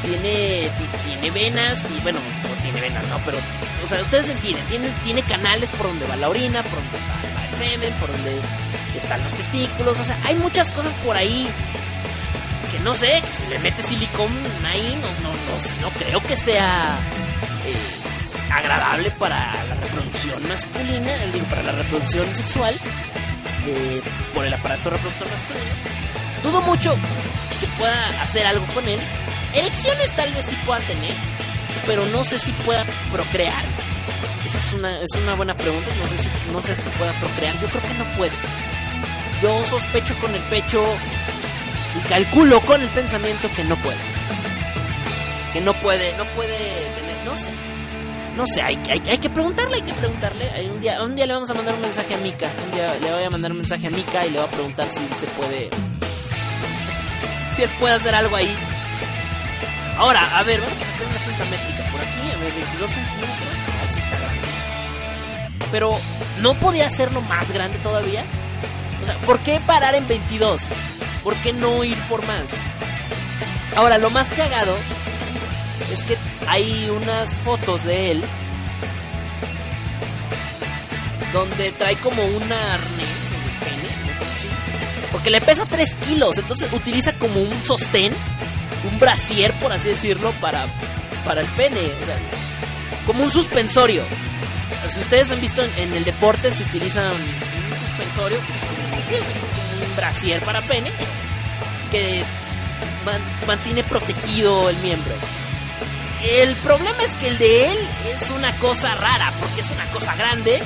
[0.03, 0.71] Tiene,
[1.05, 3.39] tiene venas y bueno, no tiene venas, no, pero,
[3.85, 6.99] o sea, ustedes entienden, tiene, tiene canales por donde va la orina, por donde
[7.35, 8.39] va, el semen, por donde
[8.97, 11.49] están los testículos, o sea, hay muchas cosas por ahí
[12.87, 14.31] no sé, si le mete silicón
[14.65, 16.97] ahí, no, no, no, no creo que sea
[17.67, 19.37] eh, agradable para
[19.69, 21.11] la reproducción masculina,
[21.51, 22.77] para la reproducción sexual,
[23.67, 24.01] eh,
[24.33, 25.73] por el aparato reproductor masculino.
[26.45, 26.95] Dudo mucho
[27.59, 29.01] que pueda hacer algo con él.
[29.53, 31.15] Erecciones tal vez sí pueda tener,
[31.87, 33.65] pero no sé si pueda procrear.
[34.47, 37.53] Esa es una, es una buena pregunta, no sé, si, no sé si pueda procrear,
[37.61, 38.33] yo creo que no puede.
[39.43, 40.85] Yo sospecho con el pecho
[41.97, 43.97] y calculo con el pensamiento que no puede.
[45.53, 47.53] Que no puede, no puede tener, no sé.
[48.37, 50.51] No sé, hay, hay, hay que preguntarle, hay que preguntarle.
[50.51, 52.49] Hay un, día, un día le vamos a mandar un mensaje a Mika.
[52.67, 54.87] Un día le voy a mandar un mensaje a Mika y le voy a preguntar
[54.91, 55.71] si se puede.
[57.55, 58.55] Si él puede hacer algo ahí.
[59.97, 62.37] Ahora, a ver, vamos a sacar una cinta métrica por aquí.
[62.37, 63.39] A ver, 22 centímetros.
[63.89, 64.49] Así está grande.
[65.73, 65.99] Pero,
[66.43, 68.23] ¿no podía hacerlo más grande todavía?
[69.03, 70.61] O sea, ¿por qué parar en 22?
[71.27, 72.45] ¿Por qué no ir por más?
[73.75, 74.77] Ahora, lo más cagado
[75.93, 76.17] es que
[76.47, 78.23] hay unas fotos de él
[81.33, 83.89] donde trae como un arnés en el pene,
[85.11, 88.13] porque le pesa 3 kilos, entonces utiliza como un sostén,
[88.89, 90.65] un brasier, por así decirlo, para,
[91.25, 91.91] para el pene,
[93.05, 94.05] como un suspensorio.
[94.89, 99.66] Si ustedes han visto en, el deporte, se utiliza un suspensorio, pues,
[99.97, 100.91] brasier para pene
[101.91, 102.23] que
[103.47, 105.15] mantiene protegido el miembro.
[106.25, 107.79] El problema es que el de él
[108.13, 110.63] es una cosa rara, porque es una cosa grande.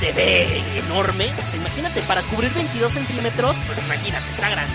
[0.00, 1.30] se ve enorme.
[1.54, 4.74] imagínate, para cubrir 22 centímetros, pues imagínate, está grande.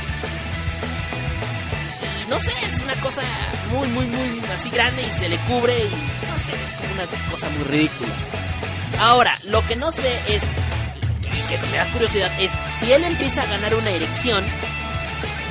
[2.23, 3.21] Y no sé, es una cosa
[3.71, 7.31] muy, muy, muy así grande y se le cubre y no sé, es como una
[7.31, 8.11] cosa muy ridícula.
[8.99, 10.43] Ahora, lo que no sé es,
[11.47, 14.43] que me da curiosidad, es si él empieza a ganar una erección,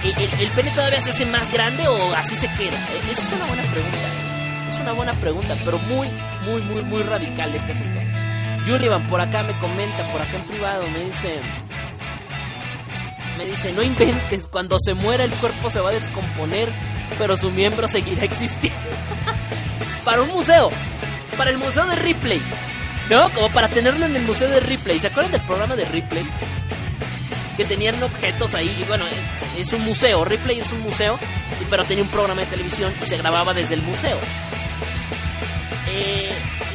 [0.05, 2.76] ¿el, pene todavía se hace más grande o así se queda?
[2.76, 3.97] Eh, esa es una buena pregunta.
[3.97, 4.68] ¿eh?
[4.68, 6.09] Es una buena pregunta, pero muy,
[6.44, 8.01] muy, muy, muy radical este asunto.
[8.66, 11.40] Yuriban por acá me comenta, por acá en privado, me dice...
[13.38, 16.70] Me dice, no inventes, cuando se muera el cuerpo se va a descomponer,
[17.18, 18.78] pero su miembro seguirá existiendo.
[20.05, 20.70] para un museo,
[21.36, 22.40] para el museo de Ripley,
[23.11, 23.31] ¿no?
[23.31, 25.01] Como para tenerlo en el museo de Ripley.
[25.01, 26.27] ¿Se acuerdan del programa de Ripley?
[27.57, 28.85] que tenían objetos ahí.
[28.87, 29.05] Bueno,
[29.57, 31.19] es un museo, Ripley es un museo,
[31.71, 34.19] pero tenía un programa de televisión y se grababa desde el museo.
[35.89, 36.33] Eh,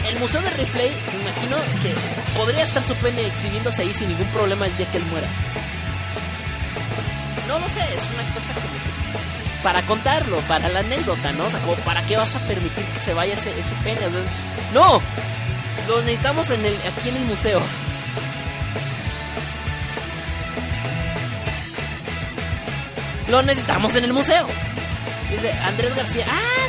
[0.09, 1.95] el museo de Ripley, me imagino que
[2.35, 5.27] podría estar su pene exhibiéndose ahí sin ningún problema el día que él muera.
[7.47, 8.91] No lo sé, es una cosa que
[9.61, 11.45] para contarlo, para la anécdota, ¿no?
[11.45, 13.99] O sea, como para qué vas a permitir que se vaya ese, ese pene.
[14.73, 14.99] No,
[15.87, 17.61] lo necesitamos en el, aquí en el museo.
[23.29, 24.45] Lo necesitamos en el museo.
[25.31, 26.25] Dice Andrés García.
[26.29, 26.67] Ah,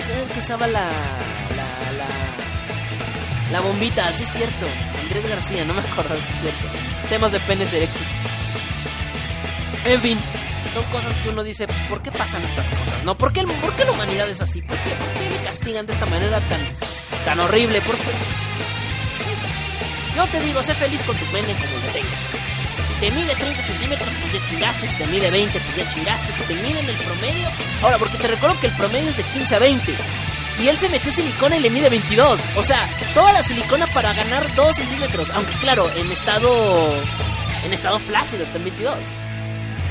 [0.00, 0.86] sí, usaba la,
[1.56, 1.66] la,
[3.50, 4.66] la, bombita, sí es cierto.
[5.02, 6.64] Andrés García, no me acuerdo si es cierto.
[7.08, 8.06] Temas de penes erectus.
[9.84, 10.18] En fin,
[10.72, 13.04] son cosas que uno dice, ¿por qué pasan estas cosas?
[13.04, 13.16] ¿No?
[13.18, 14.62] ¿Por qué, por qué la humanidad es así?
[14.62, 16.60] ¿Por qué, ¿Por qué me castigan de esta manera tan,
[17.24, 17.80] tan horrible?
[17.80, 17.96] ¿Por?
[20.16, 22.44] Yo te digo, sé feliz con tu pene como lo tengas
[23.00, 24.88] te mide 30 centímetros, pues ya chingaste.
[24.88, 26.32] Si te mide 20, pues ya chingaste.
[26.32, 27.48] Si te mide en el promedio.
[27.82, 29.94] Ahora, porque te recuerdo que el promedio es de 15 a 20.
[30.62, 32.40] Y él se metió silicona y le mide 22.
[32.56, 35.30] O sea, toda la silicona para ganar 2 centímetros.
[35.30, 36.94] Aunque claro, en estado.
[37.66, 38.96] En estado flácido está en 22.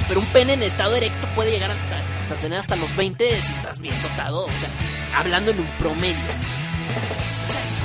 [0.08, 3.54] pero un pene en estado erecto puede llegar hasta, hasta tener hasta los 20 si
[3.54, 6.53] estás bien dotado, o sea, hablando en un promedio.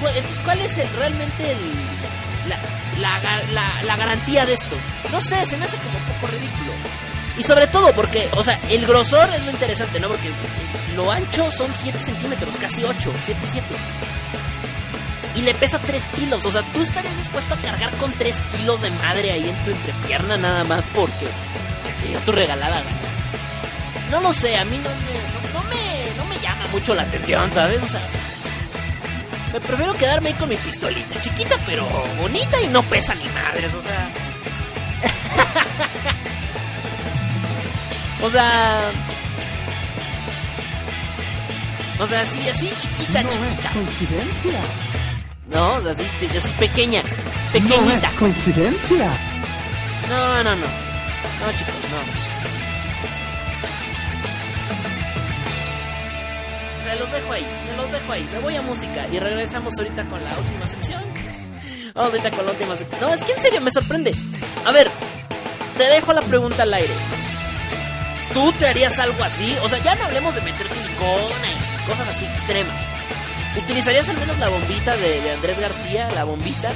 [0.01, 1.57] ¿Cuál, entonces, ¿cuál es realmente
[2.49, 2.59] la,
[3.01, 4.77] la, ga- la- la garantía de esto?
[5.13, 6.73] No sé, se me hace como un poco ridículo.
[7.39, 10.09] Y sobre todo porque, o sea, el grosor es lo interesante, ¿no?
[10.09, 10.29] Porque
[10.97, 13.67] lo ancho son 7 centímetros, casi 8, 7, 7.
[15.37, 18.83] Y le pesa 3 kilos, o sea, tú estarías dispuesto a cargar con 3 kilos
[18.83, 21.27] de madre ahí en tu entrepierna nada más porque
[22.03, 24.11] te dio tu regalada gana.
[24.11, 24.89] No lo sé, a mí no
[25.71, 27.81] me, no me llama mucho la atención, ¿sabes?
[27.83, 28.01] O sea,
[29.53, 31.87] me prefiero quedarme ahí con mi pistolita, chiquita pero
[32.21, 34.09] bonita y no pesa ni madres, o sea.
[38.23, 38.91] o sea.
[42.01, 43.71] O sea, así, así chiquita, chiquita.
[43.73, 44.61] coincidencia.
[45.49, 46.05] No, o sea, así,
[46.37, 48.07] así pequeña, No pequeñita.
[48.07, 49.11] es coincidencia.
[50.09, 50.67] No, no, no.
[50.67, 52.28] No, chicos, no.
[56.89, 58.25] Se los dejo ahí, se los dejo ahí.
[58.33, 61.05] Me voy a música y regresamos ahorita con la última sección.
[61.95, 63.01] Vamos ahorita con la última sección.
[63.03, 64.11] No, es que en serio me sorprende.
[64.65, 64.91] A ver,
[65.77, 66.95] te dejo la pregunta al aire.
[68.33, 69.55] ¿Tú te harías algo así?
[69.63, 72.89] O sea, ya no hablemos de meter silicona y cosas así extremas.
[73.59, 76.09] ¿Utilizarías al menos la bombita de, de Andrés García?
[76.15, 76.73] La bombita.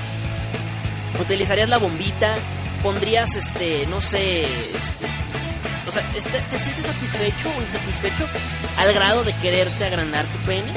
[1.20, 2.34] ¿Utilizarías la bombita?
[2.82, 5.06] ¿Pondrías, este, no sé, este,
[5.86, 8.28] o sea, ¿te sientes satisfecho o insatisfecho
[8.78, 10.72] al grado de quererte agrandar tu pene?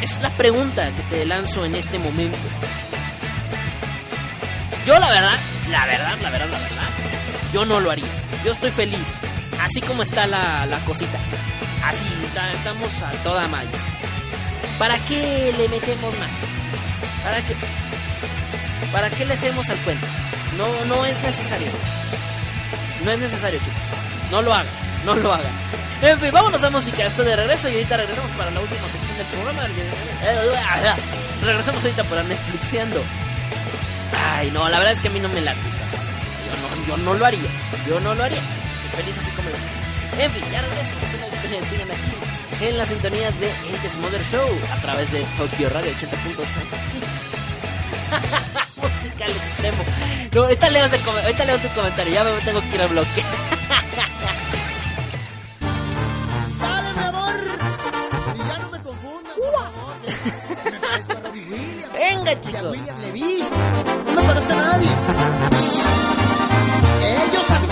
[0.00, 2.38] Es la pregunta que te lanzo en este momento.
[4.86, 5.38] Yo la verdad,
[5.70, 6.88] la verdad, la verdad, la verdad,
[7.52, 8.06] yo no lo haría.
[8.44, 9.08] Yo estoy feliz,
[9.60, 11.18] así como está la, la cosita.
[11.84, 12.06] Así,
[12.56, 13.64] estamos a toda más.
[14.78, 16.46] ¿Para qué le metemos más?
[17.22, 17.54] ¿Para qué?
[18.92, 20.06] ¿Para qué le hacemos al cuento?
[20.56, 21.68] No, no es necesario.
[23.04, 24.09] No es necesario, chicos.
[24.30, 24.66] No lo hagan,
[25.04, 25.52] no lo hagan.
[26.02, 27.06] En fin, vámonos a música.
[27.06, 29.62] Esto de regreso y ahorita regresamos para la última sección del programa.
[31.42, 33.02] Regresamos ahorita para Netflixiando.
[34.36, 36.16] Ay, no, la verdad es que a mí no me estas cosas.
[36.46, 37.50] Yo no, yo no lo haría.
[37.86, 38.38] Yo no lo haría.
[38.38, 40.24] Estoy feliz así como estoy.
[40.24, 40.94] En fin, ya regreso.
[41.00, 42.30] Nos dejen, sigan aquí
[42.60, 47.20] en la sintonía de El Desmother Show a través de Tokyo Radio 80.5
[48.82, 49.84] musical extremo.
[50.34, 53.24] No, ahorita leo, ese ahorita leo tu comentario, ya me tengo que ir al bloque.
[56.58, 57.34] ¡Sale, mi amor!
[58.34, 59.94] Y ya no me confundan, por favor.
[60.64, 61.92] Me parezco a Robbie Williams.
[61.94, 62.62] Venga, Y a chicos.
[62.72, 63.44] William Levy.
[64.06, 64.88] No me parezco a nadie.
[67.02, 67.68] Ellos a mí.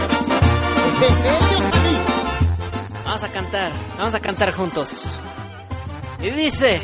[1.05, 1.97] Ellos a mí.
[3.05, 4.89] Vamos a cantar, vamos a cantar juntos.
[6.21, 6.81] Y dice,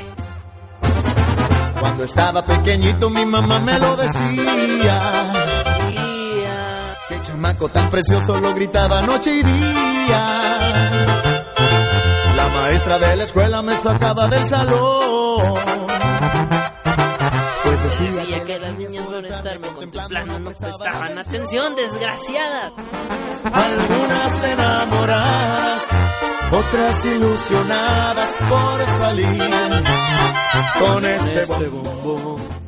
[1.80, 5.43] Cuando estaba pequeñito mi mamá me lo decía.
[7.44, 10.40] Chamaco tan precioso lo gritaba noche y día.
[12.36, 15.54] La maestra de la escuela me sacaba del salón.
[17.64, 22.72] Pues decía decía que las niñas por estarme contemplando no prestaban atención, desgraciada.
[23.52, 25.82] Algunas enamoradas,
[26.50, 29.84] otras ilusionadas por salir
[30.78, 32.36] con este bombón.
[32.36, 32.63] No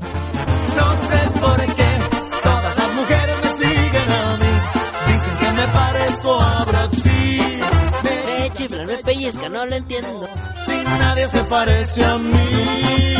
[9.27, 10.29] me pellizcan, no lo entiendo.
[10.67, 13.15] si nadie se parece a mí.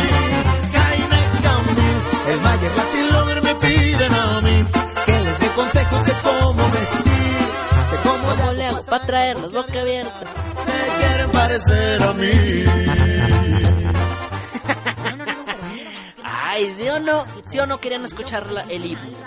[0.73, 4.65] Jaime Camil, el Mayer Latin Lover me piden a mí
[5.05, 7.47] que les dé consejos de cómo vestir,
[7.91, 10.19] de cómo, ¿Cómo le hago para traerlos boca abierta?
[10.65, 12.31] se quieren parecer a mí.
[16.23, 17.25] Ay, ¿sí o no?
[17.45, 19.17] ¿Sí o no querían escuchar la- el himno?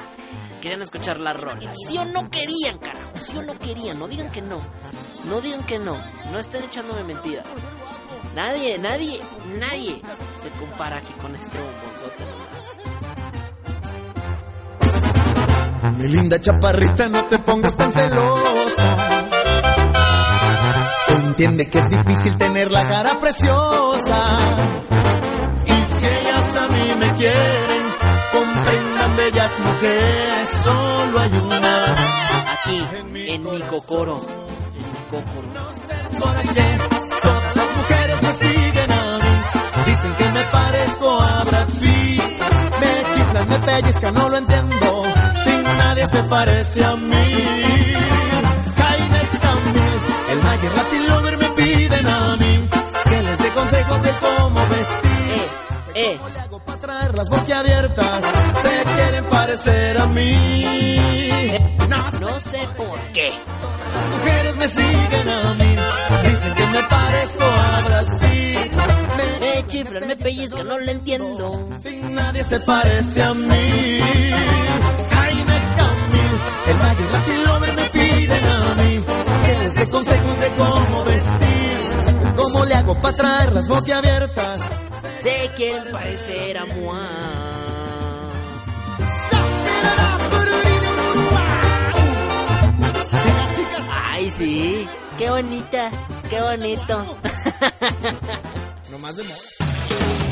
[0.60, 1.72] Querían escuchar la rola.
[1.74, 3.00] ¿Sí o no querían, carajo?
[3.18, 3.98] ¿Sí o no querían?
[3.98, 4.58] No digan que no.
[5.28, 5.96] No digan que no.
[6.32, 7.46] No estén echándome mentiras.
[8.34, 9.20] Nadie, nadie,
[9.58, 10.00] nadie
[10.42, 12.70] se compara aquí con este bombonzote nomás.
[15.98, 18.96] Mi linda chaparrita, no te pongas tan celosa.
[21.08, 24.38] Entiende que es difícil tener la cara preciosa.
[25.66, 27.82] Y si ellas a mí me quieren,
[28.32, 31.84] comprendan bellas mujeres, solo hay una.
[32.52, 32.82] Aquí,
[33.26, 34.20] en mi cocoro.
[35.12, 35.48] Mi cocoro.
[36.18, 36.78] ¿Por qué
[37.22, 39.34] todas las mujeres me siguen a mí?
[39.86, 42.22] Dicen que me parezco a Brad Pitt.
[42.80, 45.02] Me chiflan, me pellizcan, no lo entiendo.
[45.44, 47.94] Sin nadie se parece a mí.
[48.78, 50.00] Jaime Camil,
[50.30, 52.68] el Mayer Latin Lover me piden a mí
[53.08, 55.09] que les dé consejos de cómo vestir.
[55.94, 56.16] Eh, eh.
[56.18, 58.24] ¿Cómo le hago para traer las boquiabiertas?
[58.62, 60.96] Se quieren parecer a mí.
[62.20, 63.32] No sé por qué.
[63.94, 65.76] Las mujeres me siguen a mí.
[66.28, 68.72] Dicen que me parezco a Brad Pitt.
[69.40, 71.68] Me chiflan, me pellizcan, no lo entiendo.
[71.80, 74.00] Sin nadie se parece a mí.
[75.10, 76.36] Jaime Camil,
[76.68, 79.04] el Valle Latin Lover me piden a mí.
[79.46, 82.36] Que les dé consejos de cómo vestir.
[82.36, 84.60] ¿Cómo le hago para traer las boquiabiertas?
[85.22, 87.08] Se quieren parecer a Moa.
[94.12, 94.88] Ay, sí.
[95.18, 95.90] Qué bonita.
[96.28, 97.16] Qué bonito.
[98.90, 100.29] No más de moda.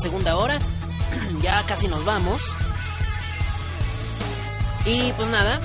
[0.00, 0.58] Segunda hora,
[1.42, 2.42] ya casi nos vamos.
[4.84, 5.60] Y pues nada,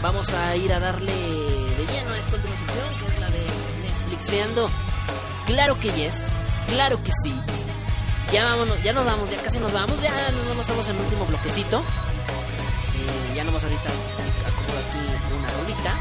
[0.00, 3.46] vamos a ir a darle de lleno a esta última sección, que es la de
[3.82, 4.70] Netflixeando.
[5.46, 6.26] Claro que yes,
[6.66, 7.34] claro que sí.
[8.32, 11.02] Ya vámonos, ya nos vamos, ya casi nos vamos, ya nos vamos, estamos en el
[11.02, 11.78] último bloquecito.
[11.80, 13.90] Eh, ya nomás ahorita
[14.46, 14.98] acomodo aquí
[15.36, 15.94] una rolita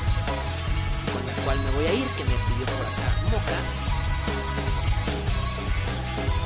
[1.13, 3.59] con la cual me voy a ir, que me pidió por acá Moca.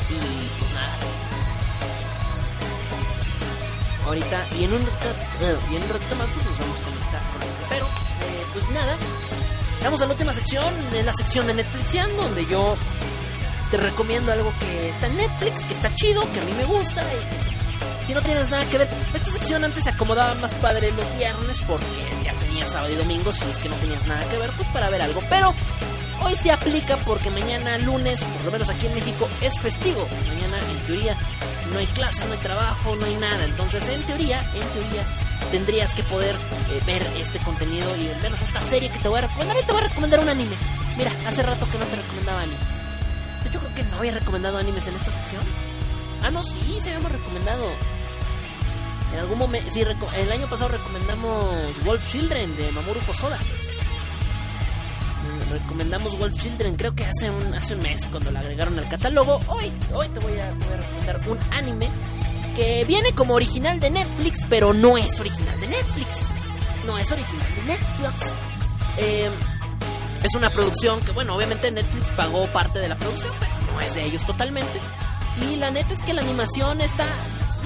[0.09, 1.10] Y pues nada.
[4.11, 5.09] Ahorita, y en un ratito,
[5.39, 7.21] eh, y en un ratito más, pues nos vamos con esta.
[7.69, 8.97] Pero, eh, pues nada.
[9.85, 12.75] Vamos a la última sección, en la sección de Netflixian, donde yo
[13.71, 17.01] te recomiendo algo que está en Netflix, que está chido, que a mí me gusta
[17.03, 18.89] y pues, si no tienes nada que ver.
[19.13, 21.85] Esta sección antes se acomodaba más padre los viernes porque
[22.25, 24.89] ya tenía sábado y domingo, si es que no tenías nada que ver, pues para
[24.89, 25.23] ver algo.
[25.29, 25.55] Pero
[26.21, 30.05] hoy se aplica porque mañana lunes, por lo menos aquí en México, es festivo.
[30.91, 31.15] Teoría
[31.71, 33.45] no hay clases, no hay trabajo, no hay nada.
[33.45, 35.03] Entonces en teoría, en teoría
[35.51, 39.19] tendrías que poder eh, ver este contenido y al menos esta serie que te voy
[39.19, 39.57] a recomendar.
[39.57, 40.55] Hoy te voy a recomendar un anime.
[40.97, 42.59] Mira, hace rato que no te recomendaba animes.
[43.43, 45.41] De hecho creo que no había recomendado animes en esta sección.
[46.23, 47.65] Ah, no, sí, se habíamos recomendado.
[49.13, 53.39] En algún momento, sí, el año pasado recomendamos Wolf Children de Mamoru Hosoda.
[55.49, 59.39] Recomendamos Wolf Children, creo que hace un, hace un mes cuando la agregaron al catálogo.
[59.47, 61.89] Hoy, hoy te voy a, a recomendar un anime
[62.55, 66.33] que viene como original de Netflix, pero no es original de Netflix.
[66.85, 68.35] No es original de Netflix.
[68.97, 69.29] Eh,
[70.23, 73.93] es una producción que, bueno, obviamente Netflix pagó parte de la producción, pero no es
[73.95, 74.79] de ellos totalmente.
[75.41, 77.05] Y la neta es que la animación está...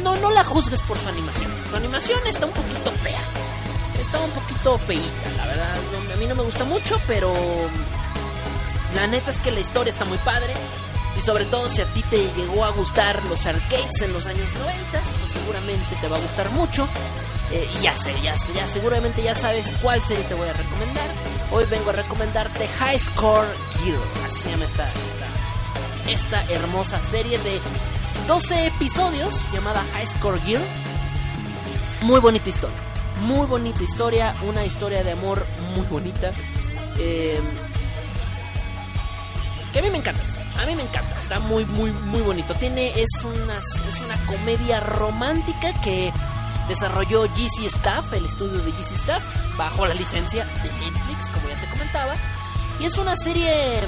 [0.04, 1.52] No, no la juzgues por su animación.
[1.70, 3.20] Su animación está un poquito fea.
[4.00, 5.78] Está un poquito feíta, la verdad.
[6.14, 7.34] a mí no me gusta mucho, pero...
[8.94, 10.54] La neta es que la historia está muy padre.
[11.18, 14.54] Y sobre todo si a ti te llegó a gustar los arcades en los años
[14.54, 16.88] 90, pues seguramente te va a gustar mucho.
[17.52, 20.54] Eh, y ya sé, ya, sé, ya seguramente ya sabes cuál serie te voy a
[20.54, 21.10] recomendar.
[21.52, 23.48] Hoy vengo a recomendarte High Score
[23.82, 24.00] Gear.
[24.26, 27.62] Así se llama esta, esta, esta hermosa serie de
[28.28, 30.62] 12 episodios llamada High Score Gear.
[32.02, 32.95] Muy bonita historia.
[33.22, 34.36] Muy bonita historia.
[34.44, 36.32] Una historia de amor muy bonita.
[37.00, 37.42] Eh,
[39.72, 40.22] que a mí me encanta.
[40.58, 41.20] A mí me encanta.
[41.20, 42.54] Está muy, muy, muy bonito.
[42.56, 46.14] Tiene, es una, es una comedia romántica que
[46.68, 49.24] desarrolló GC Staff, el estudio de GC Staff,
[49.58, 52.16] bajo la licencia de Netflix, como ya te comentaba.
[52.80, 53.80] Y es una serie.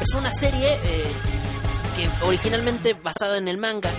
[0.00, 1.12] Es una serie eh,
[1.96, 3.90] que originalmente basada en el manga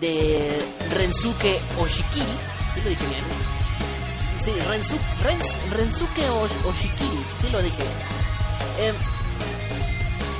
[0.00, 2.59] de Rensuke Oshikiri.
[2.74, 3.24] Sí lo dije bien.
[4.44, 7.24] Sí, Rensu, Rens- Rensuke Osh- Oshikiri.
[7.40, 7.96] Sí lo dije bien.
[8.78, 8.94] Eh,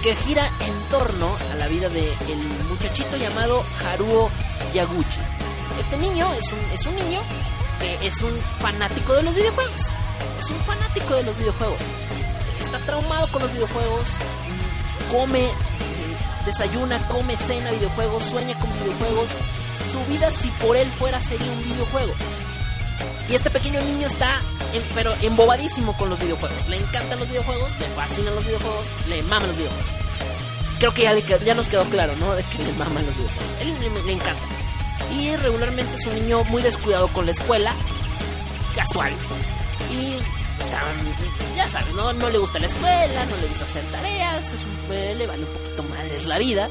[0.02, 2.38] que gira en torno a la vida de el
[2.70, 4.30] muchachito llamado Haruo
[4.72, 5.20] Yaguchi.
[5.78, 7.20] Este niño es un, es un niño
[7.80, 9.80] que es un fanático de los videojuegos.
[10.38, 11.78] Es un fanático de los videojuegos.
[12.60, 14.08] Está traumado con los videojuegos.
[15.10, 15.50] Come,
[16.46, 19.34] desayuna, come, cena videojuegos, sueña con videojuegos.
[19.90, 22.12] Su vida si por él fuera sería un videojuego.
[23.28, 24.40] Y este pequeño niño está,
[24.72, 26.68] en- pero embobadísimo con los videojuegos.
[26.68, 29.86] Le encantan los videojuegos, le fascinan los videojuegos, le maman los videojuegos.
[30.78, 32.34] Creo que ya, ya nos quedó claro, ¿no?
[32.34, 33.52] De que le maman los videojuegos.
[33.60, 33.76] Él
[34.06, 34.42] le, encanta.
[35.12, 37.72] y regularmente es un niño muy descuidado con la escuela,
[38.74, 39.12] casual.
[39.92, 40.14] Y
[40.62, 40.80] está,
[41.56, 42.12] ya sabes, ¿no?
[42.12, 44.88] No le gusta la escuela, no le gusta hacer tareas, es un,
[45.18, 46.68] le vale un poquito madres la vida.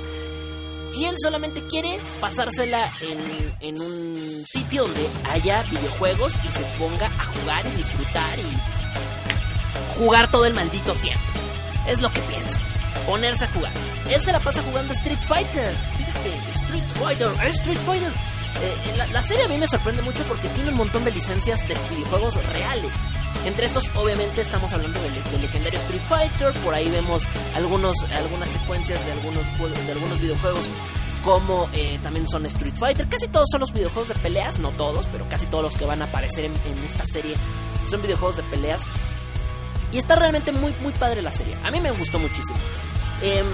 [0.96, 7.08] Y él solamente quiere pasársela en, en un sitio donde haya videojuegos y se ponga
[7.08, 11.24] a jugar y disfrutar y jugar todo el maldito tiempo.
[11.88, 12.60] Es lo que piensa.
[13.06, 13.72] Ponerse a jugar.
[14.10, 15.76] Él se la pasa jugando Street Fighter.
[15.98, 18.12] Fíjate, Street Fighter, Street Fighter.
[18.62, 21.76] Eh, la, serie a mí me sorprende mucho porque tiene un montón de licencias de
[21.90, 22.94] videojuegos reales.
[23.46, 26.54] Entre estos, obviamente, estamos hablando del, legendario Street Fighter.
[26.62, 27.24] Por ahí vemos
[27.56, 29.46] algunos, algunas secuencias de algunos,
[29.86, 30.70] de algunos videojuegos
[31.24, 33.08] como eh, también son Street Fighter.
[33.08, 36.02] Casi todos son los videojuegos de peleas, no todos, pero casi todos los que van
[36.02, 37.36] a aparecer en, en esta serie
[37.88, 38.82] son videojuegos de peleas.
[39.92, 41.56] Y está realmente muy, muy padre la serie.
[41.64, 42.60] A mí me gustó muchísimo.
[43.22, 43.46] Em,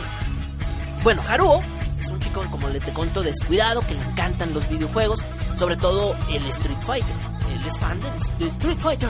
[1.03, 1.61] bueno, Haruo
[1.99, 5.23] es un chico, como le te conto, descuidado, que le encantan los videojuegos,
[5.55, 7.15] sobre todo el Street Fighter.
[7.51, 9.09] Él es fan del de Street Fighter.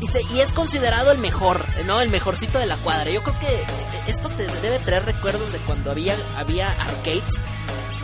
[0.00, 2.00] Y, se- y es considerado el mejor, ¿no?
[2.00, 3.10] El mejorcito de la cuadra.
[3.10, 3.64] Yo creo que eh,
[4.08, 7.22] esto te debe traer recuerdos de cuando había, había arcades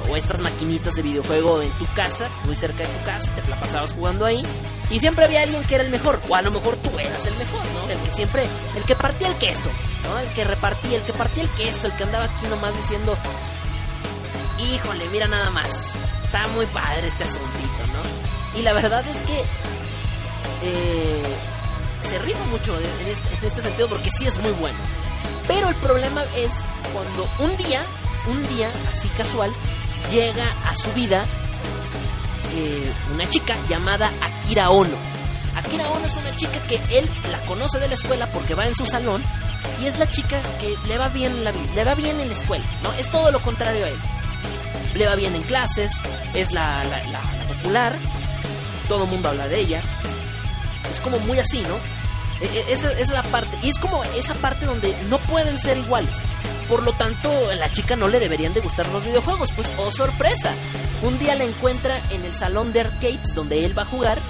[0.08, 3.58] o estas maquinitas de videojuego en tu casa, muy cerca de tu casa, te la
[3.58, 4.42] pasabas jugando ahí.
[4.90, 7.34] Y siempre había alguien que era el mejor, o a lo mejor tú eras el
[7.36, 7.90] mejor, ¿no?
[7.90, 9.70] El que siempre, el que partía el queso,
[10.04, 10.18] ¿no?
[10.18, 13.16] El que repartía, el que partía el queso, el que andaba aquí nomás diciendo,
[14.58, 15.92] híjole, mira nada más,
[16.24, 18.58] está muy padre este asuntito, ¿no?
[18.58, 19.44] Y la verdad es que
[20.62, 21.22] eh,
[22.02, 24.78] se rifa mucho en este, en este sentido porque sí es muy bueno.
[25.46, 27.84] Pero el problema es cuando un día,
[28.26, 29.52] un día así casual,
[30.10, 31.24] llega a su vida
[32.54, 34.96] eh, una chica llamada Akira Ono.
[35.56, 38.74] Akira Ono es una chica que él la conoce de la escuela porque va en
[38.74, 39.22] su salón
[39.80, 42.64] y es la chica que le va bien, la, le va bien en la escuela,
[42.82, 42.92] ¿no?
[42.92, 43.98] Es todo lo contrario a él.
[44.94, 45.92] Le va bien en clases,
[46.34, 47.96] es la, la, la- la popular,
[48.88, 49.82] todo el mundo habla de ella.
[50.90, 51.76] Es como muy así, ¿no?
[52.40, 53.56] E- e- esa es la parte.
[53.62, 56.24] Y es como esa parte donde no pueden ser iguales.
[56.68, 59.50] Por lo tanto, a la chica no le deberían de gustar los videojuegos.
[59.52, 60.52] Pues, oh sorpresa.
[61.02, 64.20] Un día la encuentra en el salón de arcades donde él va a jugar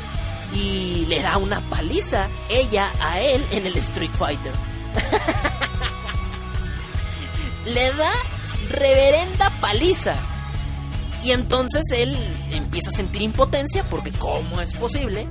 [0.53, 4.53] y le da una paliza ella a él en el Street Fighter.
[7.67, 8.13] le da
[8.71, 10.15] reverenda paliza.
[11.25, 12.17] Y entonces él
[12.53, 15.29] empieza a sentir impotencia porque ¿cómo es posible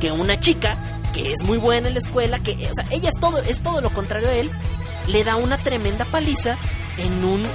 [0.00, 3.20] que una chica que es muy buena en la escuela, que o sea, ella es
[3.20, 4.50] todo es todo lo contrario a él,
[5.08, 6.56] le da una tremenda paliza
[6.96, 7.46] en un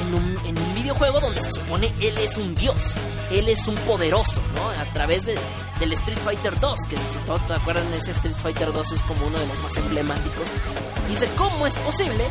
[0.00, 2.94] en un, en un videojuego donde se supone él es un dios,
[3.30, 4.70] él es un poderoso, ¿no?
[4.70, 5.38] A través de,
[5.78, 9.38] del Street Fighter 2, que si todos acuerdan, ese Street Fighter 2 es como uno
[9.38, 10.48] de los más emblemáticos.
[11.08, 12.28] Dice, ¿cómo es posible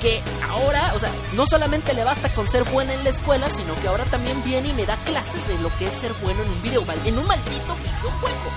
[0.00, 3.74] que ahora, o sea, no solamente le basta con ser buena en la escuela, sino
[3.80, 6.50] que ahora también viene y me da clases de lo que es ser bueno en
[6.50, 8.50] un video, en un maldito videojuego.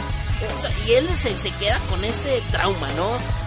[0.57, 3.42] O sea, y él se, se queda con ese trauma, ¿no?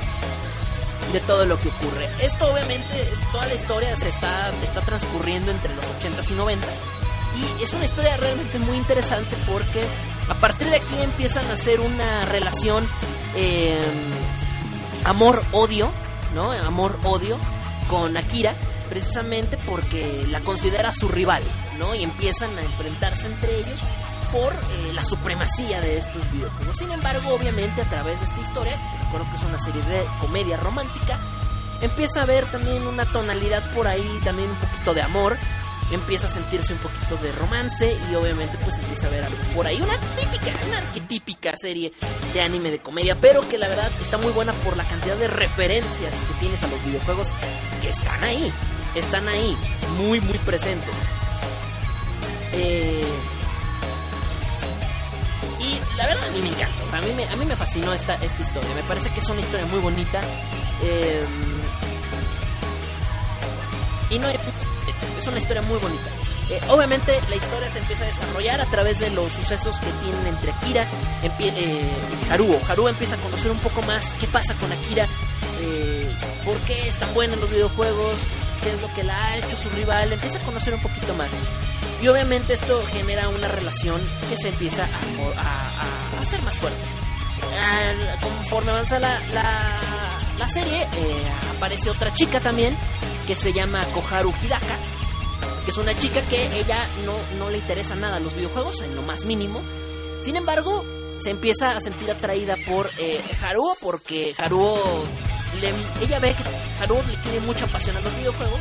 [1.12, 2.08] De todo lo que ocurre.
[2.20, 7.58] Esto obviamente, toda la historia se está, está transcurriendo entre los 80s y 90s.
[7.58, 9.84] Y es una historia realmente muy interesante porque
[10.28, 12.88] a partir de aquí empiezan a hacer una relación
[13.34, 13.78] eh,
[15.04, 15.90] amor-odio,
[16.34, 16.52] ¿no?
[16.52, 17.38] Amor-odio
[17.88, 18.56] con Akira,
[18.88, 21.42] precisamente porque la considera su rival,
[21.78, 21.94] ¿no?
[21.94, 23.80] Y empiezan a enfrentarse entre ellos
[24.32, 26.76] por eh, la supremacía de estos videojuegos.
[26.76, 30.04] Sin embargo, obviamente a través de esta historia, que recuerdo que es una serie de
[30.20, 31.18] comedia romántica,
[31.80, 35.36] empieza a haber también una tonalidad por ahí, también un poquito de amor,
[35.90, 39.66] empieza a sentirse un poquito de romance y obviamente pues empieza a ver algo por
[39.66, 41.92] ahí, una típica, una arquetípica serie
[42.32, 45.28] de anime de comedia, pero que la verdad está muy buena por la cantidad de
[45.28, 47.28] referencias que tienes a los videojuegos
[47.80, 48.52] que están ahí,
[48.94, 49.56] están ahí,
[49.96, 50.94] muy muy presentes.
[52.52, 53.04] Eh,
[55.60, 57.56] y la verdad a mí me encanta, o sea, a mí me, a mí me
[57.56, 60.20] fascinó esta, esta historia, me parece que es una historia muy bonita.
[60.82, 61.24] eh,
[64.10, 66.10] y no es una historia muy bonita.
[66.48, 70.26] Eh, obviamente la historia se empieza a desarrollar a través de los sucesos que tienen
[70.28, 70.86] entre Akira
[71.22, 71.90] eh,
[72.28, 72.60] y Haruo.
[72.68, 75.08] Haruo empieza a conocer un poco más qué pasa con Akira,
[75.60, 76.08] eh,
[76.44, 78.20] por qué es tan buena en los videojuegos,
[78.62, 81.30] qué es lo que la ha hecho su rival, empieza a conocer un poquito más.
[82.02, 86.78] Y obviamente esto genera una relación que se empieza a, hacer más fuerte.
[87.60, 89.80] Al- conforme avanza la, la,
[90.38, 91.22] la serie, eh,
[91.56, 92.76] aparece otra chica también
[93.26, 94.76] que se llama Koharu Hidaka,
[95.64, 99.02] que es una chica que ella no, no le interesa nada los videojuegos, en lo
[99.02, 99.62] más mínimo.
[100.20, 100.84] Sin embargo,
[101.18, 104.78] se empieza a sentir atraída por eh, Haruo porque Haruo,
[105.60, 106.42] le- ella ve que
[106.82, 108.60] Haruo le tiene mucha pasión a los videojuegos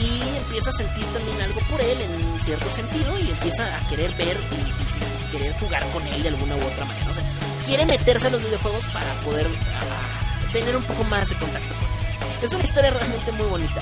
[0.00, 4.10] y empieza a sentir también algo por él en cierto sentido y empieza a querer
[4.16, 7.06] ver y, querer jugar con él de alguna u otra manera.
[7.64, 11.84] Quiere meterse a los videojuegos para poder ah, tener un poco más de contacto con
[11.84, 12.44] él.
[12.44, 13.80] Es una historia realmente muy bonita.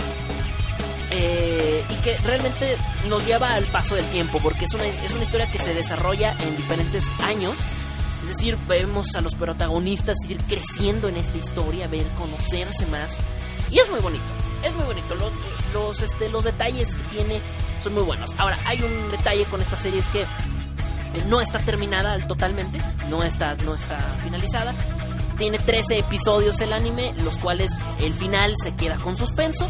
[1.12, 2.76] Eh, y que realmente
[3.08, 6.36] nos lleva al paso del tiempo, porque es una, es una historia que se desarrolla
[6.38, 7.58] en diferentes años.
[8.30, 13.18] Decir, vemos a los protagonistas ir creciendo en esta historia, ver, conocerse más.
[13.72, 14.24] Y es muy bonito,
[14.62, 15.16] es muy bonito.
[15.16, 15.32] Los,
[15.72, 17.40] los, este, los detalles que tiene
[17.82, 18.30] son muy buenos.
[18.38, 20.24] Ahora, hay un detalle con esta serie, es que
[21.26, 24.76] no está terminada totalmente, no está, no está finalizada.
[25.36, 29.68] Tiene 13 episodios el anime, los cuales el final se queda con suspenso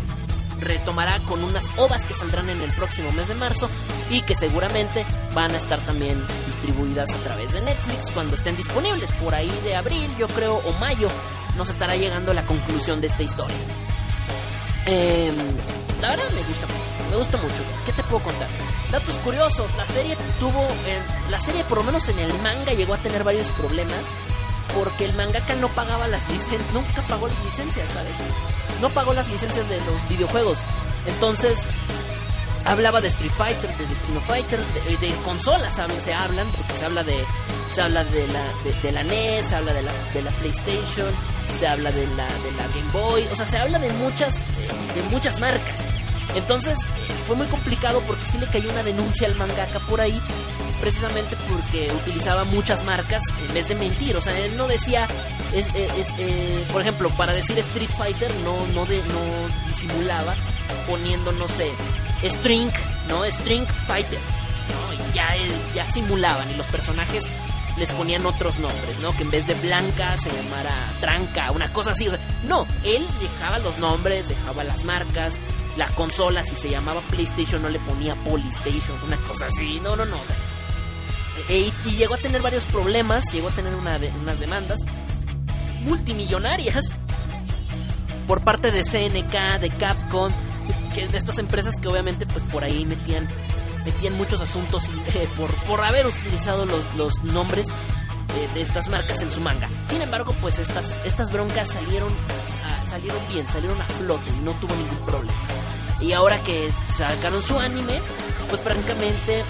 [0.61, 3.69] retomará con unas ovas que saldrán en el próximo mes de marzo
[4.11, 5.05] y que seguramente
[5.35, 9.11] van a estar también distribuidas a través de Netflix cuando estén disponibles.
[9.13, 11.09] Por ahí de abril, yo creo, o mayo,
[11.57, 13.57] nos estará llegando la conclusión de esta historia.
[14.87, 15.35] Em,
[16.01, 17.63] la verdad me gusta mucho, me gusta mucho.
[17.85, 18.49] ¿Qué te puedo contar?
[18.91, 20.67] Datos curiosos, la serie tuvo,
[21.29, 24.11] la serie por lo menos en el manga llegó a tener varios problemas
[24.75, 28.17] porque el mangaka no pagaba las licencias, nunca pagó las licencias, ¿sabes?
[28.81, 30.59] No pagó las licencias de los videojuegos.
[31.07, 31.67] Entonces,
[32.65, 34.61] hablaba de Street Fighter, de, Kino Fighter,
[35.01, 37.25] de, consolas se hablan, porque se habla de
[37.73, 38.45] se habla de la
[38.83, 41.09] de, la NES, se habla de la, de la PlayStation,
[41.57, 44.69] se habla de la de la Game Boy, o sea, se habla de muchas eh,
[44.95, 45.85] de muchas marcas.
[46.35, 50.21] Entonces, eh, fue muy complicado porque sí le cayó una denuncia al mangaka por ahí
[50.81, 54.17] precisamente porque utilizaba muchas marcas en vez de mentir.
[54.17, 55.07] O sea, él no decía,
[55.53, 60.35] eh, por ejemplo, para decir Street Fighter no, no, no disimulaba
[60.87, 61.71] poniendo, no sé,
[62.25, 62.71] String,
[63.09, 63.25] ¿no?
[63.25, 64.19] String Fighter.
[64.19, 65.15] ¿no?
[65.15, 65.35] Ya,
[65.75, 67.25] ya simulaban y los personajes
[67.77, 69.13] les ponían otros nombres, ¿no?
[69.17, 72.09] Que en vez de Blanca se llamara Tranca, una cosa así.
[72.45, 75.41] no, él dejaba los nombres, dejaba las marcas,
[75.77, 79.81] la consola, si se llamaba PlayStation, no le ponía Polystation, una cosa así.
[79.81, 80.21] No, no, no.
[80.21, 80.37] O sea,
[81.49, 84.81] e, y llegó a tener varios problemas, llegó a tener unas demandas
[85.85, 86.95] multimillonarias
[88.27, 90.33] por parte de CNK, de Capcom,
[90.95, 93.29] que de estas empresas que obviamente pues por ahí metían
[93.85, 99.21] metían muchos asuntos eh, por, por haber utilizado los, los nombres eh, de estas marcas
[99.23, 99.69] en su manga.
[99.85, 102.13] Sin embargo, pues estas, estas broncas salieron,
[102.65, 105.39] ah, salieron bien, salieron a flote y no tuvo ningún problema.
[106.01, 108.01] Y ahora que sacaron su anime,
[108.49, 109.43] pues francamente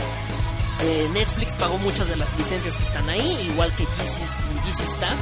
[0.82, 5.18] eh, Netflix pagó muchas de las licencias que están ahí, igual que GC Staff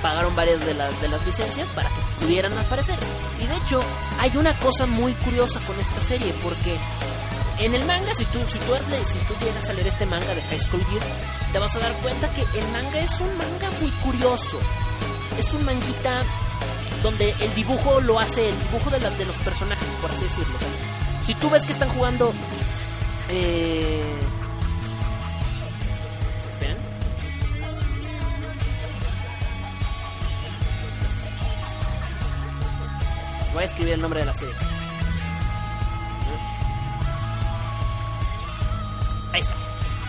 [0.00, 2.98] pagaron varias de las, de las licencias para que pudieran aparecer.
[3.40, 3.80] Y de hecho,
[4.18, 6.76] hay una cosa muy curiosa con esta serie, porque
[7.58, 8.74] en el manga, si tú, si tú,
[9.04, 11.02] si tú llegas a leer este manga de High School Gear,
[11.52, 14.58] te vas a dar cuenta que el manga es un manga muy curioso.
[15.38, 16.24] Es un manguita
[17.02, 20.58] donde el dibujo lo hace, el dibujo de, de los personajes, por así decirlo.
[21.24, 22.32] si tú ves que están jugando...
[23.28, 24.18] Eh,
[33.52, 34.54] Voy a escribir el nombre de la serie.
[39.32, 39.54] Ahí está.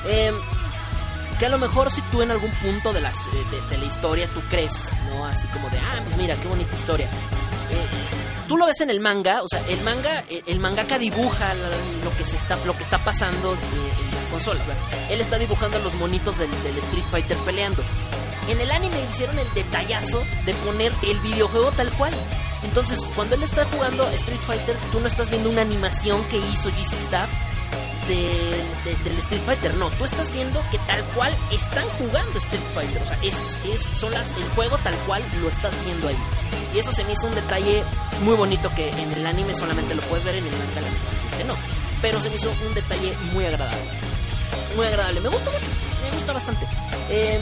[0.06, 0.36] Em,
[1.40, 3.12] que a lo mejor si tú en algún punto de la,
[3.70, 5.26] de, la historia tú crees, ¿no?
[5.26, 7.08] Así como de, ah, pues mira, qué bonita historia.
[7.08, 7.88] Eh,
[8.48, 11.54] tú lo ves en el manga, o sea, el manga, el mangaka dibuja
[12.04, 14.64] lo que se está, lo que está pasando en la consola.
[15.10, 17.84] Él está dibujando los monitos del, del Street Fighter peleando.
[18.48, 22.14] En el anime hicieron el detallazo de poner el videojuego tal cual.
[22.64, 26.70] Entonces, cuando él está jugando Street Fighter, tú no estás viendo una animación que hizo
[26.70, 27.30] GC Staff
[28.08, 29.76] del Street Fighter.
[29.76, 33.02] No, tú estás viendo que tal cual están jugando Street Fighter.
[33.02, 36.18] O sea, es, es, son las, el juego tal cual lo estás viendo ahí.
[36.74, 37.84] Y eso se me hizo un detalle
[38.22, 41.56] muy bonito que en el anime solamente lo puedes ver en el manga, no.
[42.02, 43.92] Pero se me hizo un detalle muy agradable.
[44.76, 45.22] Muy agradable.
[45.22, 45.66] Me gustó mucho.
[46.02, 46.68] Me gusta bastante.
[47.10, 47.40] Eh,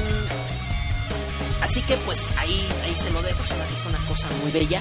[1.61, 4.79] Así que pues ahí, ahí se lo dejo, es una, cosa muy bella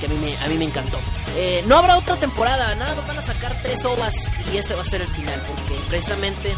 [0.00, 0.98] que a mí me, a mí me encantó.
[1.36, 4.14] Eh, no habrá otra temporada, nada más van a sacar tres ovas
[4.52, 6.54] y ese va a ser el final, porque precisamente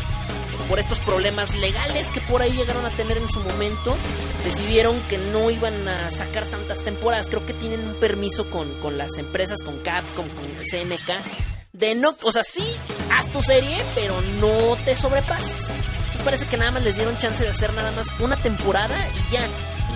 [0.69, 3.97] por estos problemas legales que por ahí llegaron a tener en su momento,
[4.45, 7.28] decidieron que no iban a sacar tantas temporadas.
[7.28, 11.24] Creo que tienen un permiso con, con las empresas, con Capcom, con CNK,
[11.73, 12.65] de no, o sea, sí,
[13.12, 15.73] haz tu serie, pero no te sobrepases
[16.21, 19.47] parece que nada más les dieron chance de hacer nada más una temporada y ya.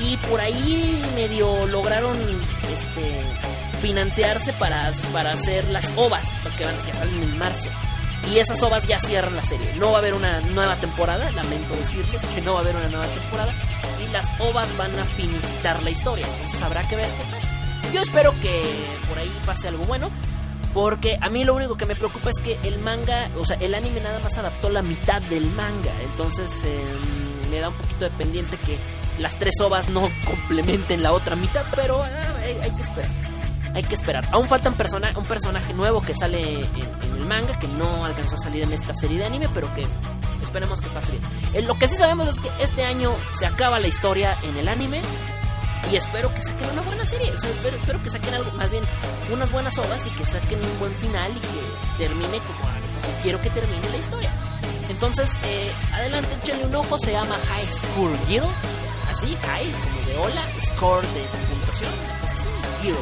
[0.00, 2.16] Y por ahí medio lograron
[2.72, 3.22] este
[3.80, 7.68] financiarse para, para hacer las ovas, porque que salen en marzo.
[8.32, 9.74] Y esas ovas ya cierran la serie.
[9.76, 12.88] No va a haber una nueva temporada, lamento decirles que no va a haber una
[12.88, 13.52] nueva temporada.
[14.02, 16.26] Y las ovas van a finiquitar la historia.
[16.26, 17.50] Entonces habrá que ver qué pasa.
[17.92, 18.62] Yo espero que
[19.08, 20.10] por ahí pase algo bueno.
[20.74, 23.74] Porque a mí lo único que me preocupa es que el manga, o sea, el
[23.74, 25.92] anime nada más adaptó la mitad del manga.
[26.02, 28.76] Entonces em, me da un poquito de pendiente que
[29.18, 33.10] las tres ovas no complementen la otra mitad, pero ah, hay, que esperar.
[33.72, 34.26] Hay que esperar.
[34.32, 38.04] Aún falta un, persona, un personaje nuevo que sale en, en el manga, que no
[38.04, 39.86] alcanzó a salir en esta serie de anime, pero que
[40.42, 41.24] esperemos que pase bien.
[41.52, 44.68] Eh, lo que sí sabemos es que este año se acaba la historia en el
[44.68, 45.00] anime.
[45.90, 47.32] Y espero que saquen una buena serie.
[47.32, 48.84] O sea, espero, espero que saquen algo, más bien
[49.32, 52.74] unas buenas obras y que saquen un buen final y que termine como
[53.22, 54.30] quiero que termine la historia.
[54.88, 56.98] Entonces, eh, adelante, échenle un ojo.
[56.98, 58.54] Se llama High School Guild.
[59.10, 61.92] Así, high, como de hola, score de puntuación,
[62.22, 62.48] así,
[62.82, 62.98] guild.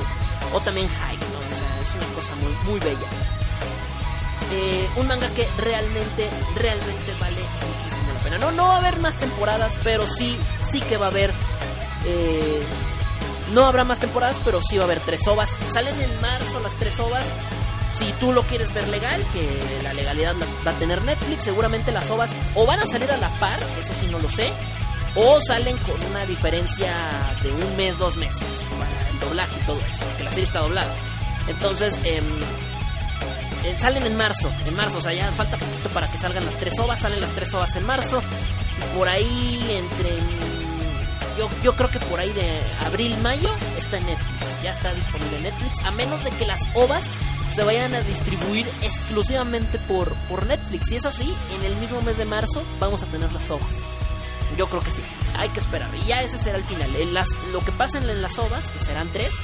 [0.52, 1.38] O también high, ¿no?
[1.38, 3.06] O sea, es una cosa muy, muy bella.
[4.50, 8.38] Eh, un manga que realmente, realmente vale muchísimo la pena.
[8.38, 11.32] No, no va a haber más temporadas, pero sí, sí que va a haber.
[12.04, 12.62] Eh,
[13.52, 15.58] no habrá más temporadas, pero sí va a haber tres ovas.
[15.72, 17.32] Salen en marzo las tres ovas.
[17.94, 20.34] Si tú lo quieres ver legal, que la legalidad
[20.66, 23.92] va a tener Netflix, seguramente las ovas o van a salir a la par, eso
[24.00, 24.50] sí no lo sé,
[25.14, 26.94] o salen con una diferencia
[27.42, 28.42] de un mes, dos meses
[28.78, 30.94] para el doblaje y todo eso, porque la serie está doblada.
[31.48, 32.22] Entonces, eh,
[33.64, 36.54] eh, salen en marzo, en marzo, o sea, ya falta poquito para que salgan las
[36.54, 38.22] tres ovas, salen las tres ovas en marzo,
[38.96, 40.51] por ahí entre...
[41.38, 43.48] Yo, yo creo que por ahí de abril, mayo
[43.78, 47.10] está en Netflix, ya está disponible Netflix, a menos de que las ovas
[47.52, 50.88] se vayan a distribuir exclusivamente por, por Netflix.
[50.88, 53.88] Si es así, en el mismo mes de marzo vamos a tener las ovas.
[54.56, 55.02] Yo creo que sí,
[55.34, 55.94] hay que esperar.
[55.94, 56.94] Y ya ese será el final.
[56.96, 59.34] En las, lo que pasa en las ovas, que serán tres,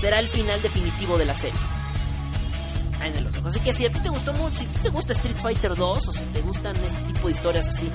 [0.00, 1.58] será el final definitivo de la serie.
[3.02, 3.46] En los ojos.
[3.46, 5.74] Así que si a ti te gustó mucho, si a ti te gusta Street Fighter
[5.76, 7.90] 2 o si te gustan este tipo de historias así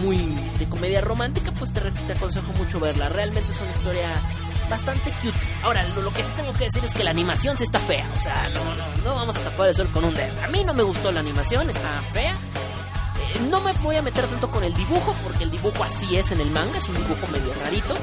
[0.00, 0.18] muy
[0.58, 3.08] de comedia romántica, pues te, te aconsejo mucho verla.
[3.08, 4.20] Realmente es una historia
[4.68, 5.38] bastante cute.
[5.62, 8.10] Ahora, lo, que sí tengo que decir es que la animación sí está fea.
[8.14, 10.42] O sea, no, no, no vamos a tapar el sol con un dedo.
[10.42, 12.34] A mí no me gustó la animación, está fea.
[12.34, 16.32] Eh, no me voy a meter tanto con el dibujo, porque el dibujo así es
[16.32, 17.94] en el manga, es un dibujo medio rarito.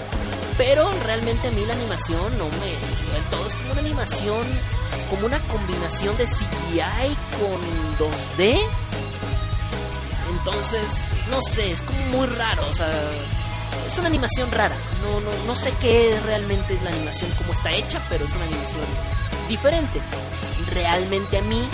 [0.58, 3.46] Pero realmente a mí la animación no me todo.
[3.48, 4.46] Es como una animación,
[5.10, 8.60] como una combinación de CGI con 2D.
[10.46, 12.68] Entonces, no sé, es como muy raro.
[12.70, 12.90] O sea,
[13.88, 14.78] es una animación rara.
[15.02, 18.46] No, no, no sé qué realmente es la animación, como está hecha, pero es una
[18.46, 18.86] animación
[19.48, 20.02] diferente.
[20.74, 21.68] Realmente a mí,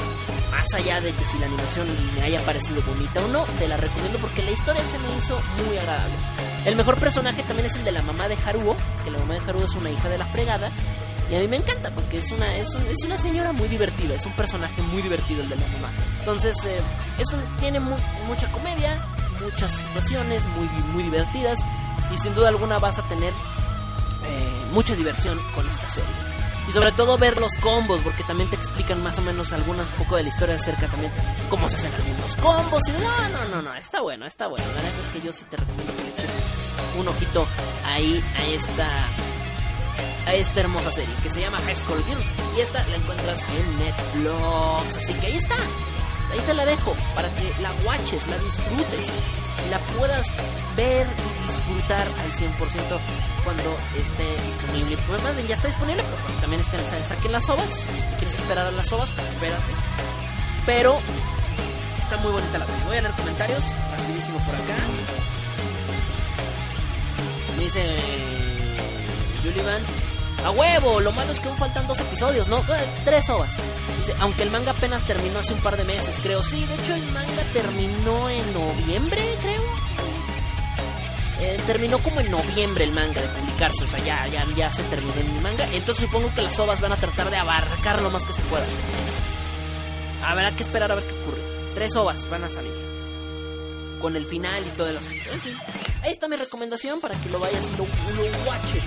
[0.51, 3.77] más allá de que si la animación me haya parecido bonita o no, te la
[3.77, 6.15] recomiendo porque la historia se me hizo muy agradable.
[6.65, 9.39] El mejor personaje también es el de la mamá de Haruo, que la mamá de
[9.39, 10.69] Haruo es una hija de la fregada.
[11.29, 14.15] Y a mí me encanta porque es una, es, un, es una señora muy divertida,
[14.15, 15.91] es un personaje muy divertido el de la mamá.
[16.19, 16.81] Entonces, eh,
[17.19, 17.95] es un, tiene mu
[18.25, 18.97] mucha comedia,
[19.39, 21.59] muchas situaciones muy, muy divertidas
[22.13, 23.33] y sin duda alguna vas a tener
[24.25, 26.09] eh, mucha diversión con esta serie.
[26.67, 29.95] Y sobre todo ver los combos, porque también te explican más o menos algunas un
[29.95, 31.11] poco de la historia acerca también
[31.49, 32.81] cómo se hacen algunos combos.
[32.87, 34.65] Y no, no, no, no, está bueno, está bueno.
[34.67, 36.37] La verdad es que yo sí te recomiendo que le eches
[36.99, 37.47] un ojito
[37.85, 39.07] ahí a esta
[40.25, 42.21] a esta hermosa serie que se llama High School Girl.
[42.55, 44.97] Y esta la encuentras en Netflix.
[44.97, 45.55] Así que ahí está.
[46.31, 49.11] Ahí te la dejo para que la watches, la disfrutes,
[49.71, 50.27] la puedas
[50.75, 52.99] ver y disfrutar al 100%
[53.43, 54.97] cuando esté disponible.
[55.07, 56.03] Pues más bien ya está disponible,
[56.39, 57.69] también estén, saquen las ovas.
[57.73, 59.09] Si quieres esperar a las ovas,
[59.39, 59.51] pues.
[60.67, 60.99] Pero
[61.99, 62.83] está muy bonita la serie.
[62.85, 64.75] Voy a leer comentarios rapidísimo por acá.
[67.57, 68.48] Me dice
[70.45, 72.59] A huevo, lo malo es que aún faltan dos episodios, ¿no?
[72.59, 73.53] Eh, tres ovas.
[74.19, 76.41] Aunque el manga apenas terminó hace un par de meses, creo.
[76.41, 79.61] Sí, de hecho el manga terminó en noviembre, creo.
[81.41, 84.83] Eh, terminó como en noviembre el manga de publicarse, o sea, ya, ya, ya se
[84.83, 85.65] terminó el manga.
[85.71, 88.65] Entonces supongo que las ovas van a tratar de abarcar lo más que se pueda.
[90.23, 91.41] Habrá que esperar a ver qué ocurre.
[91.75, 92.88] Tres ovas van a salir.
[93.99, 95.29] Con el final y todo el asunto.
[95.31, 95.57] En fin,
[96.01, 98.83] ahí está mi recomendación para que lo vayas lo, lo watches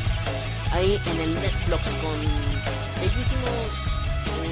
[0.72, 2.18] ahí en el Netflix con
[3.00, 3.52] bellísimos,
[4.42, 4.50] eh,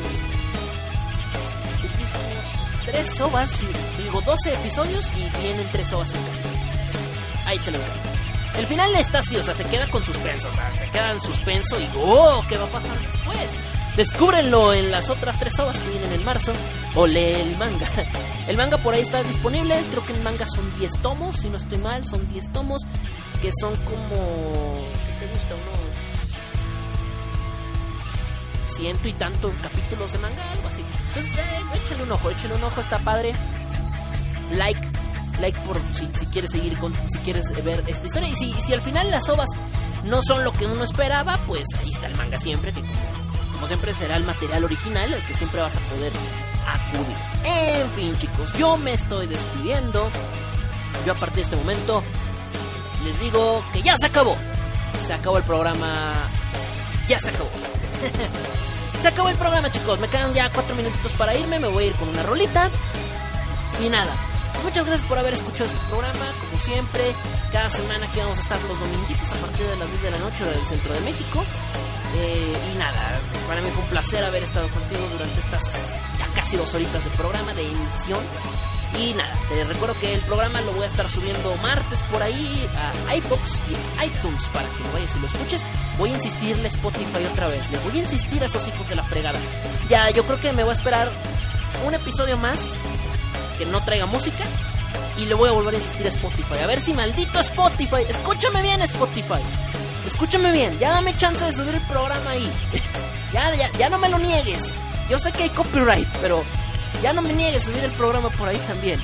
[1.83, 3.65] bellísimos tres ovas,
[3.99, 6.21] digo 12 episodios y vienen tres ovas en
[7.47, 8.03] Ahí te lo encargo.
[8.59, 11.21] El final está así, o sea, se queda con suspenso, o sea, se queda en
[11.21, 13.59] suspenso y oh, ¿qué va a pasar después?
[14.01, 16.53] Descúbrenlo en las otras tres ovas que vienen en marzo
[16.95, 17.87] o lee el manga.
[18.49, 21.59] El manga por ahí está disponible, creo que el manga son 10 tomos, si no
[21.59, 22.81] estoy mal, son 10 tomos
[23.43, 24.89] que son como...
[25.07, 25.55] ¿Qué te gusta?
[25.55, 25.81] Unos
[28.73, 30.83] ciento y tanto capítulos de manga, algo así.
[31.09, 33.35] Entonces, eh, échale un ojo, échale un ojo, está padre.
[34.53, 34.81] Like,
[35.43, 38.31] like por si, quieres seguir con, si quieres ver esta historia.
[38.31, 39.51] Y si, y si al final las ovas
[40.05, 43.20] no son lo que uno esperaba, pues ahí está el manga siempre, que como,
[43.61, 46.11] como siempre será el material original al que siempre vas a poder
[46.67, 47.17] acudir.
[47.45, 50.11] En fin, chicos, yo me estoy despidiendo.
[51.05, 52.03] Yo a partir de este momento
[53.05, 54.35] les digo que ya se acabó.
[55.07, 56.15] Se acabó el programa.
[57.07, 57.51] Ya se acabó.
[59.03, 60.01] se acabó el programa, chicos.
[60.01, 61.59] Me quedan ya cuatro minutitos para irme.
[61.59, 62.71] Me voy a ir con una rolita.
[63.85, 64.15] Y nada.
[64.65, 66.33] Muchas gracias por haber escuchado este programa.
[66.41, 67.15] Como siempre,
[67.53, 70.19] cada semana que vamos a estar los dominguitos a partir de las 10 de la
[70.19, 71.45] noche del centro de México.
[72.17, 76.57] Eh, y nada, para mí fue un placer haber estado contigo durante estas ya casi
[76.57, 78.21] dos horitas de programa, de emisión.
[78.99, 82.69] Y nada, te recuerdo que el programa lo voy a estar subiendo martes por ahí
[83.07, 85.67] a iBox y iTunes para que lo vayas y lo escuches.
[85.97, 88.97] Voy a insistirle a Spotify otra vez, le voy a insistir a esos hijos de
[88.97, 89.39] la fregada.
[89.89, 91.11] Ya, yo creo que me voy a esperar
[91.87, 92.75] un episodio más
[93.59, 94.45] que no traiga música
[95.17, 96.59] y le voy a volver a insistir a Spotify.
[96.63, 99.43] A ver si maldito Spotify, escúchame bien Spotify.
[100.07, 102.51] Escúchame bien, ya dame chance de subir el programa ahí.
[103.33, 104.63] ya, ya, ya no me lo niegues.
[105.09, 106.43] Yo sé que hay copyright, pero
[107.03, 108.99] ya no me niegues subir el programa por ahí también.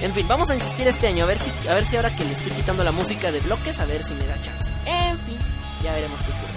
[0.00, 2.24] En fin, vamos a insistir este año a ver si a ver si ahora que
[2.24, 4.70] le estoy quitando la música de bloques a ver si me da chance.
[4.84, 5.38] En fin,
[5.82, 6.54] ya veremos qué ocurre.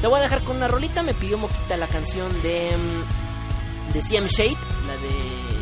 [0.00, 4.02] Te voy a dejar con una rolita, me pidió Moquita la canción de mm, de
[4.02, 5.55] CM Shade, la de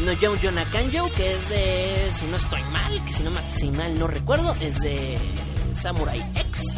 [0.00, 3.70] No John Jonah Kanjo, que es de si no estoy mal, que si no si
[3.70, 5.18] mal no recuerdo, es de
[5.72, 6.74] Samurai X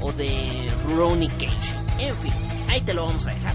[0.00, 1.76] o de Ronnie Cage.
[1.98, 2.32] En fin,
[2.68, 3.54] ahí te lo vamos a dejar.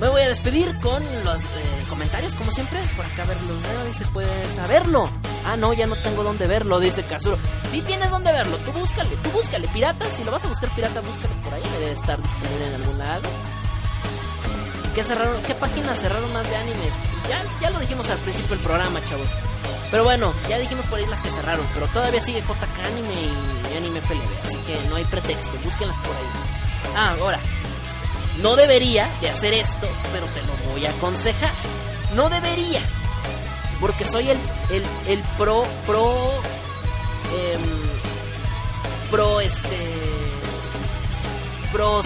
[0.00, 2.80] Me voy a despedir con los eh, comentarios, como siempre.
[2.96, 3.84] Por acá verlo, ¿no?
[3.84, 5.10] dice, puedes saberlo.
[5.44, 7.36] Ah, no, ya no tengo dónde verlo, dice Kazuro.
[7.70, 9.68] Sí tienes dónde verlo, tú búscale, tú búscale.
[9.68, 11.62] Pirata, si lo vas a buscar pirata, búscalo por ahí.
[11.74, 13.28] Debe de estar disponible en algún lado.
[14.94, 16.98] ¿Qué, cerraron, ¿Qué páginas cerraron más de animes?
[17.28, 19.30] Ya, ya lo dijimos al principio del programa, chavos.
[19.90, 21.66] Pero bueno, ya dijimos por ahí las que cerraron.
[21.74, 23.14] Pero todavía sigue JK Anime
[23.72, 24.44] y Anime FLB.
[24.44, 26.94] Así que no hay pretexto, búsquenlas por ahí.
[26.96, 27.40] Ah, ahora,
[28.42, 31.52] no debería de hacer esto, pero te lo voy a aconsejar.
[32.14, 32.80] No debería.
[33.80, 34.38] Porque soy el,
[34.70, 36.30] el, el pro, pro,
[37.32, 37.60] em,
[39.10, 39.94] pro, este,
[41.72, 42.02] pro,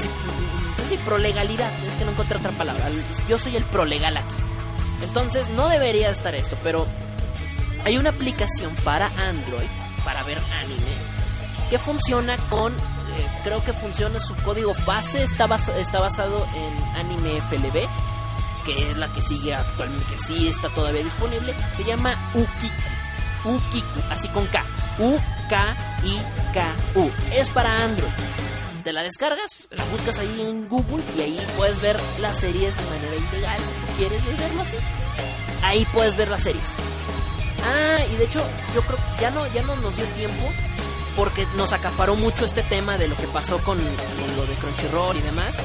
[0.89, 1.73] sí, sí, pro legalidad.
[1.85, 2.85] Es que no encontré otra palabra.
[3.29, 4.37] Yo soy el pro legal aquí.
[5.03, 6.87] Entonces no debería estar esto, pero
[7.85, 9.69] hay una aplicación para Android,
[10.05, 10.97] para ver anime,
[11.69, 15.47] que funciona con, eh, creo que funciona su código base, está,
[15.79, 17.87] está basado en anime FLB,
[18.65, 22.73] que es la que sigue actualmente, que sí está todavía disponible, se llama Ukiku,
[23.45, 24.65] Ukiku, así con K,
[24.99, 26.31] U-K-I-K-U,
[27.31, 28.11] es para Android.
[28.85, 32.83] Te la descargas, la buscas ahí en Google y ahí puedes ver las series de
[32.83, 34.77] manera integral si tú quieres verlo así.
[35.63, 36.75] Ahí puedes ver las series.
[37.65, 40.53] Ah, y de hecho, yo creo que ya no, ya no nos dio tiempo
[41.17, 45.23] porque nos acaparó mucho este tema de lo que pasó con, lo de Crunchyroll y
[45.23, 45.57] demás.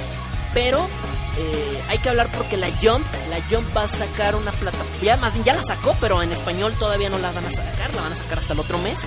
[0.54, 0.88] Pero
[1.38, 5.18] eh, hay que hablar porque la Jump, la Jump va a sacar una plataforma, ya
[5.18, 8.02] más bien ya la sacó, pero en español todavía no la van a sacar, la
[8.02, 9.06] van a sacar hasta el otro mes.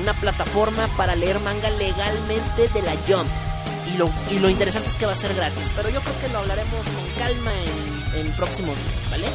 [0.00, 3.28] Una plataforma para leer manga legalmente de la Jump.
[3.92, 6.28] Y lo, y lo interesante es que va a ser gratis, pero yo creo que
[6.28, 7.52] lo hablaremos con calma
[8.14, 9.26] en, próximos días, ¿vale?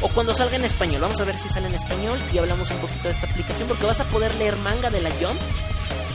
[0.00, 2.78] O cuando salga en español, vamos a ver si sale en español y hablamos un
[2.78, 5.40] poquito de esta aplicación, porque vas a poder leer manga de la Jump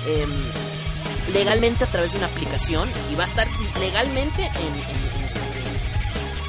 [0.07, 0.32] em,
[1.34, 3.48] legalmente a través de una aplicación y va a estar
[3.80, 5.20] legalmente en, en,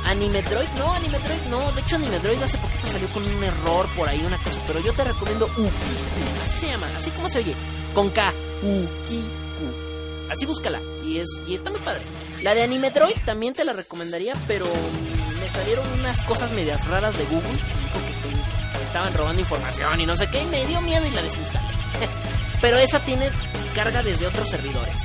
[0.05, 4.21] Animedroid, no, Animedroid no, de hecho Animedroid hace poquito salió con un error por ahí,
[4.25, 7.55] una cosa, pero yo te recomiendo Ukiku, así se llama, así como se oye,
[7.95, 12.05] con K, Ukiku, así búscala, y es y está muy padre.
[12.43, 17.25] La de Animedroid también te la recomendaría, pero me salieron unas cosas medias raras de
[17.25, 20.81] Google, que dijo que, que estaban robando información y no sé qué, y me dio
[20.81, 21.69] miedo y la desinstalé.
[22.61, 23.31] pero esa tiene
[23.75, 24.99] carga desde otros servidores.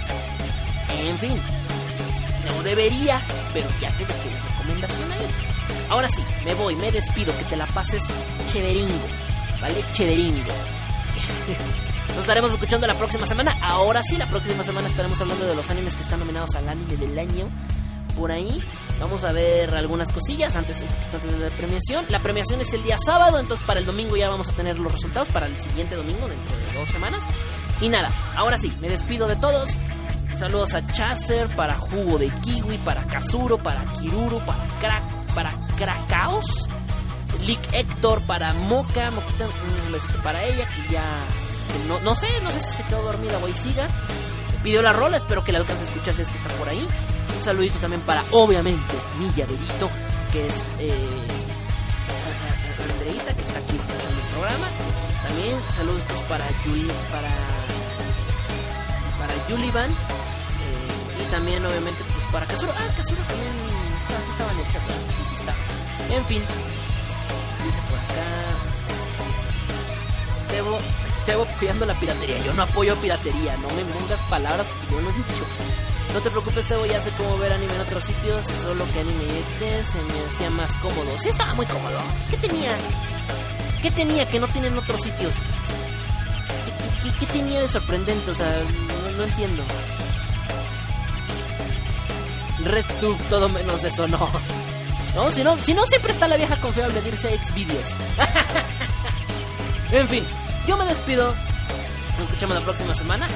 [0.90, 1.40] En fin,
[2.46, 3.20] no debería,
[3.54, 5.28] pero ya te la recomendación ahí.
[5.90, 8.04] Ahora sí, me voy, me despido, que te la pases
[8.46, 9.08] chéveringo,
[9.62, 9.84] ¿vale?
[9.94, 10.52] Chéveringo.
[12.10, 13.54] Nos estaremos escuchando la próxima semana.
[13.62, 16.98] Ahora sí, la próxima semana estaremos hablando de los animes que están nominados al anime
[16.98, 17.48] del año.
[18.18, 18.64] Por ahí
[19.00, 20.84] vamos a ver algunas cosillas antes,
[21.14, 22.06] antes de la premiación.
[22.10, 24.92] La premiación es el día sábado, entonces para el domingo ya vamos a tener los
[24.92, 25.30] resultados.
[25.30, 27.24] Para el siguiente domingo, dentro de dos semanas.
[27.80, 29.76] Y nada, ahora sí, me despido de todos.
[30.38, 36.70] Saludos a Chaser, para Jugo de Kiwi, para Kazuro, para Kiruru, para Crack, para Krakaos,
[37.46, 39.48] Lick Héctor, para Moca, Moquita,
[40.24, 41.26] para ella, que ya,
[41.88, 43.88] no, no sé, no sé si se quedó dormida o siga.
[44.62, 46.88] Pidió la rola, espero que la alcance a escuchar si es que está por ahí.
[47.36, 49.90] Un saludito también para, obviamente, mi llaverito,
[50.32, 51.28] que es eh,
[52.94, 54.68] Andreita, que está aquí escuchando el programa.
[55.28, 57.77] También saludos para Yuli, para
[59.28, 59.92] para Yulivan.
[59.92, 62.74] Eh, y también, obviamente, pues para Kazuro.
[62.76, 63.54] Ah, Kazuro también
[63.98, 64.82] está, sí estaba en el chat.
[64.88, 65.54] Sí, sí está.
[66.16, 66.44] En fin.
[67.66, 68.26] Dice por acá.
[70.50, 70.80] Tebo,
[71.26, 72.40] Tebo apoyando la piratería.
[72.40, 73.58] Yo no apoyo piratería.
[73.58, 75.46] No me pongas palabras que yo no he dicho.
[76.14, 76.86] No te preocupes, Tebo.
[76.86, 78.46] Ya sé cómo ver anime en otros sitios.
[78.46, 79.26] Solo que anime
[79.84, 81.18] se me hacía más cómodo.
[81.18, 82.00] Sí, estaba muy cómodo.
[82.30, 82.76] ¿Qué tenía?
[83.82, 85.34] ¿Qué tenía que no tienen otros sitios?
[87.20, 88.32] ¿Qué, tenía de sorprendente?
[88.32, 89.64] O sea, no, no entiendo.
[92.64, 94.30] RedTube, todo menos eso, no.
[95.16, 97.96] No, si no, si no siempre está la vieja confiable de irse a Xvideos.
[99.92, 100.24] en fin,
[100.68, 101.34] yo me despido.
[102.18, 103.28] Nos escuchamos la próxima semana.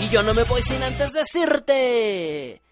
[0.00, 2.62] Y yo no me voy sin antes decirte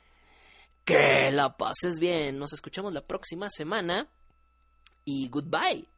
[0.84, 2.38] que la pases bien.
[2.38, 4.08] Nos escuchamos la próxima semana.
[5.04, 5.88] Y goodbye.